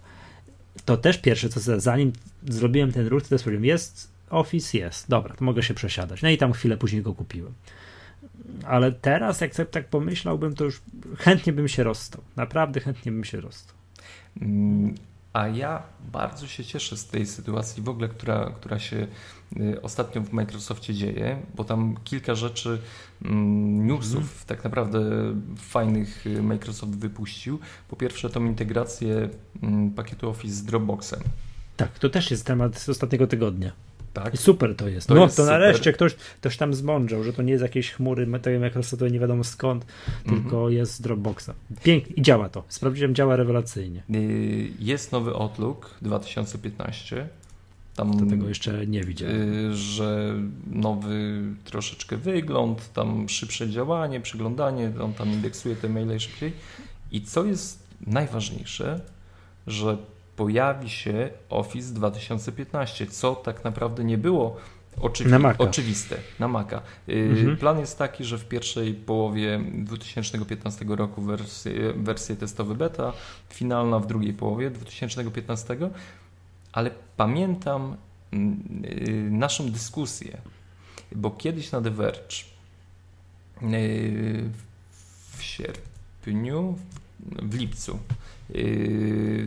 to 0.85 0.97
też 0.97 1.17
pierwsze, 1.17 1.49
co 1.49 1.79
zanim 1.79 2.13
zrobiłem 2.47 2.91
ten 2.91 3.07
ruch, 3.07 3.23
to 3.23 3.29
też 3.29 3.43
powiedziałem, 3.43 3.65
jest 3.65 4.11
Office, 4.29 4.77
jest, 4.77 5.09
dobra, 5.09 5.35
to 5.35 5.45
mogę 5.45 5.63
się 5.63 5.73
przesiadać. 5.73 6.21
No 6.21 6.29
i 6.29 6.37
tam 6.37 6.53
chwilę 6.53 6.77
później 6.77 7.01
go 7.01 7.13
kupiłem. 7.13 7.53
Ale 8.65 8.91
teraz, 8.91 9.41
jak 9.41 9.55
sobie 9.55 9.65
tak 9.65 9.87
pomyślałbym, 9.87 10.55
to 10.55 10.63
już 10.63 10.81
chętnie 11.17 11.53
bym 11.53 11.67
się 11.67 11.83
rozstał. 11.83 12.21
Naprawdę 12.35 12.79
chętnie 12.79 13.11
bym 13.11 13.23
się 13.23 13.41
rozstał. 13.41 13.80
A 15.33 15.47
ja 15.47 15.83
bardzo 16.11 16.47
się 16.47 16.65
cieszę 16.65 16.97
z 16.97 17.07
tej 17.07 17.25
sytuacji 17.25 17.83
w 17.83 17.89
ogóle, 17.89 18.07
która, 18.09 18.51
która 18.55 18.79
się 18.79 19.07
y, 19.57 19.81
ostatnio 19.81 20.21
w 20.21 20.33
Microsoftie 20.33 20.93
dzieje, 20.93 21.41
bo 21.55 21.63
tam 21.63 21.95
kilka 22.03 22.35
rzeczy, 22.35 22.81
mm, 23.25 23.87
newsów 23.87 24.15
mm. 24.15 24.27
tak 24.47 24.63
naprawdę 24.63 24.99
fajnych 25.57 26.27
y, 26.27 26.43
Microsoft 26.43 26.91
wypuścił. 26.91 27.59
Po 27.89 27.95
pierwsze 27.95 28.29
tą 28.29 28.45
integrację 28.45 29.29
mm, 29.63 29.91
pakietu 29.91 30.29
Office 30.29 30.55
z 30.55 30.63
Dropboxem. 30.63 31.19
Tak, 31.77 31.99
to 31.99 32.09
też 32.09 32.31
jest 32.31 32.45
temat 32.45 32.79
z 32.79 32.89
ostatniego 32.89 33.27
tygodnia. 33.27 33.71
Tak. 34.13 34.33
I 34.33 34.37
super 34.37 34.75
to 34.75 34.87
jest. 34.87 35.07
To 35.07 35.15
no 35.15 35.23
jest 35.23 35.37
to 35.37 35.45
nareszcie 35.45 35.93
ktoś, 35.93 36.15
ktoś 36.15 36.57
tam 36.57 36.73
zmądrzał, 36.73 37.23
że 37.23 37.33
to 37.33 37.41
nie 37.41 37.51
jest 37.51 37.61
jakieś 37.61 37.91
chmury 37.91 38.27
tej 38.39 38.59
Microsoftowej 38.59 39.11
nie 39.11 39.19
wiadomo 39.19 39.43
skąd, 39.43 39.85
tylko 40.29 40.69
jest 40.69 40.93
z 40.93 41.01
Dropboxa. 41.01 41.49
Pięknie 41.83 42.15
i 42.15 42.21
działa 42.21 42.49
to. 42.49 42.63
Sprawdziłem, 42.67 43.15
działa 43.15 43.35
rewelacyjnie. 43.35 44.03
Y, 44.15 44.71
jest 44.79 45.11
nowy 45.11 45.31
Outlook 45.31 45.95
2015. 46.01 47.27
Tam, 47.95 48.19
to 48.19 48.25
tego 48.25 48.49
jeszcze 48.49 48.87
nie 48.87 49.03
widziałem. 49.03 49.71
Y, 49.71 49.75
że 49.75 50.35
nowy 50.71 51.41
troszeczkę 51.63 52.17
wygląd, 52.17 52.93
tam 52.93 53.29
szybsze 53.29 53.69
działanie, 53.69 54.21
przeglądanie, 54.21 54.91
on 55.01 55.13
tam 55.13 55.29
indeksuje 55.31 55.75
te 55.75 55.89
maile 55.89 56.19
szybciej. 56.19 56.53
I 57.11 57.21
co 57.21 57.45
jest 57.45 57.83
najważniejsze, 58.07 59.01
że 59.67 59.97
pojawi 60.41 60.89
się 60.89 61.29
Office 61.49 61.93
2015, 61.93 63.07
co 63.07 63.35
tak 63.35 63.63
naprawdę 63.63 64.03
nie 64.03 64.17
było 64.17 64.57
oczywi 65.01 65.31
na 65.31 65.57
oczywiste 65.57 66.17
na 66.39 66.47
Maca. 66.47 66.81
Y, 67.09 67.13
mhm. 67.13 67.57
Plan 67.57 67.79
jest 67.79 67.97
taki, 67.97 68.25
że 68.25 68.37
w 68.37 68.45
pierwszej 68.45 68.93
połowie 68.93 69.61
2015 69.73 70.85
roku 70.87 71.21
wersje, 71.21 71.93
wersje 71.93 72.35
testowe 72.35 72.75
beta, 72.75 73.13
finalna 73.49 73.99
w 73.99 74.07
drugiej 74.07 74.33
połowie 74.33 74.69
2015, 74.69 75.77
ale 76.71 76.91
pamiętam 77.17 77.97
mm, 78.31 78.83
y, 78.85 79.31
naszą 79.31 79.71
dyskusję, 79.71 80.37
bo 81.15 81.31
kiedyś 81.31 81.71
na 81.71 81.81
The 81.81 81.91
Verge 81.91 82.35
y, 83.63 84.49
w 85.37 85.43
sierpniu, 85.43 86.77
w 87.41 87.55
lipcu 87.55 87.99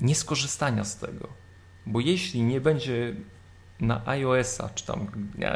nieskorzystania 0.00 0.84
z 0.84 0.98
tego. 0.98 1.43
Bo 1.86 2.00
jeśli 2.00 2.42
nie 2.42 2.60
będzie 2.60 3.14
na 3.80 4.06
iOS-a, 4.06 4.68
czy 4.68 4.86
tam 4.86 5.06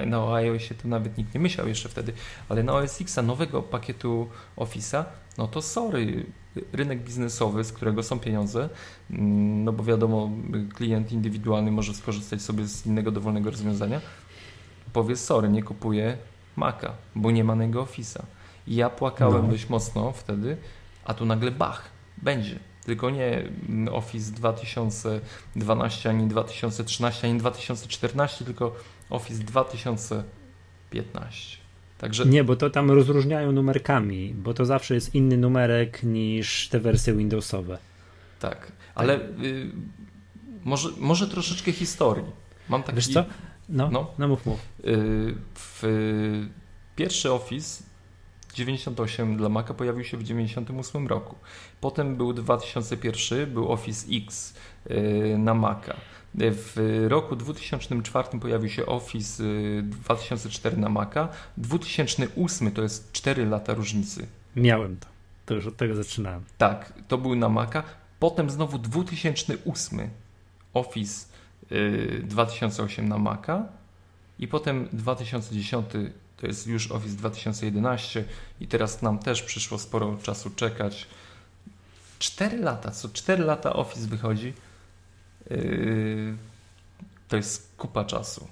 na 0.07 0.35
iOSie 0.35 0.75
to 0.75 0.89
nawet 0.89 1.19
nikt 1.19 1.35
nie 1.35 1.41
myślał 1.41 1.69
jeszcze 1.69 1.89
wtedy, 1.89 2.13
ale 2.49 2.63
na 2.63 2.73
OS 2.73 3.01
X-a 3.01 3.23
nowego 3.23 3.63
pakietu 3.63 4.29
Office'a, 4.57 5.05
no 5.39 5.49
to 5.49 5.63
sorry, 5.63 6.27
rynek 6.73 7.03
biznesowy, 7.05 7.65
z 7.65 7.73
którego 7.73 8.03
są 8.03 8.19
pieniądze, 8.19 8.69
mm, 9.11 9.65
no 9.65 9.73
bo 9.73 9.85
wiadomo, 9.85 10.31
klient 10.75 11.13
indywidualny 11.13 11.71
może 11.71 11.95
skorzystać 11.95 12.43
sobie 12.43 12.65
z 12.65 12.87
innego 12.87 13.11
dowolnego 13.11 13.51
rozwiązania, 13.51 14.01
powie 14.93 15.17
sorry, 15.17 15.49
nie 15.49 15.63
kupuję, 15.63 16.19
Maca, 16.57 16.93
bo 17.15 17.31
nie 17.31 17.45
ma 17.45 17.55
na 17.55 17.65
niego 17.65 17.85
Office'a. 17.85 18.23
I 18.67 18.75
ja 18.75 18.91
płakałem 18.91 19.43
No. 19.43 19.51
dość 19.51 19.69
mocno 19.69 20.13
wtedy, 20.13 20.57
a 21.05 21.15
tu 21.15 21.27
nagle 21.27 21.51
bach, 21.51 21.85
będzie. 22.23 22.59
Tylko 22.89 23.11
nie 23.11 23.43
mm, 23.69 23.95
Office 23.95 24.33
2012, 24.33 26.11
ani 26.11 26.29
2013, 26.29 27.29
ani 27.29 27.39
2014, 27.39 28.45
tylko 28.45 28.77
Office 29.11 29.45
2015. 29.45 31.59
Także 31.99 32.27
Nie, 32.27 32.45
bo 32.45 32.57
to 32.57 32.71
tam 32.71 32.91
rozróżniają 32.91 33.53
numerkami, 33.53 34.35
bo 34.35 34.55
to 34.55 34.65
zawsze 34.65 34.95
jest 34.95 35.15
inny 35.15 35.37
numerek 35.37 36.03
niż 36.03 36.69
te 36.69 36.81
wersje 36.81 37.15
Windowsowe. 37.15 37.79
tak, 38.41 38.73
ale 38.95 39.21
y, 39.21 39.71
może, 40.65 40.89
może 40.99 41.29
troszeczkę 41.29 41.73
historii. 41.73 42.25
Mam 42.69 42.83
taki, 42.83 42.97
Wiesz 42.97 43.09
co? 43.09 43.25
No, 43.69 43.91
no, 43.91 44.11
No. 44.19 44.29
mów, 44.29 44.47
mów. 44.47 44.61
Y, 44.85 45.35
w 45.55 45.83
pierwszy 46.97 47.33
Office 47.33 47.85
98 48.59 49.37
dla 49.37 49.49
Maca 49.49 49.75
pojawił 49.75 50.05
się 50.05 50.17
w 50.17 50.23
98 50.23 51.07
roku. 51.07 51.35
Potem 51.81 52.17
był 52.17 52.33
2001, 52.33 53.53
był 53.53 53.73
Office 53.73 54.07
X 54.13 54.55
y, 54.91 55.37
na 55.39 55.55
Maca. 55.55 55.97
W 56.35 57.05
roku 57.09 57.37
2004 57.37 58.41
pojawił 58.41 58.71
się 58.71 58.87
Office 58.87 59.45
y, 59.45 59.83
2004 59.83 60.77
na 60.77 60.89
Maca. 60.89 61.29
2008 61.57 62.71
to 62.71 62.83
jest 62.83 63.13
4 63.13 63.47
lata 63.47 63.75
różnicy. 63.75 64.27
Miałem 64.57 64.97
to. 64.97 65.07
To 65.47 65.55
już 65.55 65.67
od 65.67 65.77
tego 65.77 65.95
zaczynałem. 65.95 66.45
Tak, 66.59 66.93
to 67.09 67.19
był 67.19 67.35
na 67.37 67.49
Maca. 67.49 67.83
Potem 68.19 68.51
znowu 68.51 68.79
2008 68.79 70.11
Office 70.75 71.27
y, 71.73 72.23
2008 72.25 73.09
na 73.09 73.19
Maca 73.19 73.69
i 74.39 74.49
potem 74.49 74.89
2010 74.93 75.87
to 76.41 76.47
jest 76.47 76.67
już 76.67 76.91
Office 76.93 77.17
2011 77.17 78.25
i 78.61 78.67
teraz 78.67 79.03
nam 79.03 79.19
też 79.19 79.43
przyszło 79.43 79.79
sporo 79.79 80.19
czasu 80.23 80.51
czekać. 80.51 81.07
4 82.19 82.57
lata, 82.59 82.91
co 82.91 83.09
4 83.09 83.45
lata 83.45 83.73
Office 83.73 84.07
wychodzi. 84.07 84.53
Yy, 85.51 86.37
to 87.29 87.37
jest 87.37 87.73
kupa 87.77 88.05
czasu. 88.05 88.49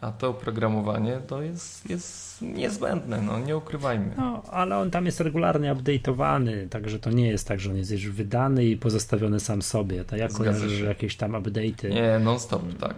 A 0.00 0.12
to 0.12 0.28
oprogramowanie 0.28 1.18
to 1.26 1.42
jest, 1.42 1.90
jest 1.90 2.42
niezbędne, 2.42 3.22
no 3.22 3.38
nie 3.38 3.56
ukrywajmy. 3.56 4.14
No, 4.16 4.42
ale 4.50 4.78
on 4.78 4.90
tam 4.90 5.06
jest 5.06 5.20
regularnie 5.20 5.74
update'owany, 5.74 6.68
także 6.68 6.98
to 6.98 7.10
nie 7.10 7.28
jest 7.28 7.48
tak, 7.48 7.60
że 7.60 7.70
on 7.70 7.76
jest 7.76 7.90
już 7.90 8.10
wydany 8.10 8.64
i 8.64 8.76
pozostawiony 8.76 9.40
sam 9.40 9.62
sobie. 9.62 10.04
To 10.04 10.16
ja 10.16 10.28
Zgadza 10.28 10.38
kojarzę, 10.38 10.68
że 10.68 10.84
jakieś 10.84 11.16
tam 11.16 11.32
update'y 11.32 11.90
Nie, 11.90 12.18
non 12.18 12.38
stop, 12.38 12.62
tak. 12.80 12.94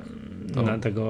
to- 0.54 0.62
na 0.62 0.78
tego 0.78 1.02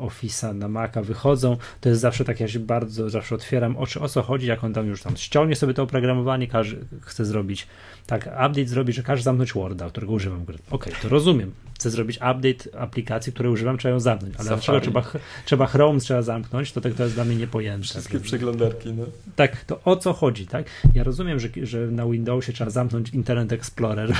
Office'a 0.00 0.54
na 0.54 0.68
Maca 0.68 1.02
wychodzą. 1.02 1.56
To 1.80 1.88
jest 1.88 2.00
zawsze 2.00 2.24
tak, 2.24 2.40
ja 2.40 2.48
się 2.48 2.58
bardzo 2.58 3.10
zawsze 3.10 3.34
otwieram 3.34 3.76
oczy, 3.76 4.00
o 4.00 4.08
co 4.08 4.22
chodzi, 4.22 4.46
jak 4.46 4.64
on 4.64 4.72
tam 4.72 4.86
już 4.86 5.02
tam 5.02 5.16
ściągnie 5.16 5.56
sobie 5.56 5.74
to 5.74 5.82
oprogramowanie, 5.82 6.46
każdy 6.46 6.76
chce 7.00 7.24
zrobić 7.24 7.66
tak, 8.06 8.26
update 8.26 8.66
zrobi, 8.66 8.92
że 8.92 9.02
każe 9.02 9.22
zamknąć 9.22 9.52
Worda, 9.52 9.88
którego 9.90 10.12
używam. 10.12 10.44
Okej, 10.70 10.92
to 11.02 11.08
rozumiem. 11.08 11.52
Chcę 11.74 11.90
zrobić 11.90 12.16
update 12.16 12.80
aplikacji, 12.80 13.32
które 13.32 13.50
używam, 13.50 13.78
trzeba 13.78 13.92
ją 13.92 14.00
zamknąć, 14.00 14.34
ale 14.38 14.44
Safari. 14.48 14.80
dlaczego 14.80 14.80
trzeba, 14.80 15.24
trzeba 15.44 15.66
Chrome 15.66 16.00
trzeba 16.00 16.22
zamknąć, 16.22 16.72
to, 16.72 16.80
tak- 16.80 16.94
to 16.94 17.02
jest 17.02 17.14
dla 17.14 17.24
mnie 17.24 17.36
niepojęte. 17.36 17.84
Wszystkie 17.84 18.20
przeglądarki, 18.20 18.92
no. 18.92 19.04
Tak, 19.36 19.64
to 19.64 19.80
o 19.84 19.96
co 19.96 20.12
chodzi, 20.12 20.46
tak? 20.46 20.66
Ja 20.94 21.04
rozumiem, 21.04 21.40
że, 21.40 21.48
że 21.62 21.86
na 21.86 22.06
Windowsie 22.06 22.52
trzeba 22.52 22.70
zamknąć 22.70 23.10
Internet 23.10 23.52
Explorer, 23.52 24.12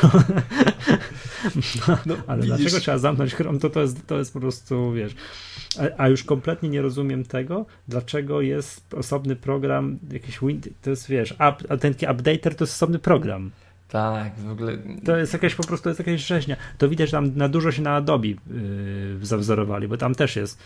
no 2.06 2.16
ale 2.26 2.42
dlaczego 2.42 2.80
trzeba 2.80 2.98
zamknąć 2.98 3.34
Chrome, 3.34 3.58
to, 3.58 3.70
to, 3.70 3.80
jest, 3.82 4.06
to 4.06 4.18
jest 4.18 4.32
po 4.32 4.40
prostu, 4.40 4.92
wiesz, 4.92 5.14
a, 5.78 6.02
a 6.02 6.08
już 6.08 6.24
kompletnie 6.24 6.68
nie 6.68 6.82
rozumiem 6.82 7.24
tego, 7.24 7.66
dlaczego 7.88 8.40
jest 8.40 8.94
osobny 8.94 9.36
program, 9.36 9.98
jakiś 10.12 10.38
Wind, 10.40 10.68
to 10.82 10.90
jest, 10.90 11.08
wiesz, 11.08 11.32
up, 11.32 11.78
ten 11.78 11.94
taki 11.94 12.06
updater 12.06 12.54
to 12.54 12.64
jest 12.64 12.74
osobny 12.74 12.98
program. 12.98 13.50
Tak, 13.88 14.38
w 14.38 14.50
ogóle. 14.50 14.78
To 15.04 15.16
jest 15.16 15.32
jakaś 15.32 15.54
po 15.54 15.64
prostu, 15.64 15.88
jest 15.88 15.98
jakaś 15.98 16.26
rzeźnia. 16.26 16.56
To 16.78 16.88
widać, 16.88 17.08
że 17.10 17.16
tam 17.16 17.36
na 17.36 17.48
dużo 17.48 17.72
się 17.72 17.82
na 17.82 17.94
Adobe 17.94 18.26
yy, 18.28 18.36
zawzorowali, 19.22 19.88
bo 19.88 19.96
tam 19.96 20.14
też 20.14 20.36
jest 20.36 20.58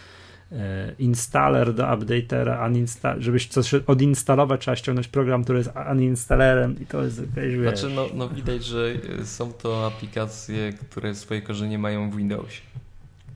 yy, 0.50 0.58
installer 0.98 1.74
do 1.74 1.94
updatera, 1.94 2.68
uninsta- 2.68 3.20
żebyś 3.20 3.48
coś 3.48 3.74
odinstalować, 3.74 4.60
trzeba 4.60 4.76
ściągnąć 4.76 5.08
program, 5.08 5.44
który 5.44 5.58
jest 5.58 5.70
uninstallerem 5.92 6.80
i 6.80 6.86
to 6.86 7.02
jest 7.04 7.20
jakaś, 7.20 7.54
wiesz, 7.54 7.78
Znaczy, 7.80 7.94
no, 7.94 8.06
no 8.14 8.28
widać, 8.28 8.64
że 8.64 8.94
są 9.24 9.52
to 9.52 9.86
aplikacje, 9.86 10.72
które 10.72 11.14
swoje 11.14 11.42
korzenie 11.42 11.78
mają 11.78 12.10
w 12.10 12.16
Windowsie. 12.16 12.60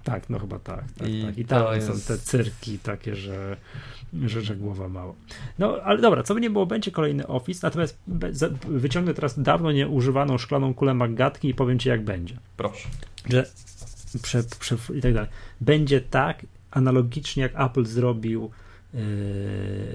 Tak, 0.05 0.31
no 0.31 0.39
chyba 0.39 0.59
tak. 0.59 0.85
tak, 0.99 1.09
I 1.09 1.23
tak. 1.25 1.39
I 1.39 1.45
tam 1.45 1.67
są 1.67 1.93
jest- 1.93 2.09
te 2.09 2.19
cyrki 2.19 2.79
takie, 2.79 3.17
że, 3.17 3.57
że, 4.27 4.43
że 4.43 4.57
głowa 4.57 4.89
mało. 4.89 5.15
No 5.59 5.77
ale 5.85 6.01
dobra, 6.01 6.23
co 6.23 6.35
by 6.35 6.41
nie 6.41 6.51
było, 6.51 6.67
będzie 6.67 6.91
kolejny 6.91 7.27
Office, 7.27 7.61
natomiast 7.63 7.99
wyciągnę 8.69 9.15
teraz 9.15 9.43
dawno 9.43 9.73
nieużywaną 9.73 10.39
szklaną 10.39 10.75
kulę 10.75 10.95
Maggatki 10.95 11.49
i 11.49 11.55
powiem 11.55 11.79
ci 11.79 11.89
jak 11.89 12.05
będzie. 12.05 12.37
Proszę. 12.57 12.89
Że 13.31 13.47
prze, 14.23 14.43
prze, 14.59 14.77
i 14.95 15.01
tak 15.01 15.15
dalej. 15.15 15.31
Będzie 15.61 16.01
tak, 16.01 16.47
analogicznie 16.71 17.43
jak 17.43 17.61
Apple 17.61 17.85
zrobił 17.85 18.51
yy, 18.95 19.01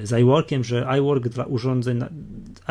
z 0.04 0.22
iWorkiem, 0.22 0.64
że 0.64 0.88
iWork 1.00 1.28
dla 1.28 1.46
urządzeń, 1.46 1.98
na, 1.98 2.10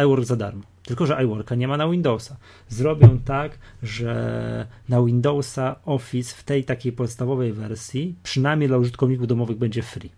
iWork 0.04 0.24
za 0.24 0.36
darmo. 0.36 0.62
Tylko, 0.82 1.06
że 1.06 1.24
iWorka 1.24 1.54
nie 1.54 1.68
ma 1.68 1.76
na 1.76 1.88
Windowsa. 1.88 2.36
Zrobią 2.68 3.18
tak, 3.18 3.58
że 3.82 4.66
na 4.88 5.02
Windowsa 5.02 5.76
Office 5.84 6.36
w 6.36 6.44
tej 6.44 6.64
takiej 6.64 6.92
podstawowej 6.92 7.52
wersji, 7.52 8.14
przynajmniej 8.22 8.68
dla 8.68 8.78
użytkowników 8.78 9.26
domowych, 9.26 9.58
będzie 9.58 9.82
free. 9.82 10.17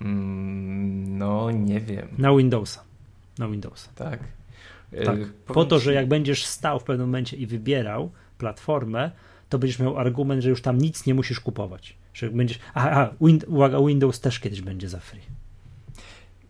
Mm, 0.00 1.18
no, 1.18 1.50
nie 1.50 1.80
wiem. 1.80 2.08
Na 2.18 2.36
Windowsa. 2.36 2.84
Na 3.38 3.48
Windowsa. 3.48 3.90
Tak. 3.94 4.20
Tak. 5.04 5.18
Y, 5.18 5.26
Po 5.46 5.64
to, 5.64 5.78
że 5.78 5.92
jak 5.94 6.08
będziesz 6.08 6.44
stał 6.46 6.80
w 6.80 6.84
pewnym 6.84 7.06
momencie 7.06 7.36
i 7.36 7.46
wybierał 7.46 8.10
platformę, 8.38 9.10
to 9.48 9.58
będziesz 9.58 9.78
miał 9.78 9.98
argument, 9.98 10.42
że 10.42 10.48
już 10.50 10.62
tam 10.62 10.78
nic 10.78 11.06
nie 11.06 11.14
musisz 11.14 11.40
kupować. 11.40 11.96
Że 12.14 12.30
będziesz. 12.30 12.58
Aha, 12.74 12.88
aha 12.90 13.10
win, 13.20 13.40
uwaga, 13.46 13.78
Windows 13.86 14.20
też 14.20 14.40
kiedyś 14.40 14.60
będzie 14.62 14.88
za 14.88 14.98
free. 15.00 15.22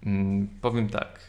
Mm, 0.07 0.49
Powiem 0.61 0.89
tak. 0.89 1.21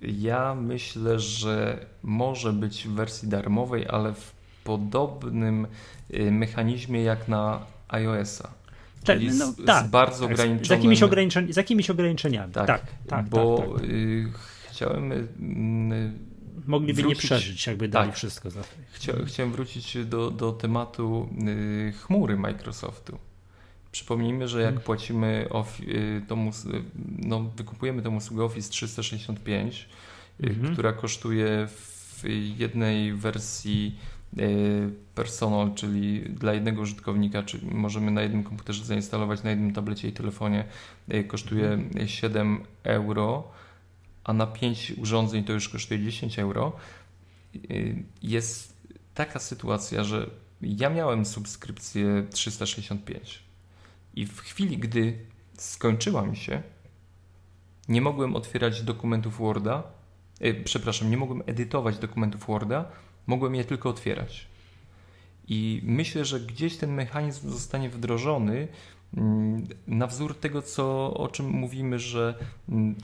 Ja 0.00 0.54
myślę, 0.54 1.20
że 1.20 1.86
może 2.02 2.52
być 2.52 2.88
w 2.88 2.90
wersji 2.90 3.28
darmowej, 3.28 3.86
ale 3.88 4.14
w 4.14 4.32
podobnym 4.64 5.66
y, 6.14 6.30
mechanizmie 6.30 7.02
jak 7.02 7.28
na 7.28 7.66
iOS-a. 7.88 8.48
Czyli 9.04 9.32
z, 9.32 9.36
z 9.36 9.90
bardzo 9.90 10.22
tak, 10.26 10.32
ograniczonym... 10.32 10.64
Z 10.64 10.68
jakimiś, 10.70 11.02
ograniczeń, 11.02 11.52
z 11.52 11.56
jakimiś 11.56 11.90
ograniczeniami. 11.90 12.52
Tak, 12.52 12.66
Tak, 12.66 12.80
tak, 12.80 12.90
tak. 13.06 13.28
bo 13.28 13.58
tak, 13.58 13.80
tak. 13.80 13.90
y, 13.90 14.32
chciałem... 14.70 15.12
mm, 15.12 16.18
Mogliby 16.66 17.02
nie 17.02 17.08
wrócić- 17.08 17.18
przeżyć, 17.26 17.66
jakby 17.66 17.88
dali 17.88 18.08
tak. 18.08 18.16
wszystko 18.16 18.50
za. 18.50 18.60
Chcia, 18.92 19.12
chciałem 19.26 19.52
wrócić 19.52 19.96
do, 20.06 20.30
do 20.30 20.52
tematu 20.52 21.28
y, 21.48 21.92
chmury 21.92 22.36
Microsoftu. 22.36 23.18
Przypomnijmy, 23.92 24.48
że 24.48 24.58
jak 24.60 24.68
Mhm. 24.68 24.84
płacimy, 24.84 25.46
of, 25.50 25.80
y, 25.80 26.22
tą, 26.28 26.50
no, 27.18 27.40
wykupujemy 27.56 28.02
tę 28.02 28.10
usługę 28.10 28.44
Office 28.44 28.70
365, 28.70 29.88
y, 30.44 30.48
Mhm. 30.48 30.72
która 30.72 30.92
kosztuje 30.92 31.68
w 31.68 32.22
jednej 32.58 33.12
wersji 33.12 33.98
personal, 35.14 35.74
czyli 35.74 36.20
dla 36.20 36.52
jednego 36.54 36.82
użytkownika, 36.82 37.42
czyli 37.42 37.66
możemy 37.74 38.10
na 38.10 38.22
jednym 38.22 38.44
komputerze 38.44 38.84
zainstalować, 38.84 39.42
na 39.42 39.50
jednym 39.50 39.72
tablecie 39.72 40.08
i 40.08 40.12
telefonie, 40.12 40.64
y, 41.14 41.24
kosztuje 41.24 41.66
Mhm. 41.68 42.08
7 42.08 42.64
euro, 42.84 43.50
a 44.24 44.32
na 44.32 44.46
5 44.46 44.92
urządzeń 44.98 45.44
to 45.44 45.52
już 45.52 45.68
kosztuje 45.68 46.00
10 46.00 46.38
euro. 46.38 46.72
Y, 47.70 48.02
Jest 48.22 48.74
taka 49.14 49.38
sytuacja, 49.38 50.04
że 50.04 50.30
ja 50.62 50.90
miałem 50.90 51.24
subskrypcję 51.24 52.26
365 52.30 53.42
i 54.14 54.26
w 54.26 54.40
chwili, 54.40 54.78
gdy 54.78 55.18
skończyła 55.58 56.26
mi 56.26 56.36
się, 56.36 56.62
nie 57.88 58.00
mogłem 58.00 58.36
otwierać 58.36 58.82
dokumentów 58.82 59.38
Worda, 59.38 59.82
y, 60.44 60.62
przepraszam, 60.64 61.10
nie 61.10 61.16
mogłem 61.16 61.42
edytować 61.46 61.98
dokumentów 61.98 62.46
Worda, 62.46 62.90
mogłem 63.26 63.54
je 63.54 63.64
tylko 63.64 63.88
otwierać. 63.88 64.46
I 65.48 65.80
myślę, 65.84 66.24
że 66.24 66.40
gdzieś 66.40 66.76
ten 66.76 66.92
mechanizm 66.92 67.50
zostanie 67.50 67.90
wdrożony 67.90 68.68
mm, 69.16 69.66
na 69.86 70.06
wzór 70.06 70.34
tego, 70.40 70.62
co, 70.62 71.14
o 71.14 71.28
czym 71.28 71.46
mówimy, 71.46 71.98
że 71.98 72.34
mm, 72.68 72.94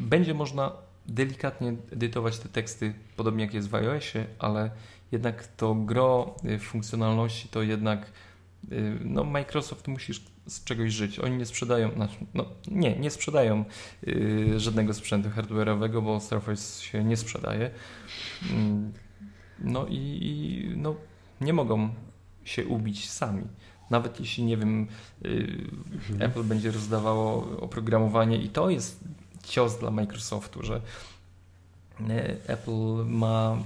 będzie 0.00 0.34
można 0.34 0.72
delikatnie 1.06 1.74
edytować 1.92 2.38
te 2.38 2.48
teksty, 2.48 2.94
podobnie 3.16 3.44
jak 3.44 3.54
jest 3.54 3.68
w 3.68 3.74
iOSie, 3.74 4.26
ale 4.38 4.70
jednak 5.12 5.46
to 5.46 5.74
gro 5.74 6.36
y, 6.44 6.58
funkcjonalności 6.58 7.48
to 7.48 7.62
jednak 7.62 8.06
y, 8.72 8.98
no 9.04 9.24
Microsoft 9.24 9.88
musi 9.88 10.12
z 10.46 10.64
czegoś 10.64 10.92
żyć. 10.92 11.18
Oni 11.18 11.36
nie 11.36 11.46
sprzedają, 11.46 11.90
znaczy, 11.90 12.16
no 12.34 12.44
nie, 12.68 12.96
nie 12.96 13.10
sprzedają 13.10 13.64
y, 14.08 14.60
żadnego 14.60 14.94
sprzętu 14.94 15.28
hardware'owego, 15.28 16.02
bo 16.02 16.20
Surface 16.20 16.82
się 16.82 17.04
nie 17.04 17.16
sprzedaje. 17.16 17.70
No 19.58 19.86
i, 19.86 19.96
i 19.96 20.68
no, 20.76 20.94
nie 21.40 21.52
mogą 21.52 21.88
się 22.44 22.66
ubić 22.66 23.10
sami. 23.10 23.44
Nawet 23.90 24.20
jeśli, 24.20 24.44
nie 24.44 24.56
wiem, 24.56 24.86
mhm. 25.24 26.22
Apple 26.22 26.42
będzie 26.42 26.70
rozdawało 26.70 27.56
oprogramowanie 27.60 28.36
i 28.36 28.48
to 28.48 28.70
jest 28.70 29.00
cios 29.42 29.78
dla 29.78 29.90
Microsoftu, 29.90 30.62
że 30.62 30.80
Apple 32.46 33.04
ma 33.06 33.56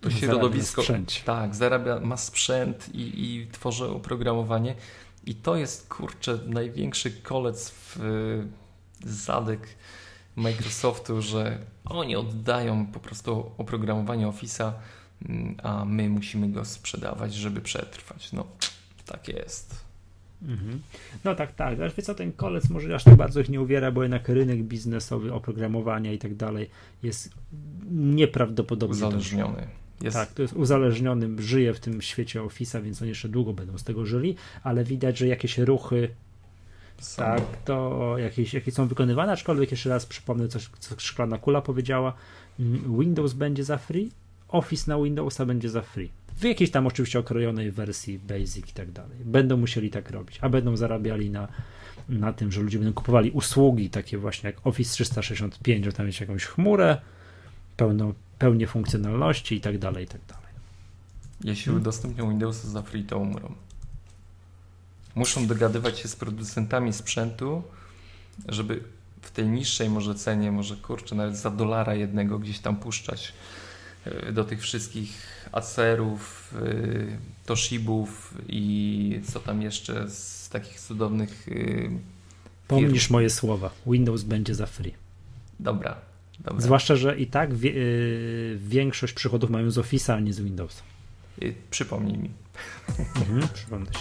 to 0.00 0.10
środowisko. 0.10 0.82
Tak, 1.24 1.54
zarabia, 1.54 2.00
ma 2.00 2.16
sprzęt 2.16 2.94
i, 2.94 3.24
i 3.24 3.46
tworzy 3.46 3.84
oprogramowanie. 3.84 4.74
I 5.26 5.34
to 5.34 5.56
jest 5.56 5.88
kurczę 5.88 6.38
największy 6.46 7.10
kolec 7.10 7.70
w 7.70 7.98
zadek 9.04 9.68
Microsoftu, 10.36 11.22
że 11.22 11.58
oni 11.84 12.16
oddają 12.16 12.86
po 12.86 13.00
prostu 13.00 13.50
oprogramowanie 13.58 14.26
Office'a, 14.26 14.72
a 15.62 15.84
my 15.84 16.10
musimy 16.10 16.48
go 16.48 16.64
sprzedawać, 16.64 17.34
żeby 17.34 17.60
przetrwać. 17.60 18.32
No, 18.32 18.46
tak 19.06 19.28
jest. 19.28 19.84
Mhm. 20.48 20.82
No 21.24 21.34
tak, 21.34 21.54
tak. 21.54 21.80
Ale 21.80 21.90
co, 21.90 22.14
ten 22.14 22.32
kolec 22.32 22.68
może 22.70 22.94
aż 22.94 23.04
tak 23.04 23.14
bardzo 23.14 23.40
ich 23.40 23.48
nie 23.48 23.60
uwiera, 23.60 23.92
bo 23.92 24.02
jednak 24.02 24.28
rynek 24.28 24.62
biznesowy, 24.62 25.32
oprogramowania 25.32 26.12
i 26.12 26.18
tak 26.18 26.34
dalej 26.34 26.70
jest 27.02 27.34
nieprawdopodobnie 27.90 28.96
uzależniony. 28.96 29.66
Jest... 30.02 30.16
Tak, 30.16 30.32
to 30.32 30.42
jest 30.42 30.54
uzależniony, 30.54 31.42
żyje 31.42 31.74
w 31.74 31.80
tym 31.80 32.02
świecie 32.02 32.40
Office'a, 32.40 32.82
więc 32.82 33.02
oni 33.02 33.08
jeszcze 33.08 33.28
długo 33.28 33.52
będą 33.52 33.78
z 33.78 33.84
tego 33.84 34.06
żyli, 34.06 34.36
ale 34.62 34.84
widać, 34.84 35.18
że 35.18 35.26
jakieś 35.26 35.58
ruchy 35.58 36.08
są. 36.98 37.22
tak, 37.22 37.42
to 37.64 38.14
jakieś, 38.18 38.54
jakieś 38.54 38.74
są 38.74 38.88
wykonywane, 38.88 39.32
aczkolwiek 39.32 39.70
jeszcze 39.70 39.90
raz 39.90 40.06
przypomnę, 40.06 40.48
co, 40.48 40.58
co 40.78 40.94
Szklana 40.98 41.38
Kula 41.38 41.62
powiedziała, 41.62 42.14
mm, 42.60 42.98
Windows 43.00 43.32
będzie 43.32 43.64
za 43.64 43.78
free, 43.78 44.10
Office 44.52 44.90
na 44.90 45.02
Windowsa 45.02 45.46
będzie 45.46 45.70
za 45.70 45.82
free. 45.82 46.10
W 46.36 46.44
jakiejś 46.44 46.70
tam 46.70 46.86
oczywiście 46.86 47.18
okrojonej 47.18 47.70
wersji 47.70 48.18
Basic 48.18 48.68
i 48.68 48.72
tak 48.72 48.90
dalej. 48.90 49.18
Będą 49.24 49.56
musieli 49.56 49.90
tak 49.90 50.10
robić, 50.10 50.38
a 50.40 50.48
będą 50.48 50.76
zarabiali 50.76 51.30
na, 51.30 51.48
na 52.08 52.32
tym, 52.32 52.52
że 52.52 52.60
ludzie 52.60 52.78
będą 52.78 52.94
kupowali 52.94 53.30
usługi 53.30 53.90
takie 53.90 54.18
właśnie 54.18 54.50
jak 54.50 54.66
Office 54.66 54.92
365, 54.92 55.84
że 55.84 55.92
tam 55.92 56.06
mieć 56.06 56.20
jakąś 56.20 56.44
chmurę, 56.44 57.00
pełną, 57.76 58.14
pełnię 58.38 58.66
funkcjonalności 58.66 59.54
i 59.54 59.60
tak 59.60 59.78
dalej, 59.78 60.04
i 60.04 60.08
tak 60.08 60.20
dalej. 60.28 60.52
Jeśli 61.44 61.64
hmm. 61.64 61.82
udostępnią 61.82 62.28
Windowsa 62.28 62.68
za 62.68 62.82
free, 62.82 63.04
to 63.04 63.18
umrą. 63.18 63.54
Muszą 65.14 65.46
dogadywać 65.46 65.98
się 65.98 66.08
z 66.08 66.16
producentami 66.16 66.92
sprzętu, 66.92 67.62
żeby 68.48 68.84
w 69.22 69.30
tej 69.30 69.46
niższej 69.46 69.90
może 69.90 70.14
cenie, 70.14 70.52
może 70.52 70.76
kurczę, 70.76 71.14
nawet 71.14 71.36
za 71.36 71.50
dolara 71.50 71.94
jednego 71.94 72.38
gdzieś 72.38 72.58
tam 72.58 72.76
puszczać 72.76 73.32
do 74.32 74.44
tych 74.44 74.60
wszystkich 74.60 75.10
Acerów, 75.52 76.54
e, 76.56 77.46
Toshibów 77.46 78.34
i 78.48 79.20
co 79.32 79.40
tam 79.40 79.62
jeszcze 79.62 80.10
z 80.10 80.48
takich 80.48 80.80
cudownych 80.80 81.48
e, 81.48 81.52
Pomnisz 82.68 83.10
moje 83.10 83.30
słowa. 83.30 83.70
Windows 83.86 84.22
będzie 84.22 84.54
za 84.54 84.66
free. 84.66 84.94
Dobra, 85.60 85.96
Dobra. 86.44 86.60
Zwłaszcza, 86.60 86.96
że 86.96 87.18
i 87.18 87.26
tak 87.26 87.54
wie, 87.54 87.70
yy, 87.70 88.58
większość 88.58 89.12
przychodów 89.12 89.50
mają 89.50 89.70
z 89.70 89.78
Office'a, 89.78 90.12
a 90.12 90.20
nie 90.20 90.32
z 90.32 90.40
Windowsa. 90.40 90.82
Yy, 91.40 91.54
przypomnij 91.70 92.18
mi. 92.18 92.30
Mhm, 92.98 93.48
przypomnę 93.54 93.92
się. 93.92 93.98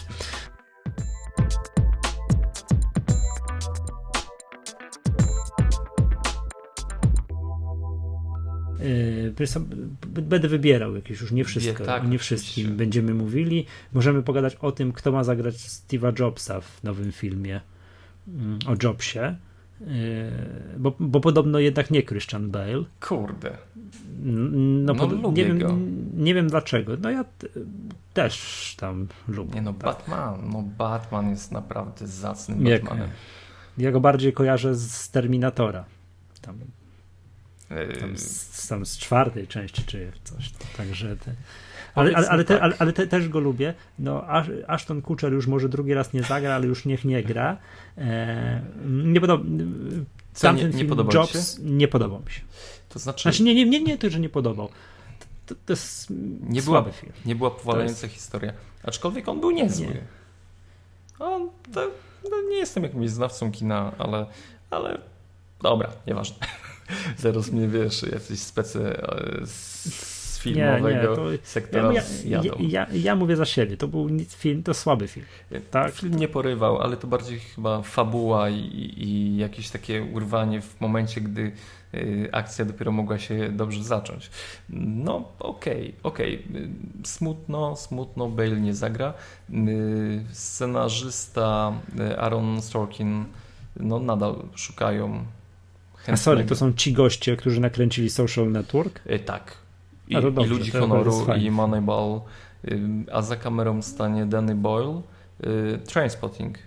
Będę 10.04 10.48
wybierał 10.48 10.96
jakieś 10.96 11.22
już 11.22 11.32
nie 11.32 11.46
wszystko, 11.46 11.86
tak, 11.86 12.10
nie 12.10 12.18
wszystkim 12.18 12.52
oczywiście. 12.52 12.78
będziemy 12.78 13.14
mówili. 13.14 13.66
Możemy 13.94 14.24
pogadać 14.24 14.56
o 14.56 14.72
tym, 14.72 14.92
kto 14.92 15.12
ma 15.12 15.24
zagrać 15.24 15.56
Steve'a 15.56 16.20
Jobsa 16.20 16.62
w 16.62 16.84
nowym 16.84 17.12
filmie 17.12 17.62
mm, 18.28 18.60
o 18.68 18.76
Jobsie. 18.84 19.36
Yy, 19.82 19.88
bo, 20.78 20.96
bo 21.00 21.20
podobno 21.20 21.60
jednak 21.60 21.92
nie 21.92 22.04
Christian 22.04 22.52
Bale. 22.52 22.84
Kurde. 23.00 23.58
No, 24.24 24.94
no 24.94 24.96
pod, 24.96 25.38
nie, 25.38 25.46
wiem, 25.46 25.60
go. 25.60 25.78
nie 26.18 26.34
wiem 26.34 26.48
dlaczego. 26.48 26.94
No 27.02 27.10
ja 27.10 27.26
też 28.14 28.76
tam 28.80 29.08
lubię. 29.28 29.56
Nie 29.56 29.62
no, 29.62 29.74
tak. 29.74 29.84
Batman. 29.84 30.50
No 30.54 30.64
Batman 30.78 31.30
jest 31.30 31.52
naprawdę 31.52 32.08
zacnym 32.08 32.66
Jak, 32.66 32.82
Batmanem. 32.82 33.10
Ja 33.78 33.92
go 33.92 34.00
bardziej 34.00 34.34
kojarzę 34.34 34.76
z 34.76 35.10
Terminatora. 35.10 35.86
Tam, 36.42 36.56
tam, 38.00 38.18
z, 38.18 38.68
tam 38.68 38.86
z 38.86 38.98
czwartej 38.98 39.48
części 39.48 39.84
czy 39.84 40.12
coś. 40.24 40.52
Także 40.78 41.18
te, 41.18 41.34
ale, 41.96 42.16
ale, 42.16 42.30
ale, 42.30 42.44
te, 42.44 42.54
tak. 42.54 42.64
ale, 42.64 42.76
ale 42.80 42.94
te, 42.94 43.08
też 43.08 43.30
go 43.30 43.40
lubię. 43.40 43.74
No, 44.00 44.26
Ashton 44.68 45.02
Kutcher 45.02 45.34
już 45.34 45.48
może 45.48 45.70
drugi 45.70 45.94
raz 45.94 46.14
nie 46.14 46.24
zagra, 46.24 46.56
ale 46.56 46.68
już 46.68 46.86
niech 46.86 47.06
nie 47.06 47.24
gra. 47.24 47.58
E, 47.98 48.62
nie 48.88 49.22
podoba 49.22 49.44
Co, 50.34 50.52
nie, 50.52 50.64
nie 50.64 50.86
podobał 50.86 51.14
Jobs 51.14 51.58
się? 51.58 51.64
nie 51.64 51.88
podobał 51.88 52.20
mi 52.20 52.32
się. 52.32 52.42
To 52.90 53.00
znaczy... 53.00 53.22
znaczy 53.22 53.44
nie, 53.44 53.56
nie, 53.56 53.66
nie, 53.66 53.84
nie 53.84 53.98
to, 53.98 54.10
że 54.10 54.20
nie 54.20 54.30
podobał. 54.30 54.70
To, 55.46 55.56
to 55.66 55.74
jest 55.74 56.08
nie 56.50 56.62
była, 56.62 56.84
film. 56.84 57.14
Nie 57.26 57.36
była 57.36 57.52
powalająca 57.52 58.06
jest... 58.06 58.16
historia. 58.16 58.54
Aczkolwiek 58.84 59.28
on 59.28 59.40
był 59.40 59.52
niezły. 59.52 59.88
Nie. 59.88 60.02
On, 61.20 61.50
to, 61.74 61.92
no 62.24 62.42
nie 62.50 62.58
jestem 62.58 62.84
jakimś 62.84 63.10
znawcą 63.10 63.52
kina, 63.52 63.92
ale, 63.98 64.26
ale 64.70 64.98
dobra, 65.62 65.90
nieważne. 66.08 66.38
Zaraz 67.18 67.52
mnie 67.52 67.68
wiesz, 67.68 68.04
jacyś 68.04 68.40
specy 68.40 68.98
e, 68.98 69.46
z 69.46 70.12
filmowego 70.42 70.90
nie, 70.90 70.96
nie, 70.96 71.38
to, 71.38 71.44
sektora 71.44 71.94
ja, 71.94 72.02
ja, 72.26 72.42
ja, 72.60 72.88
ja, 72.94 73.16
mówię 73.16 73.36
za 73.36 73.46
siebie, 73.46 73.78
to 73.78 73.88
był 73.88 74.10
film, 74.28 74.64
to 74.64 74.74
słaby 74.74 75.08
film. 75.08 75.26
Tak? 75.72 75.94
Film 75.94 76.16
nie 76.16 76.28
porywał, 76.28 76.82
ale 76.82 76.98
to 76.98 77.08
bardziej 77.08 77.40
chyba 77.40 77.82
fabuła 77.82 78.50
i, 78.50 78.94
i 78.98 79.38
jakieś 79.38 79.70
takie 79.70 80.04
urwanie 80.04 80.62
w 80.62 80.82
momencie, 80.82 81.22
gdy 81.22 81.52
y, 81.94 82.30
akcja 82.32 82.66
dopiero 82.66 82.92
mogła 82.92 83.20
się 83.20 83.50
dobrze 83.50 83.84
zacząć. 83.84 84.30
No 84.70 85.32
okej, 85.40 85.82
okay, 85.82 85.94
okej. 86.04 86.46
Okay. 86.50 86.70
Smutno, 87.04 87.76
smutno, 87.76 88.30
Bale 88.30 88.62
nie 88.62 88.74
zagra. 88.74 89.14
Y, 89.50 90.26
scenarzysta 90.32 91.74
Aaron 92.18 92.62
Sorkin 92.62 93.26
no 93.76 94.00
nadal 94.00 94.36
szukają 94.56 95.26
Chętnego. 96.06 96.14
A 96.14 96.18
sorry, 96.18 96.44
to 96.44 96.56
są 96.56 96.74
ci 96.74 96.94
goście, 96.94 97.38
którzy 97.38 97.62
nakręcili 97.62 98.10
Social 98.10 98.52
Network? 98.52 99.02
tak, 99.26 99.58
i, 100.08 100.22
dobrze, 100.22 100.46
i 100.46 100.50
Ludzi 100.50 100.72
Honoru 100.72 101.26
i 101.40 101.52
Moneyball, 101.52 102.22
a 103.12 103.22
za 103.22 103.36
kamerą 103.36 103.82
stanie 103.82 104.26
Danny 104.26 104.56
Boyle, 104.56 105.02
y, 105.44 105.80
Trainspotting. 105.88 106.58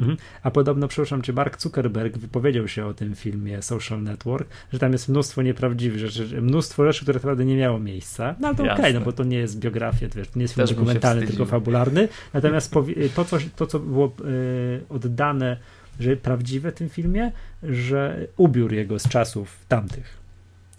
Mhm. 0.00 0.16
A 0.42 0.50
podobno, 0.50 0.88
przepraszam 0.88 1.22
cię, 1.22 1.32
Mark 1.32 1.60
Zuckerberg 1.60 2.18
wypowiedział 2.18 2.68
się 2.68 2.86
o 2.86 2.94
tym 2.94 3.14
filmie 3.14 3.62
Social 3.62 4.02
Network, 4.02 4.48
że 4.72 4.78
tam 4.78 4.92
jest 4.92 5.08
mnóstwo 5.08 5.42
nieprawdziwych 5.42 5.98
rzeczy, 5.98 6.42
mnóstwo 6.42 6.84
rzeczy, 6.84 7.02
które 7.02 7.16
naprawdę 7.16 7.44
nie 7.44 7.56
miało 7.56 7.78
miejsca. 7.78 8.34
No 8.40 8.48
ale 8.48 8.56
to 8.56 8.62
okej, 8.62 8.74
okay, 8.74 8.92
no 8.92 9.00
bo 9.00 9.12
to 9.12 9.24
nie 9.24 9.38
jest 9.38 9.58
biografia, 9.58 10.08
to, 10.08 10.14
wiesz, 10.14 10.28
to 10.28 10.38
nie 10.38 10.42
jest 10.42 10.54
film 10.54 10.66
dokumentalny, 10.66 11.26
tylko 11.26 11.44
fabularny. 11.44 12.08
Natomiast 12.34 12.72
to, 13.14 13.24
co, 13.24 13.36
to, 13.56 13.66
co 13.66 13.78
było 13.78 14.12
yy, 14.24 14.80
oddane, 14.88 15.56
że 16.00 16.16
prawdziwe 16.16 16.72
w 16.72 16.74
tym 16.74 16.88
filmie, 16.88 17.32
że 17.62 18.26
ubiór 18.36 18.72
jego 18.72 18.98
z 18.98 19.08
czasów 19.08 19.64
tamtych 19.68 20.26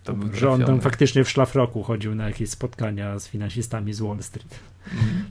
to 0.07 0.13
był 0.13 0.35
że 0.35 0.49
on 0.49 0.65
tam 0.65 0.81
faktycznie 0.81 1.23
w 1.23 1.29
szlafroku 1.29 1.83
chodził 1.83 2.15
na 2.15 2.27
jakieś 2.27 2.49
spotkania 2.49 3.19
z 3.19 3.27
finansistami 3.27 3.93
z 3.93 3.99
Wall 3.99 4.23
Street. 4.23 4.59
Mm. 4.93 5.25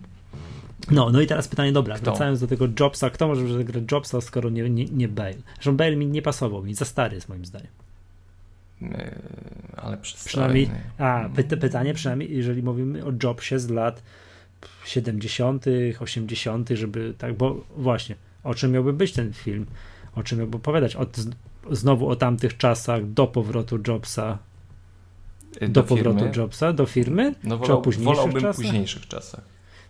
No, 0.90 1.10
no 1.10 1.20
i 1.20 1.26
teraz 1.26 1.48
pytanie, 1.48 1.72
dobra, 1.72 1.96
kto? 1.96 2.04
wracając 2.04 2.40
do 2.40 2.46
tego 2.46 2.68
Jobsa, 2.80 3.10
kto 3.10 3.28
może 3.28 3.54
zagrać 3.54 3.84
Jobsa, 3.92 4.20
skoro 4.20 4.50
nie, 4.50 4.70
nie, 4.70 4.84
nie 4.84 5.08
Bale? 5.08 5.34
Zresztą 5.54 5.76
Bale 5.76 5.96
mi 5.96 6.06
nie 6.06 6.22
pasował, 6.22 6.62
mi 6.62 6.74
za 6.74 6.84
stary 6.84 7.14
jest 7.14 7.28
moim 7.28 7.44
zdaniem. 7.44 7.68
Ale 9.76 9.96
przynajmniej, 10.24 10.70
a 10.98 11.28
py, 11.36 11.44
pytanie 11.44 11.94
przynajmniej, 11.94 12.36
jeżeli 12.36 12.62
mówimy 12.62 13.04
o 13.04 13.12
Jobsie 13.22 13.58
z 13.58 13.70
lat 13.70 14.02
70., 14.84 15.64
80., 16.00 16.68
żeby 16.68 17.14
tak, 17.18 17.34
bo 17.34 17.64
właśnie, 17.76 18.14
o 18.46 18.54
czym 18.54 18.72
miałby 18.72 18.92
być 18.92 19.12
ten 19.12 19.32
film? 19.32 19.66
O 20.14 20.22
czym 20.22 20.38
miałby 20.38 20.56
opowiadać? 20.56 20.96
O, 20.96 21.06
znowu 21.70 22.08
o 22.08 22.16
tamtych 22.16 22.56
czasach, 22.56 23.10
do 23.10 23.26
powrotu 23.26 23.78
Jobsa 23.88 24.38
do, 25.60 25.68
do 25.68 25.82
powrotu 25.82 26.18
firmy. 26.18 26.36
Jobsa, 26.36 26.72
do 26.72 26.86
firmy? 26.86 27.34
No 27.44 27.58
wolał, 27.58 27.66
czy 27.66 27.72
o 27.72 27.82
późniejszych 27.82 28.16
wolałbym 28.16 28.42
czasach? 28.42 28.56
późniejszych 28.56 29.08
czasach. 29.08 29.44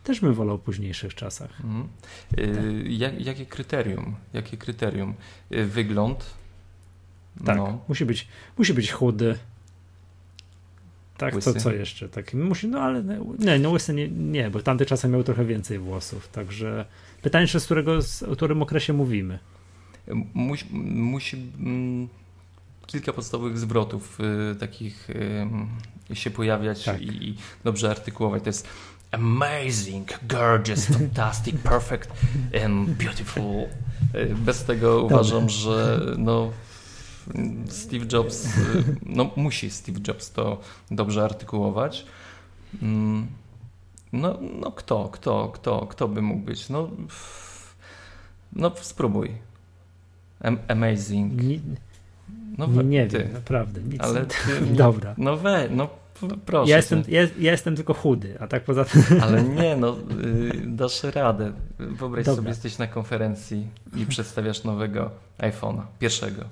Też 0.04 0.20
bym 0.20 0.34
wolał 0.34 0.58
późniejszych 0.58 1.14
czasach. 1.14 1.50
Mhm. 1.64 1.88
Tak. 2.30 2.38
Jak, 2.84 3.26
jakie 3.26 3.46
kryterium? 3.46 4.14
Jakie 4.32 4.56
kryterium? 4.56 5.14
Y, 5.52 5.64
wygląd? 5.64 6.24
Tak, 7.44 7.56
no. 7.56 7.78
musi, 7.88 8.04
być, 8.04 8.28
musi 8.58 8.74
być 8.74 8.92
chudy. 8.92 9.38
Tak, 11.16 11.38
co, 11.38 11.54
co 11.54 11.72
jeszcze? 11.72 12.08
Tak, 12.08 12.34
musi, 12.34 12.68
no 12.68 12.80
ale 12.80 13.04
nie, 13.38 13.58
no 13.58 13.70
łysy 13.70 13.94
nie, 13.94 14.08
nie, 14.08 14.50
bo 14.50 14.62
tamte 14.62 14.86
czasy 14.86 15.08
miał 15.08 15.22
trochę 15.22 15.44
więcej 15.44 15.78
włosów, 15.78 16.28
także 16.28 16.86
pytanie, 17.26 17.46
z 17.46 17.64
którego, 17.64 18.02
z, 18.02 18.22
o 18.22 18.32
którym 18.32 18.62
okresie 18.62 18.92
mówimy. 18.92 19.38
Musi, 20.34 20.64
musi 20.72 21.36
mm, 21.36 22.08
kilka 22.86 23.12
podstawowych 23.12 23.58
zwrotów 23.58 24.18
y, 24.52 24.56
takich 24.56 25.10
y, 26.10 26.16
się 26.16 26.30
pojawiać 26.30 26.84
tak. 26.84 27.00
i, 27.00 27.28
i, 27.28 27.36
dobrze 27.64 27.90
artykułować. 27.90 28.42
To 28.42 28.48
jest 28.48 28.68
amazing, 29.10 30.18
gorgeous, 30.28 30.86
fantastic, 30.86 31.56
perfect 31.62 32.10
and 32.64 32.90
beautiful. 32.90 33.66
Y, 34.14 34.34
Bez 34.34 34.64
tego 34.64 35.02
uważam, 35.02 35.48
że 35.48 36.00
no, 36.18 36.52
Steve 37.68 38.06
Jobs, 38.12 38.46
y, 38.46 38.50
no 39.06 39.30
musi 39.36 39.70
Steve 39.70 40.00
Jobs 40.08 40.32
to 40.32 40.60
dobrze 40.90 41.24
artykułować. 41.24 42.06
No, 44.12 44.38
no 44.60 44.72
kto, 44.72 45.08
kto, 45.12 45.48
kto, 45.54 45.86
kto 45.86 46.08
by 46.08 46.22
mógł 46.22 46.40
być? 46.40 46.68
No, 46.68 46.90
no 48.52 48.72
spróbuj. 48.80 49.32
Am- 50.40 50.58
Amazing. 50.68 51.42
Nie, 51.42 51.58
No 52.58 52.66
nie, 52.66 52.82
nie 52.82 53.06
ty. 53.06 53.18
wiem, 53.18 53.32
naprawdę. 53.32 53.80
Nic. 53.82 54.00
Ale 54.02 54.26
ty, 54.26 54.36
Dobra. 54.84 55.14
No 55.18 55.36
we, 55.36 55.68
no 55.70 55.88
proszę. 56.46 56.70
Ja 56.70 56.76
jestem, 56.76 57.02
ja, 57.08 57.22
ja 57.38 57.50
jestem 57.52 57.76
tylko 57.76 57.94
chudy, 57.94 58.36
a 58.40 58.46
tak 58.46 58.64
poza 58.64 58.84
tym. 58.84 59.02
Ale 59.22 59.42
nie, 59.42 59.76
no 59.76 59.96
y, 59.98 60.62
dasz 60.66 61.02
radę. 61.02 61.52
Wyobraź 61.78 62.24
Dobra. 62.26 62.36
sobie, 62.36 62.48
jesteś 62.48 62.78
na 62.78 62.86
konferencji 62.86 63.68
i 63.96 64.06
przedstawiasz 64.06 64.64
nowego 64.64 65.10
iPhone'a. 65.38 65.82
Pierwszego. 65.98 66.42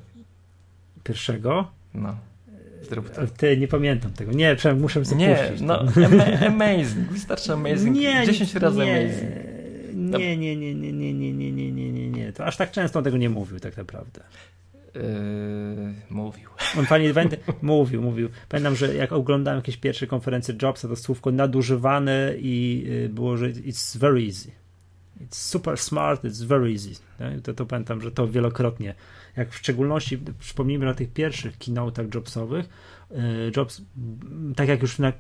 Pierwszego? 1.05 1.67
No. 1.95 2.15
Zrób 2.91 3.11
to. 3.11 3.23
Ty, 3.37 3.57
nie 3.57 3.69
pamiętam 3.69 4.13
tego. 4.13 4.33
Nie, 4.33 4.57
prze- 4.57 4.75
muszę 4.75 5.05
sobie 5.05 5.17
Nie, 5.21 5.37
puścić. 5.37 5.61
no 5.67 5.81
ama- 6.07 6.47
amazing. 6.47 7.09
Wystarczy 7.13 7.53
amazing. 7.53 7.97
Nie, 7.97 8.23
10 8.27 8.55
razy 8.55 8.85
nie, 8.85 9.01
amazing. 9.01 9.31
Nie, 9.95 10.37
nie, 10.37 10.57
nie, 10.57 10.75
nie, 10.75 10.93
nie, 10.93 11.13
nie, 11.15 11.33
nie, 11.33 11.53
nie, 11.53 11.73
nie, 11.73 11.93
nie, 11.93 12.09
nie. 12.11 12.33
To 12.33 12.45
aż 12.45 12.57
tak 12.57 12.71
często 12.71 12.99
on 12.99 13.05
tego 13.05 13.17
nie 13.17 13.31
mówił 13.31 13.61
tak 13.61 13.77
naprawdę. 13.77 14.21
Yy, 14.95 15.01
mówił. 16.11 16.49
On 16.79 16.87
fajnie 16.87 17.15
pamięta, 17.15 17.37
mówił, 17.63 18.03
mówił. 18.03 18.29
Pamiętam, 18.49 18.77
że 18.77 18.95
jak 18.95 19.13
oglądałem 19.13 19.59
jakieś 19.59 19.77
pierwsze 19.77 20.07
konferencje 20.07 20.55
Jobsa, 20.63 20.89
to 20.89 20.97
słówko 20.97 21.31
nadużywane 21.33 22.33
i 22.39 22.85
y, 23.05 23.09
było, 23.09 23.37
że 23.37 23.47
it's 23.51 23.99
very 23.99 24.23
easy. 24.27 24.51
It's 25.21 25.37
super 25.37 25.79
smart, 25.79 26.25
it's 26.25 26.43
very 26.43 26.73
easy. 26.73 26.95
To, 27.43 27.55
to 27.55 27.67
pamiętam, 27.67 28.01
że 28.01 28.11
to 28.11 28.29
wielokrotnie. 28.29 28.95
Jak 29.37 29.51
w 29.51 29.57
szczególności, 29.57 30.19
przypomnijmy 30.39 30.85
na 30.85 30.95
tych 30.95 31.13
pierwszych 31.13 31.59
keynote'ach 31.59 32.15
Jobsowych, 32.15 32.69
y, 33.11 33.17
Jobs, 33.57 33.83
tak 34.57 34.69
jak 34.69 34.83
już 34.83 34.99
na 34.99 35.13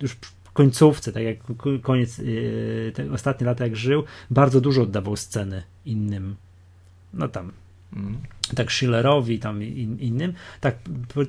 już 0.00 0.16
końcówce, 0.52 1.12
tak 1.12 1.22
jak 1.22 1.36
koniec, 1.82 2.18
y, 2.18 2.92
te 2.94 3.12
ostatnie 3.12 3.46
lata 3.46 3.64
jak 3.64 3.76
żył, 3.76 4.04
bardzo 4.30 4.60
dużo 4.60 4.82
oddawał 4.82 5.16
sceny 5.16 5.62
innym, 5.84 6.36
no 7.14 7.28
tam, 7.28 7.52
Mm. 7.96 8.18
tak 8.56 8.72
Schillerowi 8.72 9.38
tam 9.38 9.62
in, 9.62 9.98
innym, 10.00 10.32
tak 10.60 10.74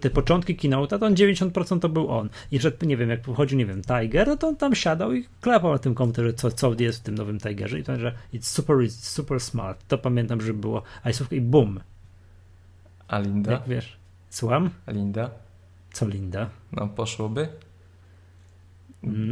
te 0.02 0.10
początki 0.10 0.56
Keynote'a, 0.58 1.00
to 1.00 1.06
on 1.06 1.14
90% 1.16 1.80
to 1.80 1.90
był 1.90 2.12
on. 2.12 2.30
I 2.52 2.60
że, 2.60 2.72
nie 2.82 2.98
wiem, 2.98 3.10
jak 3.10 3.24
wchodził, 3.24 3.58
nie 3.58 3.66
wiem, 3.66 3.82
Tiger, 3.82 4.28
no 4.28 4.38
to 4.38 4.48
on 4.48 4.56
tam 4.56 4.76
siadał 4.76 5.14
i 5.14 5.26
klepał 5.42 5.72
na 5.72 5.80
tym 5.80 5.96
komputerze, 5.96 6.34
co, 6.34 6.52
co 6.52 6.76
jest 6.80 7.00
w 7.00 7.04
tym 7.04 7.16
nowym 7.16 7.40
Tigerze 7.40 7.80
i 7.80 7.84
to, 7.84 8.00
że 8.00 8.14
it's 8.34 8.44
super, 8.48 8.76
it's 8.76 8.90
super 8.90 9.40
smart. 9.40 9.88
To 9.88 9.98
pamiętam, 9.98 10.42
że 10.42 10.54
było, 10.54 10.84
i 11.32 11.42
bum, 11.42 11.80
A 13.08 13.20
Linda? 13.20 13.52
jak 13.52 13.68
wiesz. 13.68 13.98
Słucham? 14.30 14.70
A 14.86 14.92
Linda? 14.92 15.30
Co 15.94 16.08
Linda? 16.08 16.50
No 16.72 16.88
poszłoby? 16.88 17.48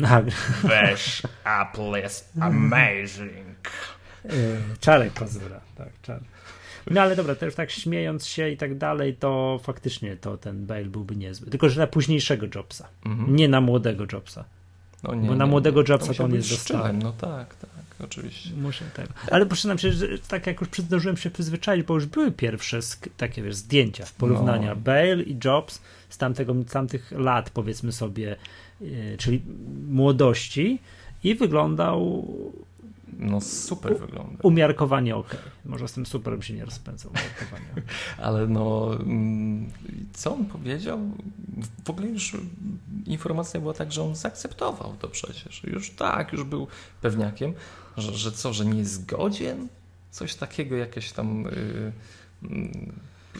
A, 0.07 0.21
Weź, 0.67 1.21
Apple 1.61 1.91
jest 2.01 2.33
amazing. 2.41 3.57
e, 4.25 4.29
Czarek 4.79 5.13
Pazura, 5.13 5.61
tak, 5.75 5.89
Czarek. 6.01 6.23
No 6.91 7.01
ale 7.01 7.15
dobra, 7.15 7.35
też 7.35 7.55
tak 7.55 7.71
śmiejąc 7.71 8.25
się 8.27 8.49
i 8.49 8.57
tak 8.57 8.77
dalej, 8.77 9.15
to 9.15 9.59
faktycznie 9.63 10.15
to 10.17 10.37
ten 10.37 10.65
Bale 10.65 10.85
byłby 10.85 11.15
niezły. 11.15 11.47
Tylko, 11.51 11.69
że 11.69 11.81
na 11.81 11.87
późniejszego 11.87 12.45
Jobsa, 12.55 12.87
Mhm. 13.05 13.35
nie 13.35 13.47
na 13.47 13.61
młodego 13.61 14.05
Jobsa. 14.13 14.45
No 15.03 15.15
nie, 15.15 15.27
Bo 15.27 15.35
na 15.35 15.45
nie, 15.45 15.51
młodego 15.51 15.81
nie. 15.81 15.87
Jobsa 15.89 16.13
to 16.13 16.23
on 16.23 16.33
jest 16.33 16.49
dostałem. 16.49 16.99
No 17.01 17.11
tak, 17.11 17.55
tak, 17.55 17.69
oczywiście. 18.03 18.49
Muszę 18.61 18.85
tego. 18.95 19.09
Ale 19.31 19.45
przyznam 19.45 19.77
się, 19.77 19.91
że 19.91 20.07
tak 20.27 20.47
jak 20.47 20.61
już 20.61 20.69
zdążyłem 20.77 21.17
się 21.17 21.29
przyzwyczaić, 21.29 21.83
bo 21.85 21.93
już 21.93 22.05
były 22.05 22.31
pierwsze 22.31 22.79
takie 23.17 23.41
wiesz, 23.43 23.55
zdjęcia, 23.55 24.05
porównania 24.17 24.69
No. 24.69 24.81
Bale 24.81 25.23
i 25.23 25.37
Jobs 25.45 25.81
z 26.09 26.17
tamtego, 26.17 26.55
tamtych 26.71 27.11
lat, 27.11 27.49
powiedzmy 27.49 27.91
sobie, 27.91 28.35
yy, 28.81 28.89
czyli 29.17 29.41
młodości 29.89 30.79
i 31.23 31.35
wyglądał 31.35 32.27
No 33.19 33.41
super 33.41 33.99
wygląda. 33.99 34.37
umiarkowanie 34.43 35.15
ok. 35.15 35.37
Może 35.65 35.87
z 35.87 35.93
tym 35.93 36.05
superem 36.05 36.41
się 36.41 36.53
nie 36.53 36.65
rozpędzał. 36.65 37.11
Ale 38.17 38.47
no, 38.47 38.93
mm, 38.99 39.69
co 40.13 40.33
on 40.33 40.45
powiedział? 40.45 40.99
W 41.85 41.89
ogóle 41.89 42.07
już 42.07 42.37
informacja 43.05 43.59
była 43.59 43.73
tak, 43.73 43.91
że 43.91 44.03
on 44.03 44.15
zaakceptował 44.15 44.95
to 44.99 45.07
przecież. 45.07 45.63
Już 45.63 45.91
tak, 45.91 46.33
już 46.33 46.43
był 46.43 46.67
pewniakiem, 47.01 47.53
że, 47.97 48.13
że 48.13 48.31
co, 48.31 48.53
że 48.53 48.65
nie 48.65 48.79
jest 48.79 49.05
godzien? 49.05 49.67
Coś 50.11 50.35
takiego, 50.35 50.75
jakieś 50.75 51.11
tam. 51.11 51.47
y, 51.47 51.91
mm, 52.43 52.93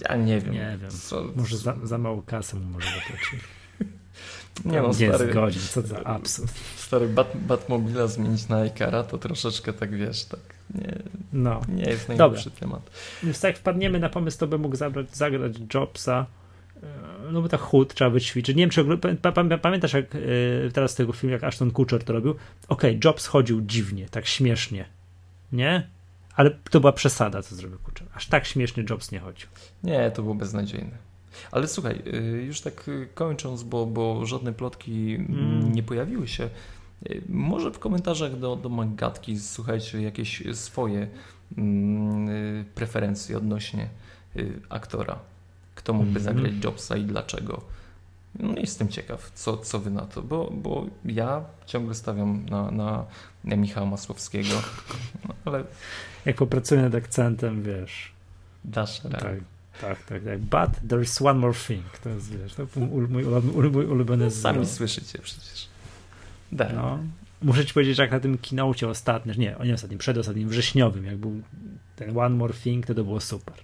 ja 0.09 0.15
nie 0.15 0.39
wiem. 0.39 0.53
Nie 0.53 0.77
wiem. 0.81 0.91
Co, 0.91 1.25
Może 1.35 1.57
za, 1.57 1.75
za 1.83 1.97
mało 1.97 2.21
kasy 2.21 2.55
mu 2.55 2.65
może 2.65 2.87
zapłacili. 2.87 3.41
Nie 4.65 4.81
no, 4.81 4.87
nie 4.87 4.93
stary, 4.93 5.31
zgodzi, 5.31 5.59
co 5.59 5.81
za 5.81 6.03
absurd. 6.03 6.51
stary 6.75 7.07
Bat, 7.07 7.31
Batmobila 7.35 8.07
zmienić 8.07 8.47
na 8.47 8.65
Ikara, 8.65 9.03
to 9.03 9.17
troszeczkę 9.17 9.73
tak 9.73 9.95
wiesz, 9.95 10.25
tak 10.25 10.39
nie, 10.75 10.95
No. 11.33 11.61
nie 11.69 11.83
jest 11.83 12.07
najlepszy 12.07 12.51
temat. 12.51 12.89
Więc 13.23 13.41
tak 13.41 13.57
wpadniemy 13.57 13.99
na 13.99 14.09
pomysł, 14.09 14.39
to 14.39 14.47
by 14.47 14.57
mógł 14.57 14.75
zabrać, 14.75 15.15
zagrać 15.15 15.53
Jobsa. 15.73 16.25
e, 16.83 16.87
No 17.31 17.41
bo 17.41 17.49
tak 17.49 17.61
chód 17.61 17.93
trzeba 17.93 18.09
wyćwiczyć. 18.09 18.55
Nie 18.57 18.63
wiem, 18.63 18.69
czy 18.69 18.85
pamiętasz 19.61 19.93
jak 19.93 20.15
e, 20.15 20.19
teraz 20.73 20.95
tego 20.95 21.13
filmu, 21.13 21.33
jak 21.33 21.43
Ashton 21.43 21.71
Kutcher 21.71 22.03
to 22.03 22.13
robił? 22.13 22.35
Okej, 22.67 22.99
Jobs 23.03 23.25
chodził 23.27 23.61
dziwnie, 23.61 24.09
tak 24.09 24.25
śmiesznie. 24.25 24.85
Nie? 25.51 25.87
Ale 26.35 26.51
to 26.51 26.79
była 26.79 26.93
przesada, 26.93 27.41
co 27.41 27.55
zrobił 27.55 27.79
Kutcher. 27.79 28.07
Aż 28.13 28.27
tak 28.27 28.45
śmiesznie 28.45 28.83
Jobs 28.89 29.11
nie 29.11 29.19
chodził. 29.19 29.47
Nie, 29.83 30.11
to 30.11 30.21
było 30.23 30.35
beznadziejne. 30.35 31.12
Ale 31.51 31.67
słuchaj, 31.67 32.01
y, 32.13 32.43
już 32.47 32.61
tak 32.61 32.89
kończąc, 33.13 33.63
bo, 33.63 33.85
bo 33.85 34.25
żadne 34.25 34.53
plotki 34.53 35.15
mm, 35.15 35.39
Mm. 35.59 35.73
nie 35.75 35.83
pojawiły 35.83 36.27
się, 36.27 36.49
y, 37.09 37.21
może 37.29 37.71
w 37.71 37.79
komentarzach 37.79 38.39
do, 38.39 38.55
do 38.55 38.69
Magatki 38.69 39.39
słuchajcie 39.39 40.01
jakieś 40.01 40.43
swoje 40.53 41.07
mm, 41.57 42.29
y, 42.29 42.65
preferencje 42.75 43.37
odnośnie 43.37 43.89
aktora. 44.69 45.19
Kto 45.75 45.93
mógłby 45.93 46.19
Mhm. 46.19 46.23
zagrać 46.35 46.63
Jobsa 46.63 46.97
i 46.97 47.03
dlaczego. 47.03 47.61
No, 48.39 48.53
jestem 48.57 48.89
ciekaw, 48.89 49.31
co, 49.35 49.57
co 49.57 49.79
wy 49.79 49.89
na 49.91 50.01
to, 50.05 50.21
bo, 50.21 50.49
bo 50.53 50.85
ja 51.05 51.43
ciągle 51.65 51.95
stawiam 51.95 52.45
na, 52.45 52.71
na, 52.71 53.05
na 53.43 53.55
Michała 53.55 53.87
Masłowskiego, 53.89 54.49
ale 55.45 55.63
Jak 56.25 56.35
popracuję 56.35 56.81
nad 56.81 56.95
akcentem, 56.95 57.63
wiesz. 57.63 58.11
dasz 58.65 59.03
radę. 59.03 59.17
Tak, 59.17 59.35
tak, 59.81 60.03
tak, 60.03 60.23
tak. 60.23 60.39
But 60.39 60.81
there's 60.87 61.25
one 61.29 61.39
more 61.39 61.53
thing. 61.67 61.83
To 62.03 62.09
jest, 62.09 62.37
wiesz, 62.37 62.53
to 62.53 62.67
mój, 62.75 63.07
mój, 63.07 63.23
ulubiony- 63.23 63.91
ulubiony 63.91 64.31
Sami 64.31 64.65
słyszycie 64.65 65.19
przecież. 65.19 65.67
No. 66.51 66.99
Muszę 67.41 67.65
ci 67.65 67.73
powiedzieć, 67.73 67.97
że 67.97 68.03
jak 68.03 68.11
na 68.11 68.19
tym 68.19 68.37
kinocie 68.37 68.87
ostatnim, 68.87 69.35
nie, 69.37 69.55
nie 69.65 69.73
ostatnim, 69.73 69.99
przedostatnim, 69.99 70.49
wrześniowym, 70.49 71.05
jak 71.05 71.17
był 71.17 71.41
ten 71.95 72.17
One 72.17 72.35
More 72.35 72.53
Thing, 72.53 72.85
to 72.85 72.93
to 72.93 73.03
było 73.03 73.19
super. 73.19 73.55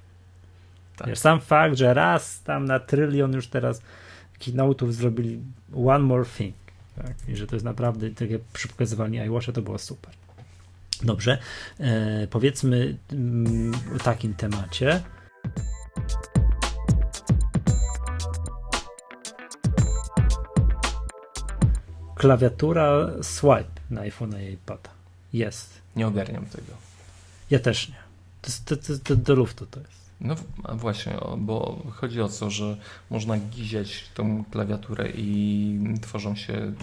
Tak. 0.97 1.07
Wiesz, 1.07 1.19
sam 1.19 1.39
fakt, 1.39 1.77
że 1.77 1.93
raz 1.93 2.41
tam 2.43 2.65
na 2.65 2.79
trylion 2.79 3.33
już 3.33 3.47
teraz 3.47 3.81
keynote'ów 4.39 4.91
zrobili 4.91 5.39
One 5.85 5.99
More 5.99 6.25
Thing, 6.25 6.55
tak? 6.95 7.15
i 7.27 7.35
że 7.35 7.47
to 7.47 7.55
jest 7.55 7.65
naprawdę 7.65 8.09
takie 8.09 8.39
przy 8.53 8.67
pokazywaniu 8.67 9.25
iWatcha 9.25 9.51
to 9.51 9.61
było 9.61 9.77
super. 9.77 10.13
Dobrze, 11.03 11.37
e, 11.79 12.27
powiedzmy 12.27 12.97
mm, 13.11 13.73
o 13.95 13.99
takim 13.99 14.33
temacie. 14.33 15.01
Klawiatura 22.19 23.07
swipe 23.21 23.79
na 23.89 24.01
iPhone'a 24.01 24.49
i 24.49 24.53
iPada. 24.53 24.89
Jest. 25.33 25.73
Nie 25.95 26.07
ogarniam 26.07 26.45
tego. 26.45 26.73
Ja 27.49 27.59
też 27.59 27.89
nie. 27.89 27.95
To, 28.41 28.51
to, 28.65 28.75
to, 28.77 28.93
to 29.03 29.15
do 29.15 29.35
luftu 29.35 29.65
to 29.65 29.79
jest. 29.79 29.99
No 30.21 30.35
właśnie, 30.73 31.17
bo 31.37 31.83
chodzi 31.91 32.21
o 32.21 32.29
to, 32.29 32.49
że 32.49 32.77
można 33.09 33.37
giziać 33.37 34.09
tą 34.13 34.43
klawiaturę 34.51 35.09
i 35.15 35.79
tworzą 36.01 36.35
się 36.35 36.53
mm, 36.53 36.75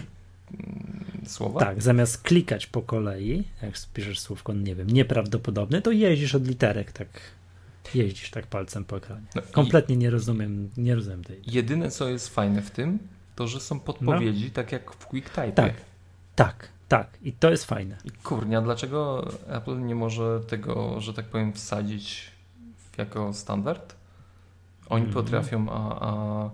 słowa. 1.25 1.59
Tak, 1.59 1.81
zamiast 1.81 2.21
klikać 2.21 2.67
po 2.67 2.81
kolei, 2.81 3.43
jak 3.61 3.77
spiszesz 3.77 4.19
słówko, 4.19 4.53
nie 4.53 4.75
wiem, 4.75 4.87
nieprawdopodobne, 4.89 5.81
to 5.81 5.91
jeździsz 5.91 6.35
od 6.35 6.47
literek, 6.47 6.91
tak 6.91 7.07
jeździsz 7.95 8.29
tak 8.29 8.47
palcem 8.47 8.85
po 8.85 8.97
ekranie. 8.97 9.25
No 9.35 9.41
Kompletnie 9.51 9.97
nie 9.97 10.09
rozumiem, 10.09 10.69
nie 10.77 10.95
rozumiem 10.95 11.23
tej. 11.23 11.41
jedyne, 11.47 11.91
co 11.91 12.09
jest 12.09 12.29
fajne 12.29 12.61
w 12.61 12.71
tym, 12.71 12.99
to, 13.37 13.47
że 13.47 13.59
są 13.59 13.79
podpowiedzi, 13.79 14.51
tak 14.51 14.71
jak 14.71 14.91
w 14.91 15.05
QuickType. 15.07 15.51
Tak, 15.51 15.73
tak, 16.35 16.67
tak. 16.87 17.07
I 17.21 17.33
to 17.33 17.49
jest 17.49 17.65
fajne. 17.65 17.97
I 18.05 18.11
kurnia, 18.11 18.61
dlaczego 18.61 19.27
Apple 19.47 19.85
nie 19.85 19.95
może 19.95 20.39
tego, 20.47 21.01
że 21.01 21.13
tak 21.13 21.25
powiem, 21.25 21.53
wsadzić 21.53 22.31
jako 22.97 23.33
standard? 23.33 23.95
Oni 24.89 25.05
Mhm. 25.05 25.25
potrafią, 25.25 25.69
a, 25.69 25.99
a 26.09 26.49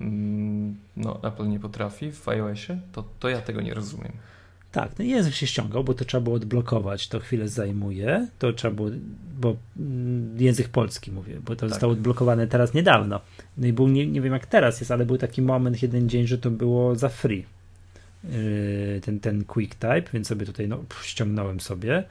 mm, 0.00 0.76
no, 0.96 1.20
Apple 1.22 1.48
nie 1.48 1.60
potrafi 1.60 2.12
w 2.12 2.28
iOSie? 2.28 2.80
To, 2.92 3.04
to 3.18 3.28
ja 3.28 3.40
tego 3.40 3.60
nie 3.60 3.74
rozumiem. 3.74 4.12
Tak, 4.72 4.94
ten 4.94 5.06
język 5.06 5.34
się 5.34 5.46
ściągał, 5.46 5.84
bo 5.84 5.94
to 5.94 6.04
trzeba 6.04 6.20
było 6.20 6.36
odblokować, 6.36 7.08
to 7.08 7.20
chwilę 7.20 7.48
zajmuje, 7.48 8.28
to 8.38 8.52
trzeba 8.52 8.74
było, 8.74 8.88
bo 9.40 9.56
mm, 9.76 10.03
język 10.36 10.68
polski 10.68 11.12
mówię, 11.12 11.34
bo 11.44 11.56
to 11.56 11.60
Tak. 11.60 11.68
zostało 11.68 11.92
odblokowane 11.92 12.46
teraz 12.46 12.74
niedawno. 12.74 13.20
No 13.58 13.66
i 13.66 13.72
był, 13.72 13.88
nie, 13.88 14.06
nie 14.06 14.20
wiem 14.20 14.32
jak 14.32 14.46
teraz 14.46 14.80
jest, 14.80 14.90
ale 14.90 15.06
był 15.06 15.18
taki 15.18 15.42
moment, 15.42 15.82
jeden 15.82 16.08
dzień, 16.08 16.26
że 16.26 16.38
to 16.38 16.50
było 16.50 16.96
za 16.96 17.08
free. 17.08 17.44
Yy, 18.24 19.00
ten, 19.04 19.20
ten 19.20 19.44
quick 19.44 19.74
type, 19.74 20.02
więc 20.12 20.28
sobie 20.28 20.46
tutaj 20.46 20.68
no, 20.68 20.76
pff, 20.76 21.06
ściągnąłem 21.06 21.60
sobie. 21.60 22.04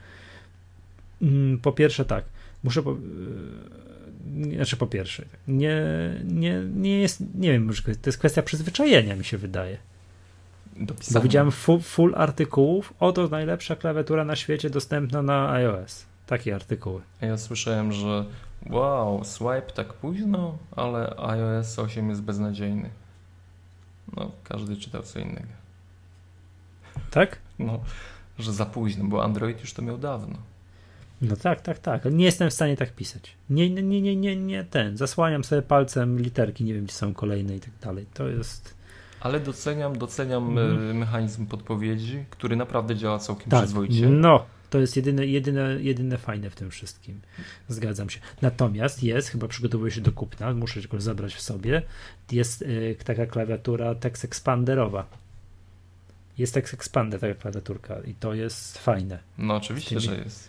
Mm, 1.22 1.58
Po 1.58 1.72
pierwsze 1.72 2.04
tak, 2.04 2.24
muszę 2.64 2.82
po, 2.82 2.96
yy, 4.36 4.56
znaczy 4.56 4.76
po 4.76 4.86
pierwsze, 4.86 5.24
nie, 5.48 5.84
nie, 6.24 6.62
nie 6.76 7.00
jest, 7.00 7.22
nie 7.34 7.52
wiem, 7.52 7.64
może 7.64 7.82
to 7.82 7.90
jest 8.06 8.18
kwestia 8.18 8.42
przyzwyczajenia 8.42 9.16
mi 9.16 9.24
się 9.24 9.38
wydaje. 9.38 9.78
Do 10.76 10.94
Bo 11.12 11.20
widziałem 11.20 11.50
full, 11.50 11.80
full 11.80 12.14
artykułów, 12.16 12.94
oto 13.00 13.28
najlepsza 13.28 13.76
klawiatura 13.76 14.24
na 14.24 14.36
świecie 14.36 14.70
dostępna 14.70 15.22
na 15.22 15.50
iOS. 15.52 16.06
Takie 16.26 16.54
artykuły. 16.54 17.00
Ja 17.20 17.38
słyszałem, 17.38 17.92
że 17.92 18.24
wow, 18.70 19.24
swipe 19.24 19.72
tak 19.74 19.92
późno, 19.92 20.58
ale 20.76 21.14
iOS 21.18 21.78
8 21.78 22.08
jest 22.10 22.22
beznadziejny. 22.22 22.90
No, 24.16 24.30
każdy 24.44 24.76
czytał 24.76 25.02
co 25.02 25.18
innego. 25.18 25.48
Tak? 27.10 27.38
No, 27.58 27.80
że 28.38 28.52
za 28.52 28.66
późno, 28.66 29.04
bo 29.04 29.24
Android 29.24 29.60
już 29.60 29.72
to 29.72 29.82
miał 29.82 29.98
dawno. 29.98 30.36
No 31.22 31.36
tak, 31.36 31.60
tak, 31.60 31.78
tak. 31.78 32.04
Nie 32.04 32.24
jestem 32.24 32.50
w 32.50 32.52
stanie 32.54 32.76
tak 32.76 32.92
pisać. 32.92 33.34
Nie, 33.50 33.70
nie, 33.70 33.82
nie, 33.82 34.02
nie, 34.02 34.16
nie, 34.16 34.36
nie 34.36 34.64
ten. 34.64 34.96
Zasłaniam 34.96 35.44
sobie 35.44 35.62
palcem 35.62 36.18
literki, 36.18 36.64
nie 36.64 36.74
wiem, 36.74 36.84
gdzie 36.84 36.94
są 36.94 37.14
kolejne 37.14 37.56
i 37.56 37.60
tak 37.60 37.70
dalej. 37.82 38.06
To 38.14 38.28
jest. 38.28 38.74
Ale 39.20 39.40
doceniam, 39.40 39.98
doceniam 39.98 40.58
e, 40.58 40.94
mechanizm 40.94 41.46
podpowiedzi, 41.46 42.24
który 42.30 42.56
naprawdę 42.56 42.96
działa 42.96 43.18
całkiem 43.18 43.50
Tak. 43.50 43.60
przyzwoicie. 43.60 44.08
No, 44.08 44.46
to 44.70 44.78
jest 44.80 44.96
jedyne, 44.96 45.26
jedyne, 45.26 45.82
jedyne 45.82 46.18
fajne 46.18 46.50
w 46.50 46.54
tym 46.54 46.70
wszystkim. 46.70 47.20
Zgadzam 47.68 48.10
się. 48.10 48.20
Natomiast 48.42 49.02
jest, 49.02 49.28
chyba 49.28 49.48
przygotowuję 49.48 49.92
się 49.92 50.00
do 50.00 50.12
kupna, 50.12 50.54
muszę 50.54 50.80
tylko 50.80 51.00
zabrać 51.00 51.34
w 51.34 51.40
sobie. 51.40 51.82
Jest 52.32 52.62
y, 52.62 52.96
taka 53.04 53.26
klawiatura 53.26 53.94
Text 53.94 54.24
Expanderowa. 54.24 55.06
Jest 56.38 56.54
Text 56.54 56.74
Expander, 56.74 57.20
taka 57.20 57.34
klawiaturka, 57.34 58.00
i 58.00 58.14
to 58.14 58.34
jest 58.34 58.78
fajne. 58.78 59.18
No 59.38 59.56
oczywiście, 59.56 59.96
tymi- 59.96 60.00
że 60.06 60.16
jest. 60.18 60.48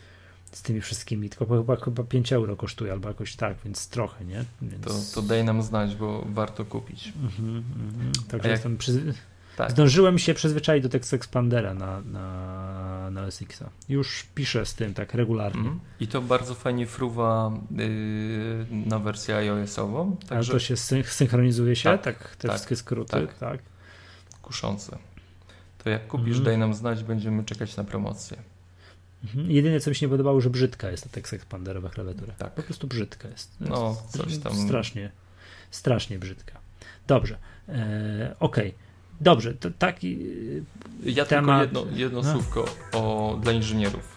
z 0.52 0.62
tymi 0.62 0.82
wszystkimi, 0.82 1.30
tylko 1.30 1.58
chyba, 1.58 1.76
chyba 1.76 2.04
5 2.04 2.34
euro 2.34 2.56
kosztuje, 2.56 2.92
albo 2.92 3.08
jakoś 3.08 3.36
tak, 3.36 3.58
więc 3.66 3.90
trochę, 3.90 4.26
nie? 4.26 4.46
Więc... 4.62 5.12
To, 5.12 5.22
to 5.22 5.28
daj 5.28 5.44
nam 5.44 5.62
znać, 5.64 5.96
bo 5.96 6.26
warto 6.30 6.66
kupić. 6.66 7.08
Mhm, 7.24 7.64
mhm. 7.90 8.12
Także 8.28 8.50
jak- 8.50 8.58
jestem 8.58 8.78
przyz... 8.78 8.98
Tak. 9.58 9.72
Zdążyłem 9.72 10.20
się 10.20 10.34
przyzwyczaić 10.34 10.84
do 10.84 10.90
tekstu 10.90 11.16
Expandera 11.16 11.74
na, 11.74 12.02
na, 12.02 13.10
na 13.12 13.32
SX-a. 13.32 13.70
Już 13.90 14.26
piszę 14.36 14.66
z 14.66 14.74
tym 14.74 14.94
tak 14.94 15.14
regularnie. 15.14 15.60
Mhm. 15.60 15.80
I 16.00 16.08
to 16.08 16.22
bardzo 16.22 16.56
fajnie 16.56 16.88
fruwa 16.88 17.52
yy, 17.72 18.66
na 18.86 19.00
wersję 19.00 19.36
iOS-ową, 19.36 20.18
Ale 20.20 20.30
także 20.30 20.52
to 20.52 20.60
się 20.60 20.74
syn- 20.78 21.04
synchronizuje 21.04 21.76
się, 21.76 21.90
Tak, 21.90 22.02
tak, 22.02 22.36
te 22.36 22.48
tak, 22.48 22.52
wszystkie 22.58 22.76
skróty, 22.76 23.12
tak. 23.12 23.38
tak. 23.38 23.60
kuszące. 24.42 24.98
To 25.84 25.90
jak 25.90 26.08
kupisz, 26.08 26.28
Mhm. 26.38 26.44
daj 26.46 26.58
nam 26.58 26.74
znać, 26.74 27.04
będziemy 27.04 27.44
czekać 27.44 27.78
na 27.78 27.84
promocję. 27.84 28.38
Mhm. 29.24 29.52
Jedyne, 29.52 29.80
co 29.80 29.90
mi 29.90 29.96
się 29.96 30.06
nie 30.06 30.10
podobało, 30.10 30.42
że 30.42 30.50
brzydka 30.50 30.92
jest 30.92 31.04
ta 31.04 31.10
tekst 31.10 31.34
Expanderowa 31.34 31.90
klawiatura. 31.90 32.34
Tak. 32.38 32.54
Po 32.54 32.64
prostu 32.64 32.88
brzydka 32.88 33.28
jest. 33.28 33.52
No, 33.60 33.98
coś 34.10 34.38
tam- 34.38 34.56
Strasznie, 34.56 35.12
strasznie 35.72 36.20
brzydka. 36.20 36.60
Dobrze, 37.08 37.38
e, 37.70 38.36
okej. 38.40 38.85
Dobrze, 39.22 39.54
to 39.54 39.72
taki... 39.72 40.20
Ja 41.04 41.26
Temat- 41.26 41.60
tylko 41.60 41.62
jedno, 41.82 41.98
jedno 41.98 42.22
No. 42.22 42.32
słówko 42.34 42.66
o, 42.94 43.38
dla 43.44 43.52
inżynierów. 43.52 44.16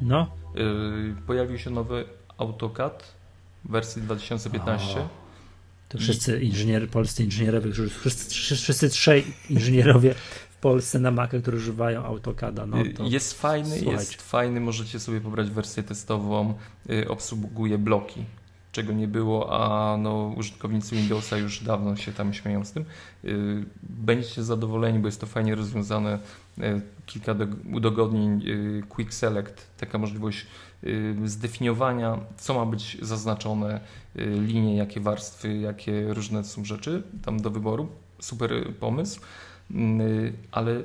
No, 0.00 0.30
Yy, 0.54 1.14
pojawił 1.26 1.58
się 1.58 1.70
nowy 1.70 2.04
AutoCAD 2.38 3.14
w 3.64 3.70
wersji 3.70 4.02
2015. 4.02 5.00
O. 5.00 5.08
To 5.88 5.98
wszyscy 5.98 6.40
inżynierzy, 6.40 6.86
polscy 6.86 7.24
inżynierowie, 7.24 7.70
wszyscy, 8.00 8.34
wszyscy, 8.56 8.88
trzej 8.88 9.24
inżynierowie 9.50 10.14
Polsce 10.64 10.98
na 10.98 11.10
Maca, 11.10 11.38
którzy 11.38 11.56
używają 11.56 12.04
AutoCADa. 12.04 12.66
No 12.66 12.80
Y, 12.80 12.94
jest 13.00 13.40
fajny, 13.40 13.68
słuchajcie. 13.68 13.90
jest 13.92 14.22
fajny, 14.22 14.60
możecie 14.60 15.00
sobie 15.00 15.20
pobrać 15.20 15.50
wersję 15.50 15.82
testową, 15.82 16.54
y, 16.90 17.08
obsługuje 17.08 17.78
bloki, 17.78 18.24
czego 18.72 18.92
nie 18.92 19.08
było, 19.08 19.38
a 19.60 19.96
no, 19.96 20.32
użytkownicy 20.36 20.96
Windowsa 20.96 21.36
już 21.36 21.62
dawno 21.64 21.96
się 21.96 22.12
tam 22.12 22.34
śmieją 22.34 22.64
z 22.64 22.72
tym. 22.72 22.84
Y, 23.24 23.64
Będziecie 23.82 24.42
zadowoleni, 24.42 24.98
bo 24.98 25.08
jest 25.08 25.20
to 25.20 25.26
fajnie 25.26 25.54
rozwiązane, 25.54 26.18
kilka 27.06 27.34
do, 27.34 27.46
udogodnień, 27.72 28.42
Quick 28.88 29.14
Select, 29.14 29.66
taka 29.78 29.98
możliwość 29.98 30.46
zdefiniowania, 31.24 32.18
co 32.36 32.54
ma 32.54 32.66
być 32.66 32.98
zaznaczone, 33.02 33.80
linie, 34.46 34.76
jakie 34.76 35.00
warstwy, 35.00 35.56
jakie 35.58 36.14
różne 36.14 36.44
są 36.44 36.64
rzeczy 36.64 37.02
tam 37.24 37.40
do 37.42 37.50
wyboru. 37.50 37.88
Super 38.20 38.50
pomysł, 38.80 39.20
ale 40.52 40.82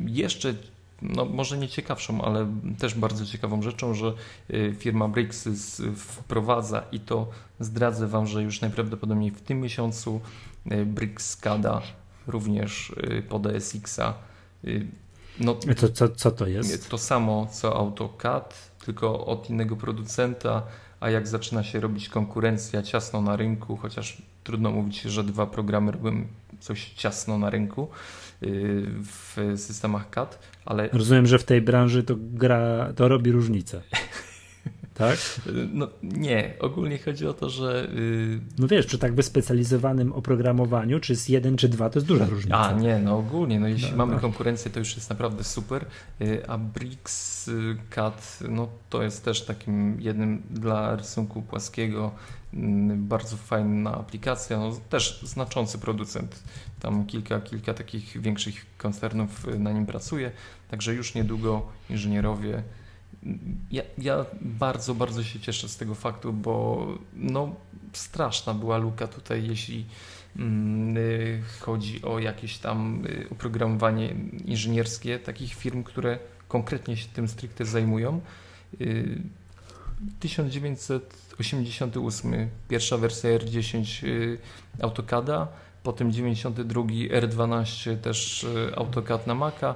jeszcze 0.00 0.54
no 1.02 1.24
może 1.24 1.58
nie 1.58 1.68
ciekawszą, 1.68 2.22
ale 2.22 2.46
też 2.78 2.94
bardzo 2.94 3.26
ciekawą 3.26 3.62
rzeczą, 3.62 3.94
że 3.94 4.12
y, 4.50 4.74
firma 4.78 5.08
Brixys 5.08 5.82
wprowadza 5.96 6.82
i 6.92 7.00
to 7.00 7.28
zdradzę 7.60 8.06
Wam, 8.08 8.26
że 8.26 8.42
już 8.42 8.60
najprawdopodobniej 8.60 9.30
w 9.30 9.40
tym 9.40 9.60
miesiącu 9.60 10.20
y, 10.72 10.86
Brixcada 10.86 11.82
również 12.26 12.90
y, 12.90 13.22
pod 13.28 13.46
SX-a. 13.46 14.14
y, 14.64 14.86
No, 15.40 15.54
to, 15.54 15.88
co, 15.88 16.08
co 16.08 16.30
to 16.30 16.46
jest? 16.46 16.90
to 16.90 16.98
samo 16.98 17.46
co 17.52 17.76
AutoCAD, 17.76 18.70
tylko 18.84 19.26
od 19.26 19.50
innego 19.50 19.76
producenta, 19.76 20.62
a 21.00 21.10
jak 21.10 21.28
zaczyna 21.28 21.64
się 21.64 21.80
robić 21.80 22.08
konkurencja 22.08 22.82
ciasno 22.82 23.22
na 23.22 23.36
rynku, 23.36 23.76
chociaż 23.76 24.22
trudno 24.44 24.70
mówić, 24.70 25.02
że 25.02 25.24
dwa 25.24 25.46
programy 25.46 25.92
robią 25.92 26.24
coś 26.60 26.90
ciasno 26.92 27.38
na 27.38 27.50
rynku 27.50 27.88
y, 28.42 28.86
w 29.02 29.54
systemach 29.56 30.10
CAD, 30.10 30.38
ale 30.64 30.88
Rozumiem, 30.92 31.26
że 31.26 31.38
w 31.38 31.44
tej 31.44 31.60
branży 31.60 32.02
to 32.02 32.14
gra, 32.18 32.92
to 32.96 33.08
robi 33.08 33.32
różnicę. 33.32 33.82
Tak? 34.94 35.18
no, 35.72 35.88
nie, 36.02 36.54
ogólnie 36.60 36.98
chodzi 36.98 37.26
o 37.26 37.32
to, 37.32 37.50
że 37.50 37.88
y, 37.94 38.40
No 38.58 38.68
wiesz, 38.68 38.86
przy 38.86 38.98
tak 38.98 39.14
wyspecjalizowanym 39.14 40.12
oprogramowaniu, 40.12 41.00
czy 41.00 41.12
jest 41.12 41.30
jeden, 41.30 41.56
czy 41.56 41.68
dwa, 41.68 41.90
to 41.90 41.98
jest 41.98 42.06
duża 42.06 42.26
różnica. 42.26 42.58
A 42.60 42.72
nie, 42.72 42.98
no 42.98 43.18
ogólnie, 43.18 43.60
no 43.60 43.68
jeśli 43.68 43.90
No, 43.90 43.96
mamy 43.96 44.14
no. 44.14 44.20
konkurencję, 44.20 44.70
to 44.70 44.78
już 44.78 44.96
jest 44.96 45.10
naprawdę 45.10 45.44
super, 45.44 45.84
y, 46.20 46.48
a 46.48 46.58
Brix 46.58 47.50
CAD, 47.90 48.38
no 48.48 48.68
to 48.90 49.02
jest 49.02 49.24
też 49.24 49.44
takim 49.44 50.00
jednym 50.00 50.42
dla 50.50 50.96
rysunku 50.96 51.42
płaskiego 51.42 52.10
Mm, 52.54 53.08
bardzo 53.08 53.36
fajna 53.36 53.94
aplikacja, 53.94 54.58
no, 54.58 54.72
też 54.88 55.20
znaczący 55.22 55.78
producent. 55.78 56.42
Tam 56.80 57.06
kilka, 57.06 57.40
kilka 57.40 57.74
takich 57.74 58.22
większych 58.22 58.66
koncernów 58.78 59.48
y, 59.48 59.58
na 59.58 59.72
nim 59.72 59.86
pracuje, 59.86 60.30
także 60.70 60.94
już 60.94 61.14
niedługo 61.14 61.66
inżynierowie. 61.90 62.62
Ja, 63.70 63.82
ja 63.98 64.24
bardzo, 64.40 64.94
bardzo 64.94 65.24
się 65.24 65.40
cieszę 65.40 65.68
z 65.68 65.76
tego 65.76 65.94
faktu, 65.94 66.32
bo 66.32 66.86
no, 67.14 67.54
straszna 67.92 68.54
była 68.54 68.78
luka 68.78 69.08
tutaj, 69.08 69.46
jeśli 69.46 69.86
mm, 70.36 70.96
y, 70.96 71.42
chodzi 71.60 72.02
o 72.02 72.18
jakieś 72.18 72.58
tam 72.58 73.06
y, 73.06 73.26
oprogramowanie 73.30 74.14
inżynierskie 74.44 75.18
takich 75.18 75.54
firm, 75.54 75.82
które 75.82 76.18
konkretnie 76.48 76.96
się 76.96 77.08
tym 77.08 77.28
stricte 77.28 77.64
zajmują. 77.64 78.20
1900 80.20 81.29
88, 81.40 82.48
pierwsza 82.68 82.96
wersja 82.98 83.30
R10 83.30 84.06
y, 84.06 84.38
AutoCAD'a, 84.80 85.46
potem 85.82 86.12
92 86.12 86.82
R12 87.10 87.96
też 87.96 88.44
y, 88.44 88.76
AutoCAD 88.76 89.26
na 89.26 89.34
Maca 89.34 89.74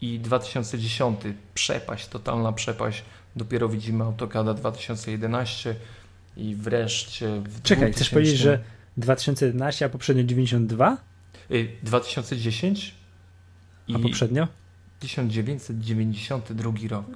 i 0.00 0.18
2010 0.18 1.20
przepaść, 1.54 2.08
totalna 2.08 2.52
przepaść. 2.52 3.04
Dopiero 3.36 3.68
widzimy 3.68 4.04
AutoCAD'a 4.04 4.54
2011 4.54 5.74
i 6.36 6.54
wreszcie 6.54 7.26
w 7.40 7.62
Czekaj, 7.62 7.90
2000... 7.90 7.92
chcesz 7.92 8.10
powiedzieć, 8.10 8.38
że 8.38 8.64
2011, 8.96 9.84
a 9.84 9.88
poprzednio 9.88 10.24
92? 10.24 10.96
2010 11.82 12.94
y, 13.88 13.92
i 13.92 13.94
a 13.94 13.98
poprzednio? 13.98 14.48
1992 15.00 16.72
rok. 16.88 17.06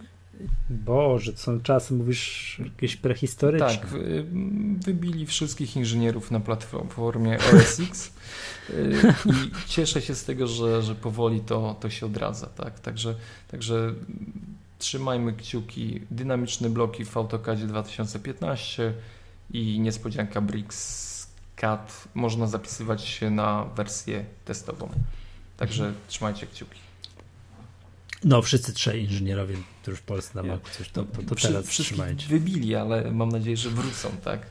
Boże, 0.71 1.33
to 1.33 1.39
są 1.39 1.61
czasy, 1.61 1.95
mówisz, 1.95 2.57
jakieś 2.65 2.97
prehistoryczne. 2.97 3.69
Tak, 3.69 3.87
wy- 3.87 4.25
wybili 4.85 5.27
wszystkich 5.27 5.77
inżynierów 5.77 6.31
na 6.31 6.41
platformie 6.41 7.39
OSX 7.39 8.13
y, 8.71 8.93
i 9.27 9.69
cieszę 9.69 10.03
się 10.03 10.15
z 10.15 10.25
tego, 10.25 10.47
że, 10.47 10.83
że 10.83 10.95
powoli 10.95 11.41
to, 11.41 11.77
to 11.81 11.91
się 11.91 12.07
odradza. 12.07 12.47
Tak? 12.47 12.81
Także, 12.81 13.15
także 13.51 13.95
trzymajmy 14.79 15.33
kciuki. 15.33 16.01
Dynamiczne 16.11 16.71
bloki 16.71 17.05
w 17.05 17.17
AutoCADzie 17.17 17.67
2015 17.67 18.93
i 19.53 19.81
niespodzianka 19.81 20.41
Brix 20.41 21.05
CAD 21.57 22.09
można 22.15 22.47
zapisywać 22.47 23.05
się 23.05 23.31
na 23.31 23.65
wersję 23.65 24.25
testową. 24.45 24.89
Także 25.57 25.93
trzymajcie 26.09 26.47
kciuki. 26.47 26.79
No, 28.25 28.43
wszyscy 28.43 28.73
trzej 28.73 29.03
inżynierowie, 29.05 29.57
którzy 29.83 29.97
w 29.97 30.03
Polsce 30.03 30.43
na 30.43 30.49
Ja- 30.49 30.53
Macu 30.55 30.71
coś, 30.79 30.89
to, 30.91 31.05
to, 31.05 31.23
to 31.23 31.35
teraz 31.35 31.67
trzymajcie. 31.67 32.27
wybili, 32.29 32.75
ale 32.75 33.11
mam 33.11 33.29
nadzieję, 33.29 33.57
że 33.57 33.71
wrócą, 33.71 34.11
tak? 34.25 34.47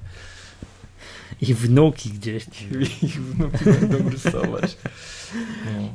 I 1.41 1.53
wnuki 1.53 2.09
gdzieś. 2.09 2.45
Ich 3.03 3.21
wnuki 3.21 3.65
będą 3.65 4.09
rysować. 4.09 4.77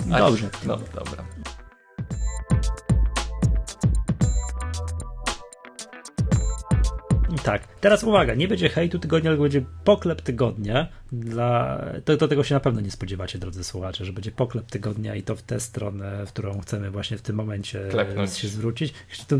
No. 0.06 0.16
A- 0.16 0.18
Dobrze. 0.18 0.50
No, 0.66 0.76
dobra. 0.76 1.24
Tak, 7.52 7.68
teraz 7.80 8.04
uwaga, 8.04 8.34
nie 8.34 8.48
będzie 8.48 8.68
hejtu 8.68 8.98
tygodnia, 8.98 9.30
tylko 9.30 9.42
będzie 9.42 9.62
poklep 9.84 10.22
tygodnia. 10.22 10.88
Dla... 11.12 11.84
To, 12.04 12.16
do 12.16 12.28
tego 12.28 12.44
się 12.44 12.54
na 12.54 12.60
pewno 12.60 12.80
nie 12.80 12.90
spodziewacie, 12.90 13.38
drodzy 13.38 13.64
słuchacze, 13.64 14.04
że 14.04 14.12
będzie 14.12 14.30
poklep 14.32 14.66
tygodnia 14.66 15.14
i 15.14 15.22
to 15.22 15.36
w 15.36 15.42
tę 15.42 15.60
stronę, 15.60 16.26
w 16.26 16.28
którą 16.28 16.60
chcemy 16.60 16.90
właśnie 16.90 17.18
w 17.18 17.22
tym 17.22 17.36
momencie 17.36 17.88
Klepnąć. 17.90 18.38
się 18.38 18.48
zwrócić. 18.48 18.94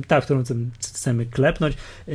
Tak, 0.08 0.22
w 0.22 0.24
którą 0.24 0.42
chcemy- 0.80 1.26
klepnąć. 1.26 1.76
E, 2.08 2.12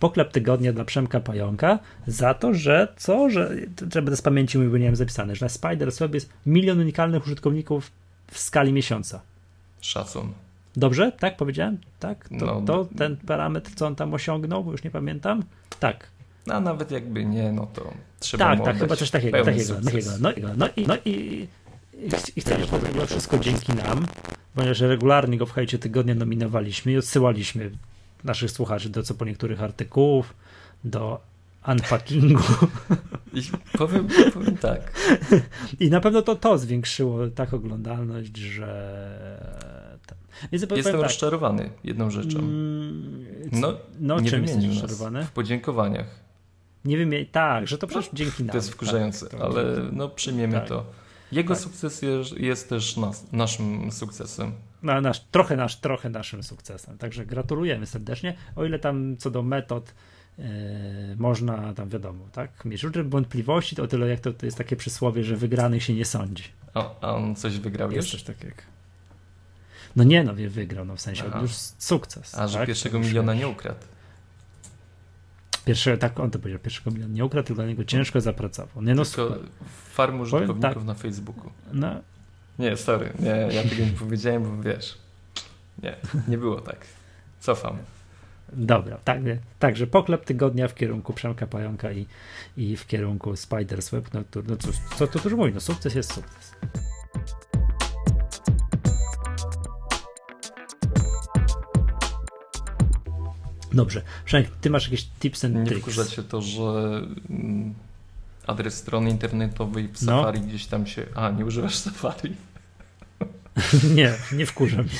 Poklep 0.00 0.32
tygodnia 0.32 0.72
dla 0.72 0.84
Przemka 0.84 1.20
Pająka 1.20 1.78
za 2.06 2.34
to, 2.34 2.54
że 2.54 2.88
co, 2.96 3.30
że 3.30 3.56
to 3.76 3.86
trzeba 3.86 4.10
bez 4.10 4.22
pamięci 4.22 4.58
mówić, 4.58 4.72
bo 4.72 4.78
nie 4.78 4.84
wiem 4.84 4.96
zapisane, 4.96 5.36
że 5.36 5.44
na 5.44 5.48
Spider 5.48 5.92
sobie 5.92 6.16
jest 6.16 6.30
milion 6.46 6.80
unikalnych 6.80 7.24
użytkowników 7.26 7.90
w 8.30 8.38
skali 8.38 8.72
miesiąca. 8.72 9.20
Szacun. 9.80 10.32
Dobrze? 10.76 11.12
Tak 11.12 11.36
powiedziałem? 11.36 11.78
Tak? 11.98 12.28
To, 12.38 12.46
No. 12.46 12.62
to 12.66 12.88
ten 12.98 13.16
parametr, 13.16 13.70
co 13.74 13.86
on 13.86 13.94
tam 13.96 14.14
osiągnął, 14.14 14.64
bo 14.64 14.72
już 14.72 14.84
nie 14.84 14.90
pamiętam? 14.90 15.42
Tak. 15.80 16.08
A 16.50 16.60
nawet 16.60 16.90
jakby 16.90 17.24
nie, 17.24 17.52
no 17.52 17.66
to 17.66 17.92
trzeba 18.20 18.56
Tak, 18.56 18.64
tak, 18.64 18.78
chyba 18.78 18.96
coś 18.96 19.10
takiego, 19.10 19.44
takiego, 19.44 19.74
takiego. 19.74 20.10
No, 20.20 20.32
i- 20.32 20.42
no 20.56 20.68
i, 20.76 20.86
no 20.86 20.96
i, 21.04 21.48
i, 22.36 22.40
chcemy 22.40 22.66
to 22.66 23.06
wszystko 23.06 23.38
dzięki 23.38 23.72
nam, 23.74 24.06
ponieważ 24.54 24.80
regularnie 24.80 25.38
go 25.38 25.46
w 25.46 25.52
hejcie 25.52 25.78
tygodnia 25.78 26.14
nominowaliśmy 26.14 26.92
i 26.92 26.96
odsyłaliśmy 26.98 27.70
naszych 28.24 28.50
słuchaczy 28.50 28.88
do 28.88 29.02
co 29.02 29.14
po 29.14 29.24
niektórych 29.24 29.62
artykułów, 29.62 30.34
do 30.84 31.20
unpackingu 31.68 32.42
I 33.34 33.42
powiem, 33.78 34.08
powiem 34.34 34.56
tak, 34.56 34.92
i 35.80 35.90
na 35.90 36.00
pewno 36.00 36.22
to 36.22 36.36
to 36.36 36.58
zwiększyło 36.58 37.28
tak 37.28 37.54
oglądalność, 37.54 38.36
że... 38.36 39.63
jestem 40.52 40.68
tak, 40.84 40.94
rozczarowany 41.02 41.70
jedną 41.84 42.10
rzeczą. 42.10 42.38
mm, 42.38 43.24
No, 43.52 43.72
no 44.00 44.20
nie 44.20 44.30
czym 44.30 44.42
jesteś 44.42 44.66
rozczarowany? 44.66 45.24
w 45.24 45.30
podziękowaniach. 45.30 46.06
Nie 46.84 46.96
wiem, 46.96 47.10
tak, 47.32 47.68
że 47.68 47.78
to 47.78 47.86
przecież 47.86 48.10
dzięki 48.12 48.42
nam. 48.44 48.50
To 48.50 48.56
jest 48.56 48.70
wkurzające, 48.70 49.26
tak, 49.28 49.40
ale 49.40 49.64
no 49.92 50.08
przyjmiemy 50.08 50.52
Tak. 50.54 50.68
to. 50.68 50.86
Jego 51.32 51.54
Tak. 51.54 51.62
sukces 51.62 52.02
jest, 52.02 52.32
jest 52.36 52.68
też 52.68 52.96
nas, 52.96 53.32
naszym 53.32 53.92
sukcesem. 53.92 54.52
na 54.82 55.00
nasz, 55.00 55.20
trochę, 55.20 55.56
nasz, 55.56 55.76
trochę 55.76 56.10
naszym 56.10 56.42
sukcesem. 56.42 56.98
Także 56.98 57.26
gratulujemy 57.26 57.86
serdecznie. 57.86 58.34
O 58.56 58.64
ile 58.64 58.78
tam 58.78 59.16
co 59.16 59.30
do 59.30 59.42
metod 59.42 59.94
e, 60.38 60.42
można 61.18 61.74
tam 61.74 61.88
wiadomo, 61.88 62.24
tak, 62.32 62.64
mieć 62.64 62.82
różne 62.82 63.02
wątpliwości, 63.04 63.76
to 63.76 63.82
o 63.82 63.86
tyle 63.86 64.08
jak 64.08 64.20
to, 64.20 64.32
to 64.32 64.46
jest 64.46 64.58
takie 64.58 64.76
przysłowie, 64.76 65.24
że 65.24 65.36
wygranych 65.36 65.82
się 65.82 65.94
nie 65.94 66.04
sądzi. 66.04 66.44
A, 66.74 66.90
a 67.00 67.14
on 67.14 67.36
coś 67.36 67.58
wygrał 67.58 67.92
Jest 67.92 68.12
już? 68.12 68.12
coś 68.12 68.22
takiego. 68.36 68.56
No 69.96 70.04
nie, 70.04 70.24
no 70.24 70.34
wie, 70.34 70.48
wygrał, 70.48 70.84
no 70.84 70.96
w 70.96 71.00
sensie 71.00 71.24
Aha. 71.28 71.40
już 71.42 71.52
sukces. 71.78 72.34
A 72.38 72.48
że 72.48 72.58
tak? 72.58 72.66
pierwszego 72.66 72.98
już- 72.98 73.06
miliona 73.06 73.34
nie 73.34 73.48
ukradł. 73.48 73.80
Pierwszego, 75.64 75.96
tak 75.98 76.20
on 76.20 76.30
to 76.30 76.38
powiedział, 76.38 76.60
pierwszego 76.60 76.90
miliona 76.90 77.14
nie 77.14 77.24
ukradł, 77.24 77.46
tylko 77.46 77.62
dla 77.62 77.68
niego 77.68 77.84
ciężko 77.84 78.20
zapracował. 78.20 78.82
Nie 78.82 78.94
no, 78.94 79.04
Tylko 79.04 79.36
farm 79.92 80.20
użytkowników 80.20 80.62
tak. 80.62 80.84
na 80.84 80.94
Facebooku. 80.94 81.50
no 81.72 82.00
Nie, 82.58 82.76
sorry, 82.76 83.12
nie, 83.18 83.54
ja 83.54 83.62
tego 83.62 83.84
nie 83.84 83.92
powiedziałem, 83.98 84.56
bo 84.56 84.62
wiesz. 84.62 84.98
Nie, 85.82 85.96
nie 86.28 86.38
było 86.38 86.60
tak. 86.60 86.86
Cofam. 87.40 87.78
Dobra, 88.52 88.98
tak, 89.04 89.20
także 89.58 89.86
poklep 89.86 90.24
tygodnia 90.24 90.68
w 90.68 90.74
kierunku 90.74 91.12
Przemka 91.12 91.46
Pająka 91.46 91.92
i, 91.92 92.06
i 92.56 92.76
w 92.76 92.86
kierunku 92.86 93.32
Spider's 93.32 93.90
Web. 93.90 94.14
No, 94.14 94.20
no 94.48 94.56
cóż, 94.56 94.76
co 94.96 95.06
tu 95.06 95.18
dużo 95.18 95.36
mówić, 95.36 95.54
no 95.54 95.60
sukces 95.60 95.94
jest 95.94 96.14
sukces. 96.14 96.52
Dobrze, 103.74 104.02
Przemek, 104.24 104.50
ty 104.60 104.70
masz 104.70 104.84
jakieś 104.84 105.04
tips 105.20 105.44
and 105.44 105.54
Nie 105.54 105.64
tricks? 105.66 105.82
wkurza 105.82 106.06
cię 106.06 106.22
to, 106.22 106.42
że 106.42 106.62
mm, 107.30 107.74
adres 108.46 108.74
strony 108.74 109.10
internetowej 109.10 109.88
w 109.88 110.02
No. 110.02 110.16
Safari 110.18 110.40
gdzieś 110.40 110.66
tam 110.66 110.86
się... 110.86 111.06
A, 111.14 111.30
nie 111.30 111.44
używasz 111.44 111.74
Safari? 111.76 112.32
nie, 113.94 114.12
nie 114.32 114.46
wkurza 114.46 114.76
mnie. 114.76 114.90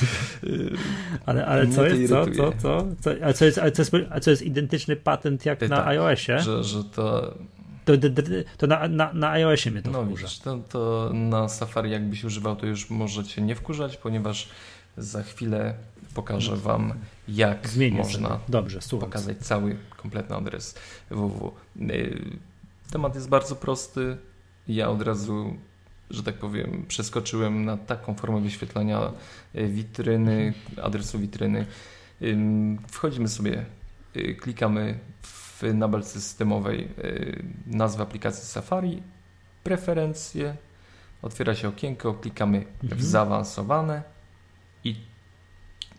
Ale, 1.26 1.46
ale 1.46 1.68
co 1.68 1.86
jest, 1.86 2.08
co, 2.12 2.26
co, 2.26 2.52
co, 2.62 2.86
co, 3.00 3.10
a 3.26 3.32
co 3.32 3.44
jest, 3.44 3.58
a 3.58 3.70
co 3.70 3.82
jest, 3.82 3.92
a 4.10 4.20
co 4.20 4.30
jest 4.30 4.42
identyczny 4.42 4.96
patent 4.96 5.46
jak 5.46 5.58
Ty 5.58 5.68
na 5.68 5.76
tak, 5.76 5.86
iOSie? 5.86 6.38
Że, 6.38 6.64
że 6.64 6.84
to... 6.84 7.34
To, 7.84 7.98
to, 7.98 8.08
to 8.58 8.66
na, 8.66 8.88
na, 8.88 9.12
na 9.12 9.30
iOSie 9.30 9.70
mnie 9.70 9.82
to 9.82 9.90
No 9.90 10.02
wkurza. 10.04 10.22
widzisz, 10.22 10.38
to, 10.38 10.58
to 10.68 11.10
na 11.14 11.48
Safari 11.48 11.90
jakbyś 11.90 12.24
używał, 12.24 12.56
to 12.56 12.66
już 12.66 12.90
możecie 12.90 13.42
nie 13.42 13.54
wkurzać, 13.54 13.96
ponieważ 13.96 14.48
za 14.96 15.22
chwilę 15.22 15.74
pokażę 16.14 16.56
wam, 16.56 16.94
jak 17.28 17.68
Zmienię 17.68 17.98
można. 17.98 18.40
Dobrze, 18.48 18.80
pokazać 19.00 19.38
cały, 19.38 19.76
kompletny 19.96 20.36
adres 20.36 20.74
www. 21.10 21.52
Y, 21.80 22.20
Temat 22.92 23.14
jest 23.14 23.28
bardzo 23.28 23.56
prosty. 23.56 24.16
Ja 24.68 24.90
od 24.90 25.02
razu, 25.02 25.56
że 26.10 26.22
tak 26.22 26.34
powiem, 26.34 26.84
przeskoczyłem 26.88 27.64
na 27.64 27.76
taką 27.76 28.14
formę 28.14 28.40
wyświetlania 28.40 29.12
y, 29.54 29.68
witryny, 29.68 30.54
adresu 30.82 31.18
witryny. 31.18 31.66
Wchodzimy 32.88 33.28
sobie, 33.28 33.64
y, 34.16 34.34
klikamy 34.34 34.98
w 35.22 35.62
nabel 35.74 36.04
systemowej 36.04 36.88
nazwę 37.66 38.02
aplikacji 38.02 38.44
Safari, 38.44 39.02
preferencje, 39.64 40.56
otwiera 41.22 41.54
się 41.54 41.68
okienko, 41.68 42.14
klikamy 42.14 42.64
w 42.82 42.84
Mhm. 42.84 43.02
zaawansowane 43.02 44.13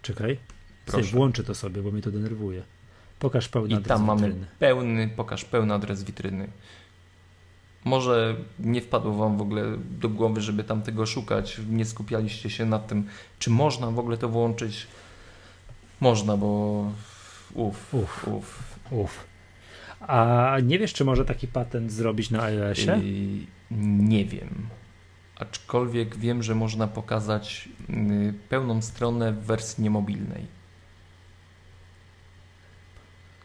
Czekaj. 0.06 0.38
Proszę. 0.86 1.12
Włączę 1.12 1.43
to 1.43 1.56
sobie, 1.56 1.82
bo 1.82 1.91
mnie 1.91 2.01
to 2.01 2.12
denerwuje. 2.12 2.64
Pokaż 3.20 3.49
pełny 3.49 3.70
I 3.70 3.74
adres 3.74 3.88
tam 3.88 4.06
mamy 4.06 4.22
witryny. 4.28 4.47
pełny, 4.60 5.10
pokaż 5.16 5.45
pełny 5.45 5.74
adres 5.74 6.03
witryny. 6.03 6.47
Może 7.86 8.36
nie 8.60 8.82
wpadło 8.82 9.14
Wam 9.14 9.38
w 9.38 9.41
ogóle 9.41 9.64
do 9.99 10.10
głowy, 10.10 10.41
żeby 10.41 10.64
tam 10.64 10.82
tego 10.82 11.06
szukać, 11.06 11.62
nie 11.70 11.86
skupialiście 11.86 12.49
się 12.49 12.66
nad 12.66 12.88
tym, 12.88 13.08
czy 13.39 13.49
można 13.49 13.91
w 13.91 13.99
ogóle 13.99 14.18
to 14.18 14.30
włączyć. 14.30 14.88
Można, 15.99 16.38
bo 16.38 16.47
uff, 17.53 17.93
Uff. 17.93 18.28
uff. 18.28 18.80
Uf. 18.91 19.24
A 19.99 20.58
nie 20.64 20.80
wiesz, 20.80 20.93
czy 20.93 21.06
może 21.06 21.26
taki 21.26 21.47
patent 21.47 21.91
zrobić 21.91 22.30
na 22.32 22.43
iOSie? 22.43 22.97
Yy, 23.03 23.45
nie 24.08 24.26
wiem. 24.26 24.68
Aczkolwiek 25.36 26.17
wiem, 26.17 26.43
że 26.43 26.55
można 26.55 26.88
pokazać 26.88 27.69
yy, 27.89 28.33
pełną 28.49 28.81
stronę 28.81 29.33
w 29.33 29.43
wersji 29.45 29.83
niemobilnej. 29.83 30.45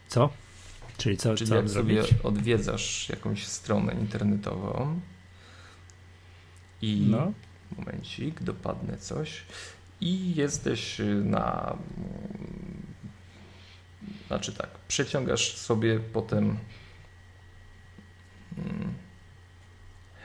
Co? 0.07 0.29
Czyli 0.97 1.17
co, 1.17 1.35
Czyli 1.35 1.49
co 1.49 1.55
jak 1.55 1.65
mam 1.65 1.73
sobie 1.73 2.03
zrobić? 2.03 2.25
odwiedzasz 2.25 3.09
jakąś 3.09 3.47
stronę 3.47 3.93
internetową 3.93 4.99
i 6.81 7.07
No. 7.09 7.31
momencik, 7.77 8.43
dopadnę 8.43 8.97
coś 8.97 9.43
i 10.01 10.35
jesteś 10.35 11.01
na 11.23 11.77
znaczy 14.27 14.53
tak, 14.53 14.69
przeciągasz 14.87 15.57
sobie 15.57 15.99
potem 15.99 16.57
mm, 18.57 18.93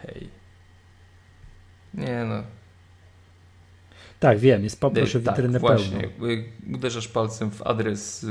hej 0.02 0.28
nie 1.96 2.24
no 2.24 2.42
Tak, 4.20 4.38
wiem, 4.38 4.64
jest 4.64 4.80
poproszę 4.80 5.18
Y, 5.18 5.22
tak, 5.22 5.34
witrynę 5.36 5.58
właśnie. 5.58 6.00
pełną. 6.00 6.26
Y, 6.26 6.44
Uderzasz 6.74 7.08
palcem 7.08 7.50
w 7.50 7.62
adres, 7.62 8.24
y, 8.24 8.26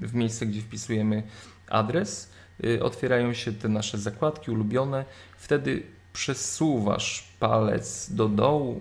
w 0.00 0.14
miejsce, 0.14 0.46
gdzie 0.46 0.60
wpisujemy 0.60 1.22
adres. 1.68 2.30
y, 2.64 2.82
Otwierają 2.82 3.32
się 3.32 3.52
te 3.52 3.68
nasze 3.68 3.98
zakładki 3.98 4.50
ulubione. 4.50 5.04
Wtedy 5.38 5.82
przesuwasz 6.12 7.28
palec 7.40 8.12
do 8.12 8.28
dołu, 8.28 8.80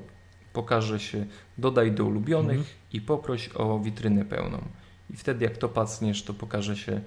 pokaże 0.54 1.00
się 1.00 1.26
dodaj 1.58 1.92
do 1.92 2.06
ulubionych 2.06 2.58
Mhm. 2.58 2.76
i 2.94 3.02
poproś 3.02 3.50
o 3.56 3.80
witrynę 3.80 4.26
pełną. 4.26 4.62
I 5.10 5.18
wtedy 5.18 5.46
jak 5.46 5.58
to 5.58 5.70
pacniesz, 5.70 6.24
to 6.24 6.34
pokaże 6.34 6.76
się 6.78 7.02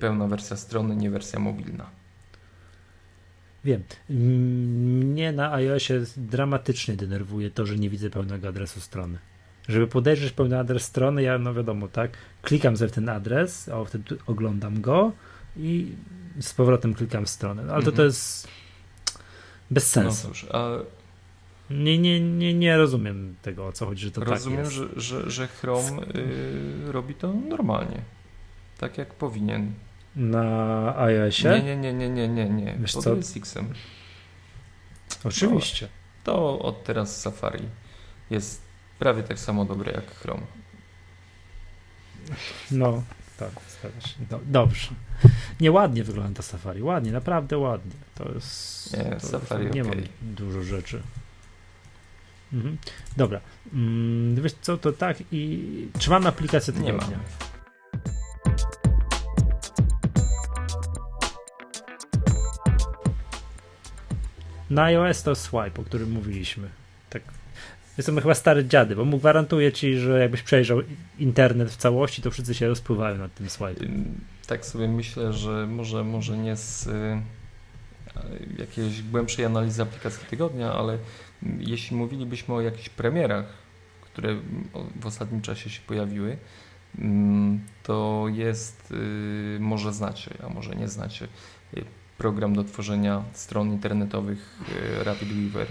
pełna 0.00 0.26
wersja 0.26 0.56
strony, 0.56 0.96
nie 0.96 1.10
wersja 1.10 1.38
mobilna. 1.38 1.86
Wiem. 3.64 3.82
Mnie 4.10 5.32
na 5.32 5.52
iOSie 5.52 6.00
dramatycznie 6.16 6.96
denerwuje 6.96 7.50
to, 7.50 7.66
że 7.66 7.76
nie 7.76 7.90
widzę 7.90 8.10
pełnego 8.10 8.48
adresu 8.48 8.80
strony. 8.80 9.18
Żeby 9.68 9.86
podejrzeć 9.86 10.32
pełny 10.32 10.58
adres 10.58 10.82
strony, 10.82 11.22
ja 11.22 11.38
no 11.38 11.54
wiadomo, 11.54 11.88
tak, 11.88 12.10
klikam 12.42 12.76
sobie 12.76 12.88
w 12.88 12.92
ten 12.92 13.08
adres, 13.08 13.68
o, 13.68 13.84
wtedy 13.84 14.16
oglądam 14.26 14.80
go, 14.80 15.12
i 15.56 15.92
z 16.40 16.54
powrotem 16.54 16.94
klikam 16.94 17.24
w 17.24 17.28
stronę. 17.30 17.62
Ale 17.62 17.82
to, 17.82 17.82
to 17.82 17.90
Mhm. 17.90 18.06
jest 18.08 18.48
bez 19.70 19.96
No 19.96 20.02
sensu. 20.02 20.28
cóż, 20.28 20.46
a 20.52 20.68
Nie, 21.70 21.98
nie, 21.98 22.20
nie, 22.20 22.54
nie 22.54 22.76
rozumiem 22.76 23.34
tego, 23.42 23.66
o 23.66 23.72
co 23.72 23.86
chodzi, 23.86 24.04
że 24.04 24.10
to 24.10 24.24
rozumiem, 24.24 24.56
tak 24.56 24.64
jest. 24.64 24.76
że, 24.76 25.00
że, 25.00 25.30
że 25.30 25.46
Chrome 25.48 26.02
y, 26.02 26.92
robi 26.92 27.14
to 27.14 27.32
normalnie. 27.32 28.02
Tak 28.78 28.98
jak 28.98 29.14
powinien. 29.14 29.72
Na 30.18 30.96
iOSie? 30.98 31.48
Nie, 31.48 31.62
nie, 31.62 31.76
nie, 31.76 31.92
nie, 31.92 32.08
nie, 32.08 32.28
nie, 32.28 32.48
nie. 32.48 32.76
Wiesz 32.80 32.92
Pod 32.92 33.04
co? 33.04 33.16
X-em. 33.36 33.74
Oczywiście. 35.24 35.88
To 36.24 36.58
od 36.58 36.84
teraz 36.84 37.20
Safari 37.20 37.64
jest 38.30 38.62
prawie 38.98 39.22
tak 39.22 39.38
samo 39.38 39.64
dobre 39.64 39.92
jak 39.92 40.14
Chrome. 40.14 40.46
No, 42.70 43.02
tak, 43.38 43.50
zgadza 43.80 44.00
się. 44.08 44.14
Do, 44.30 44.40
dobrze. 44.46 44.88
Nieładnie 45.60 46.04
wygląda 46.04 46.42
Safari. 46.42 46.82
Ładnie, 46.82 47.12
naprawdę 47.12 47.58
ładnie. 47.58 47.92
To 48.14 48.32
jest. 48.34 48.96
Nie, 48.96 49.04
to, 49.04 49.26
Safari 49.26 49.70
Nie 49.70 49.82
mam 49.82 49.92
okej. 49.92 50.08
dużo 50.22 50.62
rzeczy. 50.62 51.02
Mhm. 52.52 52.78
Dobra. 53.16 53.40
Mm, 53.72 54.42
wiesz 54.42 54.54
co, 54.60 54.78
to 54.78 54.92
tak 54.92 55.16
i. 55.32 55.88
Czy 55.98 56.10
mam 56.10 56.26
aplikację 56.26 56.74
Nie 56.74 56.80
tygodnia? 56.92 57.16
mam. 57.16 57.26
Na 64.70 64.82
iOS 64.82 65.22
to 65.22 65.34
swipe, 65.34 65.80
o 65.80 65.84
którym 65.84 66.10
mówiliśmy. 66.10 66.68
Tak. 67.10 67.22
Jestem 67.98 68.20
chyba 68.20 68.34
stary 68.34 68.64
dziady, 68.64 68.96
bo 68.96 69.04
mu 69.04 69.18
gwarantuję 69.18 69.72
ci, 69.72 69.96
że 69.96 70.20
jakbyś 70.20 70.42
przejrzał 70.42 70.78
internet 71.18 71.70
w 71.70 71.76
całości, 71.76 72.22
to 72.22 72.30
wszyscy 72.30 72.54
się 72.54 72.68
rozpływają 72.68 73.18
nad 73.18 73.34
tym 73.34 73.50
swipe. 73.50 73.86
Tak 74.46 74.66
sobie 74.66 74.88
myślę, 74.88 75.32
że 75.32 75.66
może, 75.66 76.04
może 76.04 76.38
nie 76.38 76.56
z 76.56 76.86
y, 76.86 77.22
jakiejś 78.58 79.02
głębszej 79.02 79.44
analizy 79.44 79.82
aplikacji 79.82 80.26
tygodnia, 80.26 80.72
ale 80.72 80.98
jeśli 81.58 81.96
mówilibyśmy 81.96 82.54
o 82.54 82.60
jakichś 82.60 82.88
premierach, 82.88 83.46
które 84.00 84.36
w 85.00 85.06
ostatnim 85.06 85.42
czasie 85.42 85.70
się 85.70 85.80
pojawiły, 85.86 86.36
to 87.82 88.26
jest, 88.32 88.90
y, 88.90 89.58
może 89.60 89.92
znacie, 89.92 90.30
a 90.42 90.48
może 90.48 90.74
nie 90.76 90.88
znacie, 90.88 91.28
program 92.18 92.54
do 92.54 92.64
tworzenia 92.64 93.24
stron 93.32 93.68
internetowych 93.68 94.60
y, 95.00 95.04
Rapid 95.04 95.28
Weaver 95.28 95.66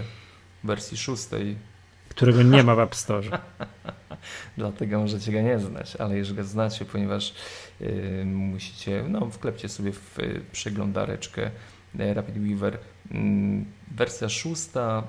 w 0.64 0.66
wersji 0.66 0.96
szóstej, 0.96 1.56
Którego 2.08 2.42
nie 2.42 2.62
ma 2.62 2.74
w 2.74 2.80
App 2.80 2.94
Store. 2.94 3.28
Dlatego 4.56 4.98
możecie 4.98 5.32
go 5.32 5.40
nie 5.40 5.58
znać, 5.58 5.96
ale 5.96 6.18
już 6.18 6.32
go 6.32 6.44
znacie, 6.44 6.84
ponieważ 6.84 7.34
y, 7.80 8.22
musicie, 8.26 9.04
no 9.08 9.30
wklepcie 9.30 9.68
sobie 9.68 9.92
w 9.92 10.18
y, 10.18 10.40
przeglądareczkę 10.52 11.50
y, 12.00 12.14
Rapid 12.14 12.38
Weaver. 12.38 12.78
Mm, 13.10 13.64
wersja 13.90 14.28
szósta 14.28 15.02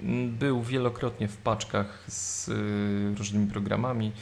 mm, 0.00 0.36
był 0.36 0.62
wielokrotnie 0.62 1.28
w 1.28 1.36
paczkach 1.36 2.04
z 2.08 2.48
y, 2.48 3.18
różnymi 3.18 3.46
programami. 3.46 4.12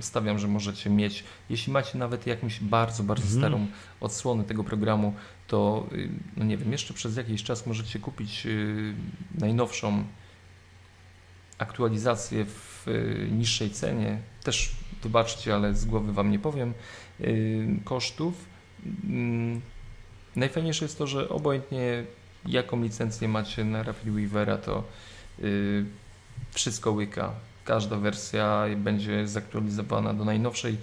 Stawiam, 0.00 0.38
że 0.38 0.48
możecie 0.48 0.90
mieć, 0.90 1.24
jeśli 1.50 1.72
macie 1.72 1.98
nawet 1.98 2.26
jakąś 2.26 2.60
bardzo, 2.60 3.02
bardzo 3.02 3.24
Mhm. 3.24 3.40
starą 3.40 3.66
odsłonę 4.00 4.44
tego 4.44 4.64
programu, 4.64 5.14
to 5.46 5.86
y, 5.92 6.08
no 6.36 6.44
nie 6.44 6.56
wiem, 6.56 6.72
jeszcze 6.72 6.94
przez 6.94 7.16
jakiś 7.16 7.42
czas 7.42 7.66
możecie 7.66 7.98
kupić 7.98 8.46
y, 8.46 8.94
najnowszą 9.34 10.04
aktualizację 11.58 12.44
w 12.44 12.88
y, 12.88 13.28
niższej 13.32 13.70
cenie. 13.70 14.18
Też 14.42 14.76
wybaczcie, 15.02 15.54
ale 15.54 15.74
z 15.74 15.84
głowy 15.84 16.12
Wam 16.12 16.30
nie 16.30 16.38
powiem 16.38 16.74
kosztów. 17.84 18.34
Mm, 19.04 19.60
Najfajniejsze 20.36 20.84
jest 20.84 20.98
to, 20.98 21.06
że 21.06 21.28
obojętnie 21.28 22.04
jaką 22.46 22.82
licencję 22.82 23.28
macie 23.28 23.64
na 23.64 23.82
Rapid 23.82 24.12
Weavera, 24.12 24.58
to 24.58 24.84
wszystko 26.50 26.92
łyka. 26.92 27.32
Każda 27.64 27.96
wersja 27.96 28.64
będzie 28.76 29.28
zaktualizowana 29.28 30.14
do 30.14 30.24
najnowszej. 30.24 30.76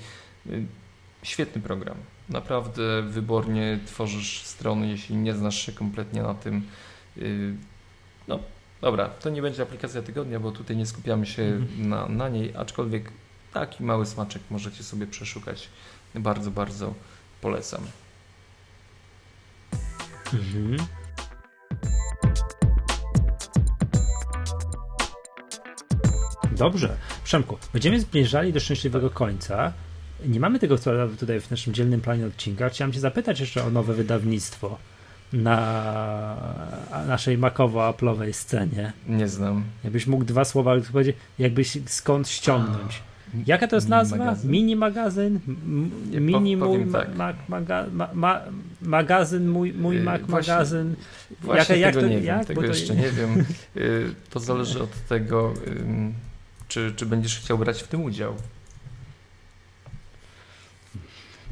Świetny 1.23 1.61
program. 1.61 1.98
Naprawdę 2.30 3.02
wybornie 3.02 3.80
tworzysz 3.86 4.41
strony, 4.44 4.88
jeśli 4.88 5.16
nie 5.16 5.34
znasz 5.34 5.66
się 5.66 5.72
kompletnie 5.72 6.22
na 6.24 6.34
tym. 6.34 6.62
y, 7.18 7.54
No, 8.28 8.40
dobra, 8.82 9.10
to 9.10 9.30
nie 9.30 9.41
będzie 9.41 9.64
aplikacja 9.64 10.02
tygodnia, 10.02 10.40
bo 10.40 10.52
tutaj 10.52 10.78
nie 10.78 10.86
skupiamy 10.86 11.26
się 11.26 11.44
Mhm. 11.44 11.90
na, 11.90 12.08
na 12.10 12.30
niej, 12.30 12.56
aczkolwiek 12.56 13.12
taki 13.54 13.84
mały 13.84 14.06
smaczek 14.06 14.41
możecie 14.50 14.84
sobie 14.84 15.08
przeszukać. 15.08 15.70
Bardzo, 16.16 16.52
bardzo 16.52 16.94
polecam. 17.41 17.82
Mhm. 20.34 20.78
Dobrze. 26.52 26.98
Przemku, 27.24 27.58
będziemy 27.74 28.00
zbliżali 28.00 28.54
do 28.54 28.60
szczęśliwego 28.60 29.10
końca. 29.10 29.74
Nie 30.28 30.40
mamy 30.40 30.60
tego 30.60 30.78
tutaj 31.20 31.40
w 31.41 31.52
naszym 31.52 31.74
dzielnym 31.74 32.02
planie 32.02 32.26
odcinka. 32.26 32.70
Chciałem 32.70 32.91
Cię 32.94 33.00
zapytać 33.00 33.40
jeszcze 33.40 33.64
o 33.64 33.70
nowe 33.70 33.94
wydawnictwo 33.94 34.78
na 35.34 36.36
naszej 37.08 37.38
makowo-aplowej 37.38 38.34
scenie. 38.34 38.94
Nie 39.08 39.28
znam. 39.28 39.64
Jakbyś 39.84 40.08
mógł 40.08 40.24
dwa 40.24 40.45
słowa 40.45 40.76
powiedzieć, 40.91 41.16
jakbyś 41.40 41.78
skąd 41.86 42.30
ściągnąć. 42.30 43.02
Jaka 43.48 43.68
to 43.68 43.76
jest 43.76 43.90
nazwa? 43.90 44.18
Magazyn? 44.18 44.52
Mini 44.52 44.76
magazyn? 44.76 45.40
Mini 46.12 46.58
mój 46.58 46.68
powiem 46.68 46.91
tak. 46.91 47.16
ma, 47.16 47.34
maga, 47.48 47.86
ma, 47.94 48.10
ma, 48.14 48.41
magazyn, 48.82 49.48
mój, 49.48 49.74
mój 49.74 50.00
Mac 50.00 50.22
właśnie- 50.22 50.54
magazyn. 50.54 50.95
Właśnie 51.41 51.78
jak 51.78 51.94
tego 51.95 52.02
to- 52.08 52.12
nie 52.12 52.16
wiem, 52.18 52.26
jak? 52.26 52.45
tego 52.45 52.62
to- 52.62 52.68
jeszcze 52.68 52.95
nie 52.95 53.12
wiem. 53.12 53.45
Y, 53.78 54.10
To 54.30 54.40
zależy 54.40 54.84
od 54.84 55.08
tego, 55.10 55.54
czy, 56.68 56.94
czy 56.95 57.06
będziesz 57.06 57.40
chciał 57.40 57.58
brać 57.58 57.84
w 57.84 57.88
tym 57.88 58.04
udział. 58.04 58.36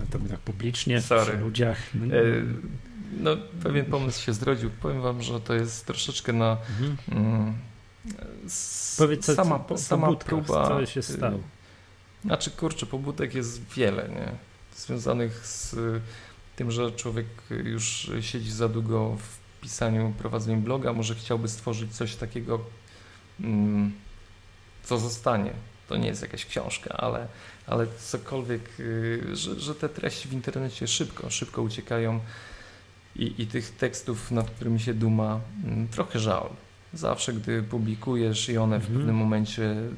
No 0.02 0.20
to 0.20 0.30
tak 0.30 0.40
publicznie, 0.40 1.02
Sorry. 1.02 1.32
przy 1.32 1.38
ludziach. 1.38 1.78
No, 1.94 2.06
No, 3.20 3.32
pewien 3.64 3.86
pomysł 3.86 4.22
się 4.24 4.34
zrodził. 4.34 4.70
Powiem 4.82 5.02
wam, 5.02 5.22
że 5.22 5.40
to 5.42 5.54
jest 5.54 5.86
troszeczkę 5.86 6.34
na 6.34 6.58
mhm. 6.80 6.98
mm, 7.12 7.54
s- 8.46 8.96
Powiedz, 8.98 9.26
co, 9.26 9.36
sama, 9.36 9.60
po, 9.60 9.66
po 9.66 9.78
sama 9.78 10.08
budkach, 10.08 10.28
próba. 10.30 10.68
co 10.68 10.86
się 10.86 11.00
y, 11.00 11.04
stało. 11.04 11.40
Znaczy, 12.26 12.52
kurczę, 12.52 12.86
pobudek 12.86 13.36
jest 13.36 13.74
wiele, 13.74 14.10
nie? 14.10 14.32
Związanych 14.76 15.48
z 15.48 15.74
y, 15.74 16.02
tym, 16.56 16.72
że 16.72 16.92
człowiek 16.92 17.26
już 17.50 18.12
siedzi 18.22 18.52
za 18.52 18.70
długo 18.70 19.16
w 19.18 19.62
pisaniu, 19.62 20.14
prowadzeniu 20.18 20.62
bloga, 20.62 20.94
może 20.94 21.16
chciałby 21.16 21.48
stworzyć 21.48 21.96
coś 21.96 22.16
takiego, 22.16 22.60
mm, 23.40 23.92
co 24.84 24.98
zostanie. 24.98 25.52
To 25.92 25.98
nie 25.98 26.08
jest 26.08 26.22
jakaś 26.22 26.46
książka, 26.46 26.98
ale, 26.98 27.28
ale 27.68 27.88
cokolwiek, 28.00 28.62
y, 28.80 29.36
że, 29.36 29.60
że 29.60 29.76
te 29.76 29.90
treści 29.90 30.28
w 30.28 30.34
internecie 30.34 30.88
szybko, 30.88 31.30
szybko 31.30 31.62
uciekają 31.62 32.20
i, 33.16 33.34
i 33.42 33.48
tych 33.48 33.72
tekstów, 33.76 34.32
nad 34.32 34.50
którymi 34.52 34.80
się 34.80 34.94
duma, 34.94 35.40
mm, 35.66 35.88
trochę 35.88 36.20
żal. 36.20 36.50
Zawsze, 36.94 37.34
gdy 37.34 37.64
publikujesz 37.64 38.50
i 38.50 38.58
one 38.58 38.80
w 38.80 38.82
Mhm. 38.82 38.98
pewnym 39.00 39.16
momencie 39.16 39.64
mm, 39.72 39.92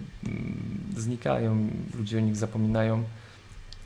znikają, 0.97 1.69
ludzie 1.97 2.17
o 2.17 2.21
nich 2.21 2.35
zapominają. 2.35 3.03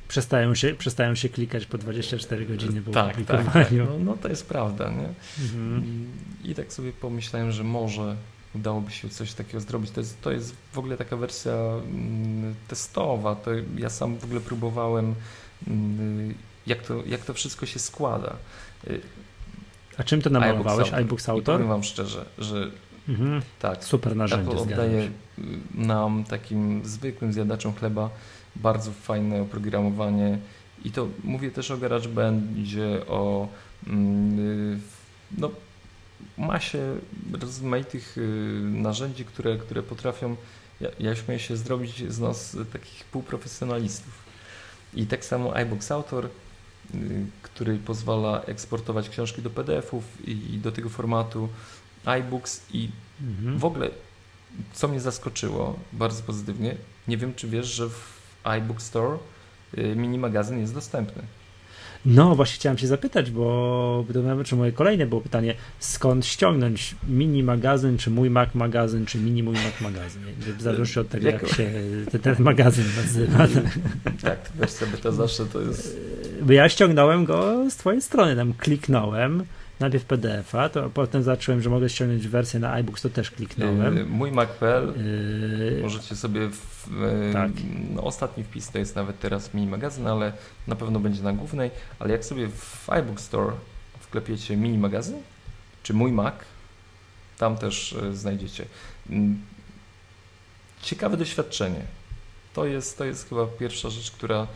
Przestają 0.08 0.56
się, 0.56 0.74
przestają 0.74 1.16
się 1.16 1.30
klikać 1.30 1.66
po 1.66 1.78
24 1.78 2.46
godziny 2.46 2.82
po 2.82 2.92
tak, 2.92 3.16
tak, 3.26 3.54
tak. 3.54 3.72
No, 3.72 3.86
no 4.00 4.18
to 4.18 4.28
jest 4.28 4.48
prawda, 4.48 4.90
nie? 4.90 5.10
Mhm. 5.46 5.84
I 6.44 6.56
tak 6.56 6.74
sobie 6.74 6.92
pomyślałem, 6.92 7.52
że 7.52 7.64
może 7.64 8.16
udałoby 8.56 8.92
się 8.92 9.10
coś 9.10 9.34
takiego 9.34 9.60
zrobić. 9.60 9.92
To 9.92 10.00
jest, 10.00 10.22
to 10.22 10.32
jest 10.32 10.56
w 10.74 10.78
ogóle 10.78 10.98
taka 10.98 11.18
wersja 11.18 11.54
mm, 11.54 12.56
testowa. 12.68 13.36
To 13.36 13.52
ja 13.78 13.90
sam 13.90 14.18
w 14.18 14.24
ogóle 14.24 14.40
próbowałem, 14.42 15.16
mm, 15.68 16.34
jak 16.68 16.82
to, 16.84 17.04
jak 17.06 17.26
to 17.26 17.34
wszystko 17.34 17.66
się 17.66 17.80
składa. 17.80 18.36
A 19.98 20.04
czym 20.04 20.22
to 20.22 20.30
namalowałeś? 20.30 20.94
iBooks 20.94 21.30
Autor? 21.30 21.56
powiem 21.56 21.68
wam 21.68 21.84
szczerze, 21.84 22.26
że 22.38 22.72
Mhm. 23.10 23.42
tak, 23.60 23.84
Super 23.84 24.16
narzędzie, 24.16 24.52
Apple 24.52 24.62
oddaje 24.62 25.10
nam, 25.76 26.24
takim 26.24 26.82
zwykłym 26.86 27.34
zjadaczom 27.34 27.74
chleba, 27.74 28.10
bardzo 28.56 28.92
fajne 28.92 29.42
oprogramowanie. 29.42 30.38
I 30.86 30.92
to 30.92 31.08
mówię 31.24 31.52
też 31.52 31.72
o 31.72 31.78
GarageBandzie, 31.78 33.02
o 33.08 33.48
mm, 33.88 34.82
no, 35.38 35.52
masie 36.38 36.80
rozmaitych 37.42 38.18
y, 38.18 38.22
narzędzi, 38.64 39.26
które, 39.26 39.58
które 39.58 39.84
potrafią, 39.84 40.36
ja, 40.82 40.90
ja 41.00 41.16
śmieję 41.16 41.40
się, 41.40 41.58
zrobić 41.58 42.12
z 42.12 42.20
nas 42.20 42.58
takich 42.74 43.04
półprofesjonalistów. 43.06 44.14
I 44.94 45.06
tak 45.08 45.26
samo 45.26 45.56
iBooks 45.56 45.92
Author, 45.92 46.26
y, 46.26 46.30
który 47.42 47.78
pozwala 47.78 48.42
eksportować 48.44 49.10
książki 49.10 49.42
do 49.42 49.50
PDF-ów 49.50 50.04
i, 50.28 50.32
i 50.32 50.58
do 50.58 50.72
tego 50.72 50.90
formatu 50.90 51.50
iBooks 52.06 52.62
i 52.74 52.90
Mhm. 53.22 53.60
w 53.60 53.66
ogóle, 53.66 53.90
co 54.74 54.88
mnie 54.88 55.00
zaskoczyło 55.00 55.80
bardzo 55.94 56.24
pozytywnie, 56.24 56.76
nie 57.08 57.18
wiem 57.18 57.34
czy 57.36 57.48
wiesz, 57.48 57.68
że 57.68 57.90
w 57.90 58.22
iBook 58.44 58.82
Store 58.82 59.18
y, 59.78 59.96
mini 59.96 60.18
magazyn 60.18 60.60
jest 60.60 60.74
dostępny. 60.74 61.24
No, 62.06 62.36
właśnie 62.36 62.56
chciałem 62.56 62.78
się 62.78 62.88
zapytać, 62.88 63.32
bo 63.32 64.06
to 64.14 64.44
czy 64.44 64.56
moje 64.56 64.72
kolejne 64.72 65.06
było 65.06 65.22
pytanie, 65.22 65.56
skąd 65.80 66.26
ściągnąć 66.26 66.96
mini 67.08 67.44
magazyn, 67.44 67.98
czy 67.98 68.10
mój 68.10 68.30
Mac 68.30 68.56
magazyn, 68.56 69.06
czy 69.06 69.18
mini 69.18 69.44
mój 69.44 69.54
Mac 69.54 69.82
magazyn? 69.82 70.22
W 70.58 70.62
zależności 70.62 71.00
od 71.00 71.10
tego, 71.10 71.28
jak 71.28 71.48
się 71.48 71.72
ten, 72.12 72.22
ten 72.22 72.36
magazyn 72.40 72.86
nazywa. 72.98 73.48
Tak, 74.22 74.40
wiesz 74.62 74.72
sobie 74.72 74.98
to 74.98 75.12
zawsze 75.12 75.46
to 75.46 75.62
jest... 75.62 76.00
Bo 76.42 76.54
ja 76.54 76.70
ściągnąłem 76.70 77.26
go 77.26 77.70
z 77.70 77.76
twojej 77.76 78.02
strony, 78.02 78.36
tam 78.36 78.54
kliknąłem, 78.54 79.44
najpierw 79.80 80.06
PDF-a, 80.06 80.70
to 80.70 80.90
potem 80.90 81.24
zacząłem, 81.24 81.62
że 81.62 81.70
mogę 81.70 81.90
ściągnąć 81.90 82.28
wersję 82.28 82.60
na 82.60 82.72
iBooks, 82.72 83.02
to 83.02 83.10
też 83.10 83.32
kliknąłem. 83.32 83.98
Yy, 83.98 84.06
mój 84.06 84.32
Mac.pl 84.32 84.94
yy, 85.76 85.84
możecie 85.84 86.16
sobie 86.16 86.50
w, 86.50 86.90
yy, 87.02 87.34
tak. 87.34 87.52
no, 87.96 88.04
ostatni 88.04 88.44
wpis 88.44 88.70
to 88.72 88.80
jest 88.80 88.96
nawet 88.96 89.20
teraz 89.20 89.54
mini 89.54 89.68
magazyn, 89.68 90.08
ale 90.08 90.34
na 90.68 90.76
pewno 90.76 91.00
będzie 91.00 91.24
na 91.24 91.34
głównej, 91.34 91.72
ale 92.00 92.12
jak 92.12 92.26
sobie 92.26 92.48
w 92.50 92.90
iBook 92.90 93.22
Store 93.22 93.54
wklepiecie 94.00 94.58
mini 94.58 94.78
magazyn, 94.78 95.18
czy 95.84 95.94
mój 95.94 96.12
Mac, 96.12 96.36
tam 97.38 97.58
też 97.58 97.96
yy, 98.02 98.16
znajdziecie. 98.16 98.66
Mm, 99.10 99.42
ciekawe 100.82 101.18
doświadczenie. 101.18 101.82
To 102.54 102.66
jest, 102.66 102.98
to 102.98 103.06
jest 103.06 103.30
chyba 103.30 103.48
pierwsza 103.48 103.90
rzecz, 103.90 104.12
która 104.12 104.48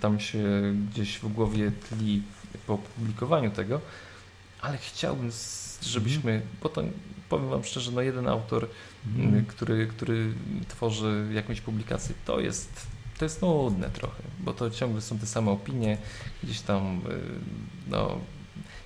tam 0.00 0.20
się 0.20 0.42
gdzieś 0.90 1.18
w 1.18 1.28
głowie 1.32 1.72
tli 1.88 2.22
po 2.66 2.78
publikowaniu 2.78 3.50
tego, 3.50 3.80
ale 4.62 4.78
chciałbym, 4.78 5.30
żebyśmy, 5.82 6.32
mm. 6.32 6.46
bo 6.62 6.68
to 6.68 6.82
powiem 7.28 7.48
Wam 7.48 7.64
szczerze, 7.64 7.90
no 7.92 8.00
jeden 8.00 8.28
autor, 8.28 8.68
mm. 9.16 9.44
który, 9.44 9.86
który 9.86 10.34
tworzy 10.68 11.28
jakąś 11.32 11.60
publikację, 11.60 12.14
to 12.24 12.40
jest, 12.40 12.86
to 13.18 13.24
jest 13.24 13.42
nudne 13.42 13.90
trochę, 13.90 14.22
bo 14.40 14.52
to 14.52 14.70
ciągle 14.70 15.00
są 15.00 15.18
te 15.18 15.26
same 15.26 15.50
opinie, 15.50 15.98
gdzieś 16.42 16.60
tam, 16.60 16.98
y, 16.98 17.00
no, 17.90 18.18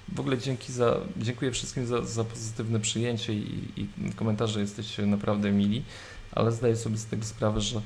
w 0.08 0.20
ogóle 0.20 0.38
dzięki 0.38 0.72
za, 0.72 0.96
dziękuję 1.16 1.52
wszystkim 1.52 1.86
za, 1.86 2.02
za 2.02 2.24
pozytywne 2.24 2.80
przyjęcie 2.80 3.34
i, 3.34 3.72
i 3.76 4.12
komentarze, 4.12 4.60
jesteście 4.60 5.06
naprawdę 5.06 5.52
mili, 5.52 5.84
ale 6.32 6.52
zdaję 6.52 6.76
sobie 6.76 6.96
z 6.96 7.06
tego 7.06 7.24
sprawę, 7.24 7.60
że 7.60 7.80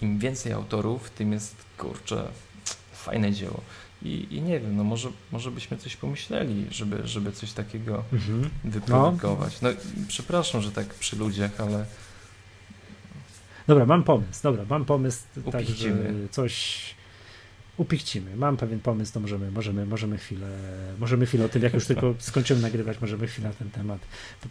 im 0.00 0.18
więcej 0.18 0.52
autorów, 0.52 1.10
tym 1.10 1.32
jest, 1.32 1.56
kurczę, 1.78 2.28
fajne 2.92 3.32
dzieło. 3.32 3.60
I, 4.06 4.36
I, 4.36 4.42
nie 4.42 4.60
wiem, 4.60 4.76
no 4.76 4.84
może, 4.84 5.08
może 5.32 5.50
byśmy 5.50 5.76
coś 5.76 5.96
pomyśleli, 5.96 6.66
żeby, 6.70 7.08
żeby 7.08 7.32
coś 7.32 7.52
takiego 7.52 8.04
mhm. 8.12 8.50
wyprodukować. 8.64 9.60
No. 9.60 9.68
no 9.70 9.76
przepraszam, 10.08 10.62
że 10.62 10.70
tak 10.70 10.94
przy 10.94 11.16
ludziach, 11.16 11.60
ale. 11.60 11.86
Dobra, 13.66 13.86
mam 13.86 14.04
pomysł, 14.04 14.42
dobra, 14.42 14.64
mam 14.70 14.84
pomysł, 14.84 15.22
tak, 15.52 15.66
że 15.66 15.96
coś 16.30 16.80
upichcimy. 17.76 18.36
Mam 18.36 18.56
pewien 18.56 18.80
pomysł, 18.80 19.12
to 19.12 19.20
możemy, 19.20 19.50
możemy, 19.50 19.86
możemy 19.86 20.18
chwilę, 20.18 20.48
możemy 20.98 21.26
chwilę 21.26 21.44
o 21.44 21.48
tym, 21.48 21.62
jak 21.62 21.74
już 21.74 21.86
tylko 21.86 22.14
skończymy 22.18 22.60
nagrywać, 22.60 23.00
możemy 23.00 23.26
chwilę 23.26 23.48
na 23.48 23.54
ten 23.54 23.70
temat 23.70 24.00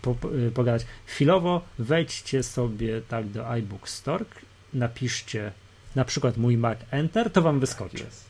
po, 0.01 0.15
po, 0.15 0.29
pogadać. 0.53 0.85
Chwilowo 1.05 1.61
wejdźcie 1.79 2.43
sobie 2.43 3.01
tak 3.01 3.29
do 3.29 3.49
iBook 3.49 3.89
Store, 3.89 4.25
napiszcie 4.73 5.51
na 5.95 6.05
przykład 6.05 6.37
mój 6.37 6.57
Mac 6.57 6.77
Enter, 6.91 7.31
to 7.31 7.41
wam 7.41 7.59
wyskoczy. 7.59 8.03
Tak 8.03 8.24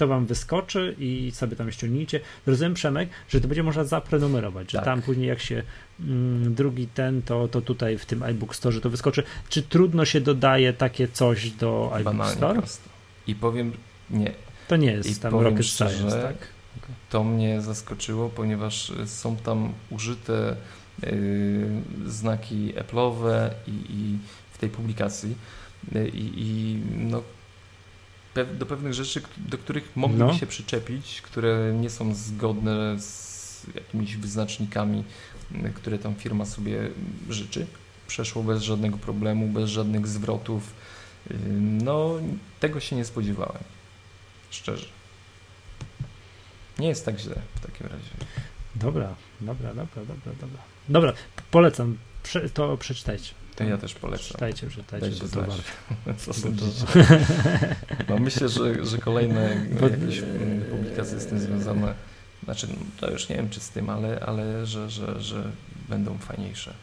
to 0.00 0.08
wam 0.08 0.26
wyskoczy 0.26 0.96
i 0.98 1.30
sobie 1.34 1.56
tam 1.56 1.72
ściągnijcie. 1.72 2.20
Rozumiem, 2.46 2.74
Przemek, 2.74 3.08
że 3.28 3.40
to 3.40 3.48
będzie 3.48 3.62
można 3.62 3.84
zaprenumerować, 3.84 4.72
że 4.72 4.78
tak. 4.78 4.84
tam 4.84 5.02
później 5.02 5.28
jak 5.28 5.40
się 5.40 5.62
mm, 6.00 6.54
drugi 6.54 6.86
ten, 6.86 7.22
to, 7.22 7.48
to 7.48 7.60
tutaj 7.60 7.98
w 7.98 8.06
tym 8.06 8.22
iBook 8.22 8.56
Store 8.56 8.80
to 8.80 8.90
wyskoczy. 8.90 9.22
Czy 9.48 9.62
trudno 9.62 10.04
się 10.04 10.20
dodaje 10.20 10.72
takie 10.72 11.08
coś 11.08 11.50
do 11.50 11.90
iBook 11.92 12.04
Banalnie 12.04 12.36
Store? 12.36 12.58
Prosto. 12.58 12.88
I 13.26 13.34
powiem, 13.34 13.72
nie. 14.10 14.32
To 14.68 14.76
nie 14.76 14.92
jest 14.92 15.10
I 15.10 15.20
tam 15.20 15.34
rocket 15.34 15.66
szczerze, 15.66 15.96
science, 15.96 16.22
tak? 16.22 16.36
To 17.10 17.24
mnie 17.24 17.60
zaskoczyło, 17.60 18.28
ponieważ 18.28 18.92
są 19.06 19.36
tam 19.36 19.72
użyte 19.90 20.56
yy, 21.02 21.10
znaki 22.06 22.74
Apple'owe 22.74 23.50
i, 23.66 23.70
i 23.70 24.18
w 24.52 24.58
tej 24.58 24.70
publikacji 24.70 25.36
y, 25.96 26.08
i, 26.08 26.32
i 26.36 26.78
no, 26.96 27.22
do 28.58 28.66
pewnych 28.66 28.94
rzeczy, 28.94 29.22
do 29.36 29.58
których 29.58 29.96
mogliby 29.96 30.24
no. 30.24 30.34
się 30.34 30.46
przyczepić, 30.46 31.22
które 31.22 31.74
nie 31.80 31.90
są 31.90 32.14
zgodne 32.14 33.00
z 33.00 33.66
jakimiś 33.74 34.16
wyznacznikami, 34.16 35.04
które 35.74 35.98
tam 35.98 36.14
firma 36.14 36.44
sobie 36.44 36.90
życzy. 37.28 37.66
Przeszło 38.06 38.42
bez 38.42 38.62
żadnego 38.62 38.98
problemu, 38.98 39.48
bez 39.48 39.70
żadnych 39.70 40.06
zwrotów. 40.06 40.74
No, 41.60 42.14
tego 42.60 42.80
się 42.80 42.96
nie 42.96 43.04
spodziewałem. 43.04 43.62
Szczerze. 44.50 44.86
Nie 46.78 46.88
jest 46.88 47.04
tak 47.04 47.18
źle 47.18 47.36
w 47.54 47.60
takim 47.60 47.86
razie. 47.86 48.10
Dobra, 48.74 49.14
dobra, 49.40 49.74
dobra, 49.74 50.04
dobra, 50.04 50.32
dobra. 50.40 50.62
Dobra, 50.88 51.12
polecam. 51.50 51.98
to 52.54 52.76
przeczytajcie. 52.76 53.34
To 53.60 53.64
ja 53.64 53.78
też 53.78 53.94
polecam. 53.94 54.26
Czytajcie, 54.26 54.70
czytajcie, 54.70 55.10
bo 55.22 55.28
to 55.28 55.40
warto. 55.40 55.62
Co 56.24 56.32
sądzicie? 56.32 56.86
No 58.08 58.18
myślę, 58.18 58.48
że, 58.48 58.86
że 58.86 58.98
kolejne 58.98 59.66
jakieś 59.82 60.18
mm, 60.18 60.60
publikacje 60.70 61.20
z 61.20 61.26
tym 61.26 61.38
związane, 61.38 61.94
znaczy 62.44 62.66
no, 62.70 62.74
to 63.00 63.10
już 63.10 63.28
nie 63.28 63.36
wiem 63.36 63.50
czy 63.50 63.60
z 63.60 63.70
tym, 63.70 63.90
ale, 63.90 64.20
ale 64.20 64.66
że, 64.66 64.90
że, 64.90 65.20
że 65.20 65.42
będą 65.88 66.18
fajniejsze. 66.18 66.74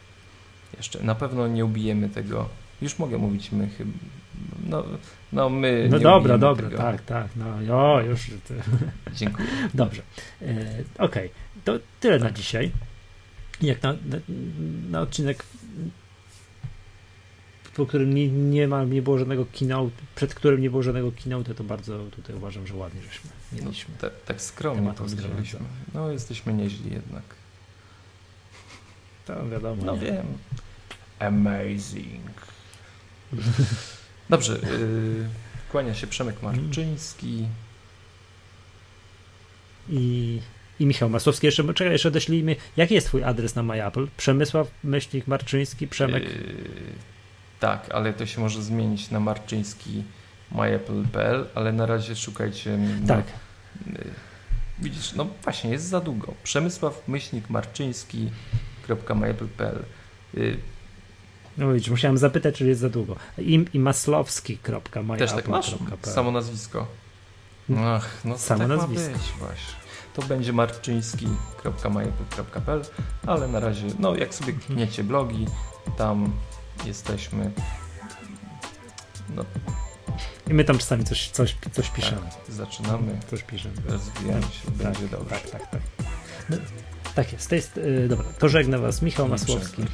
Jeszcze 0.76 1.02
na 1.02 1.14
pewno 1.14 1.48
nie 1.48 1.64
ubijemy 1.64 2.08
tego. 2.08 2.48
Już 2.82 2.98
mogę 2.98 3.18
mówić 3.18 3.52
my 3.52 3.68
chyba. 3.68 3.92
No, 4.66 4.84
no 5.32 5.50
my. 5.50 5.88
No 5.90 5.98
dobra, 5.98 6.38
dobra, 6.38 6.64
tego. 6.70 6.82
tak, 6.82 7.02
tak. 7.02 7.28
No 7.36 7.62
jo, 7.62 8.00
już. 8.00 8.30
Dziękuję. 9.16 9.48
Dobrze. 9.74 10.02
E, 10.42 10.46
Okej, 10.98 11.26
okay. 11.26 11.30
to 11.64 11.78
tyle 12.00 12.18
tak. 12.18 12.28
na 12.28 12.36
dzisiaj. 12.36 12.70
Jak 13.60 13.82
na, 13.82 13.92
na, 13.92 14.16
na 14.90 15.00
odcinek 15.00 15.44
po 17.78 17.86
którym 17.86 18.14
nie, 18.14 18.28
nie, 18.28 18.68
ma, 18.68 18.84
nie 18.84 19.02
było 19.02 19.18
żadnego 19.18 19.46
keynote, 19.58 19.96
przed 20.14 20.34
którym 20.34 20.60
nie 20.60 20.70
było 20.70 20.82
żadnego 20.82 21.12
keynote, 21.12 21.54
to 21.54 21.64
bardzo 21.64 22.04
tutaj 22.04 22.36
uważam, 22.36 22.66
że 22.66 22.74
ładnie 22.74 23.02
żeśmy 23.02 23.30
mieliśmy. 23.52 23.94
No, 23.94 24.00
tak, 24.00 24.12
tak 24.26 24.42
skromnie 24.42 24.92
to 24.92 25.08
zrobiliśmy. 25.08 25.60
No 25.94 26.10
jesteśmy 26.12 26.54
nieźli 26.54 26.90
jednak. 26.90 27.22
To 29.26 29.48
wiadomo. 29.48 29.84
No 29.84 29.96
nie. 29.96 30.00
wiem. 30.00 30.26
Amazing. 31.18 32.46
Dobrze. 34.30 34.52
Yy, 34.52 35.28
kłania 35.72 35.94
się 35.94 36.06
Przemek 36.06 36.42
Marczyński. 36.42 37.46
I, 39.88 40.40
I 40.80 40.86
Michał 40.86 41.10
Masłowski. 41.10 41.46
Jeszcze, 41.46 41.74
czekaj, 41.74 41.92
jeszcze 41.92 42.08
odeślijmy. 42.08 42.56
Jaki 42.76 42.94
jest 42.94 43.06
twój 43.06 43.24
adres 43.24 43.54
na 43.54 43.62
MyApple? 43.62 44.06
Przemysław 44.16 44.70
Myślnik 44.84 45.26
Marczyński, 45.26 45.88
Przemek? 45.88 46.24
Yy, 46.24 47.17
tak, 47.60 47.90
ale 47.90 48.12
to 48.12 48.26
się 48.26 48.40
może 48.40 48.62
zmienić 48.62 49.10
na 49.10 49.20
marczyński 49.20 50.04
myapple.pl, 50.52 51.46
ale 51.54 51.72
na 51.72 51.86
razie 51.86 52.16
szukajcie. 52.16 52.78
Tak. 53.06 53.24
No, 53.86 53.98
widzisz, 54.78 55.12
no 55.12 55.26
właśnie, 55.42 55.70
jest 55.70 55.84
za 55.84 56.00
długo. 56.00 56.34
Przemysław 56.42 57.08
myślnik 57.08 57.50
marczyński.myapple.pl 57.50 59.84
y, 60.34 60.58
no 61.58 61.72
widzisz, 61.72 61.90
musiałem 61.90 62.18
zapytać, 62.18 62.54
czy 62.54 62.66
jest 62.66 62.80
za 62.80 62.88
długo. 62.88 63.16
I, 63.38 63.64
i 63.72 63.78
maslowski.myapple.pl 63.78 65.18
Też 65.18 65.32
tak 65.32 65.48
masz? 65.48 65.74
Samo 66.02 66.30
nazwisko. 66.30 66.86
Ach, 67.76 68.24
no 68.24 68.38
Samo 68.38 68.58
tak 68.58 68.68
nazwisko. 68.68 69.12
Być, 69.12 69.32
właśnie. 69.38 69.74
To 70.14 70.22
będzie 70.22 70.52
marczyński.myapple.pl, 70.52 72.84
ale 73.26 73.48
na 73.48 73.60
razie, 73.60 73.86
no 73.98 74.16
jak 74.16 74.34
sobie 74.34 74.52
klikniecie 74.52 75.04
blogi, 75.04 75.46
tam 75.96 76.32
jesteśmy. 76.86 77.50
No. 79.36 79.44
I 80.48 80.54
my 80.54 80.64
tam 80.64 80.78
czasami 80.78 81.04
coś, 81.04 81.30
coś, 81.30 81.56
coś 81.72 81.90
piszemy. 81.90 82.20
Tak, 82.20 82.54
zaczynamy. 82.54 83.20
Coś 83.30 83.42
piszemy. 83.42 83.74
Rozwijamy 83.86 84.42
się, 84.42 84.64
tak, 84.64 84.74
będzie 84.74 85.08
dobrze. 85.08 85.30
Tak, 85.30 85.50
tak, 85.50 85.70
tak. 85.70 85.80
No, 86.50 86.56
tak 87.14 87.32
jest. 87.32 87.48
To 87.48 87.54
jest 87.54 87.76
yy, 87.76 88.08
dobra. 88.08 88.26
To 88.38 88.48
żegna 88.48 88.78
Was 88.78 89.02
Michał 89.02 89.28
Masłowski. 89.28 89.84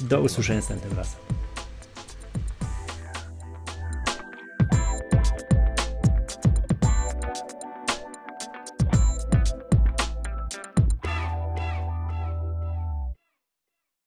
Do 0.00 0.20
usłyszenia 0.20 0.58
następnym 0.58 0.96
razem. 0.96 1.20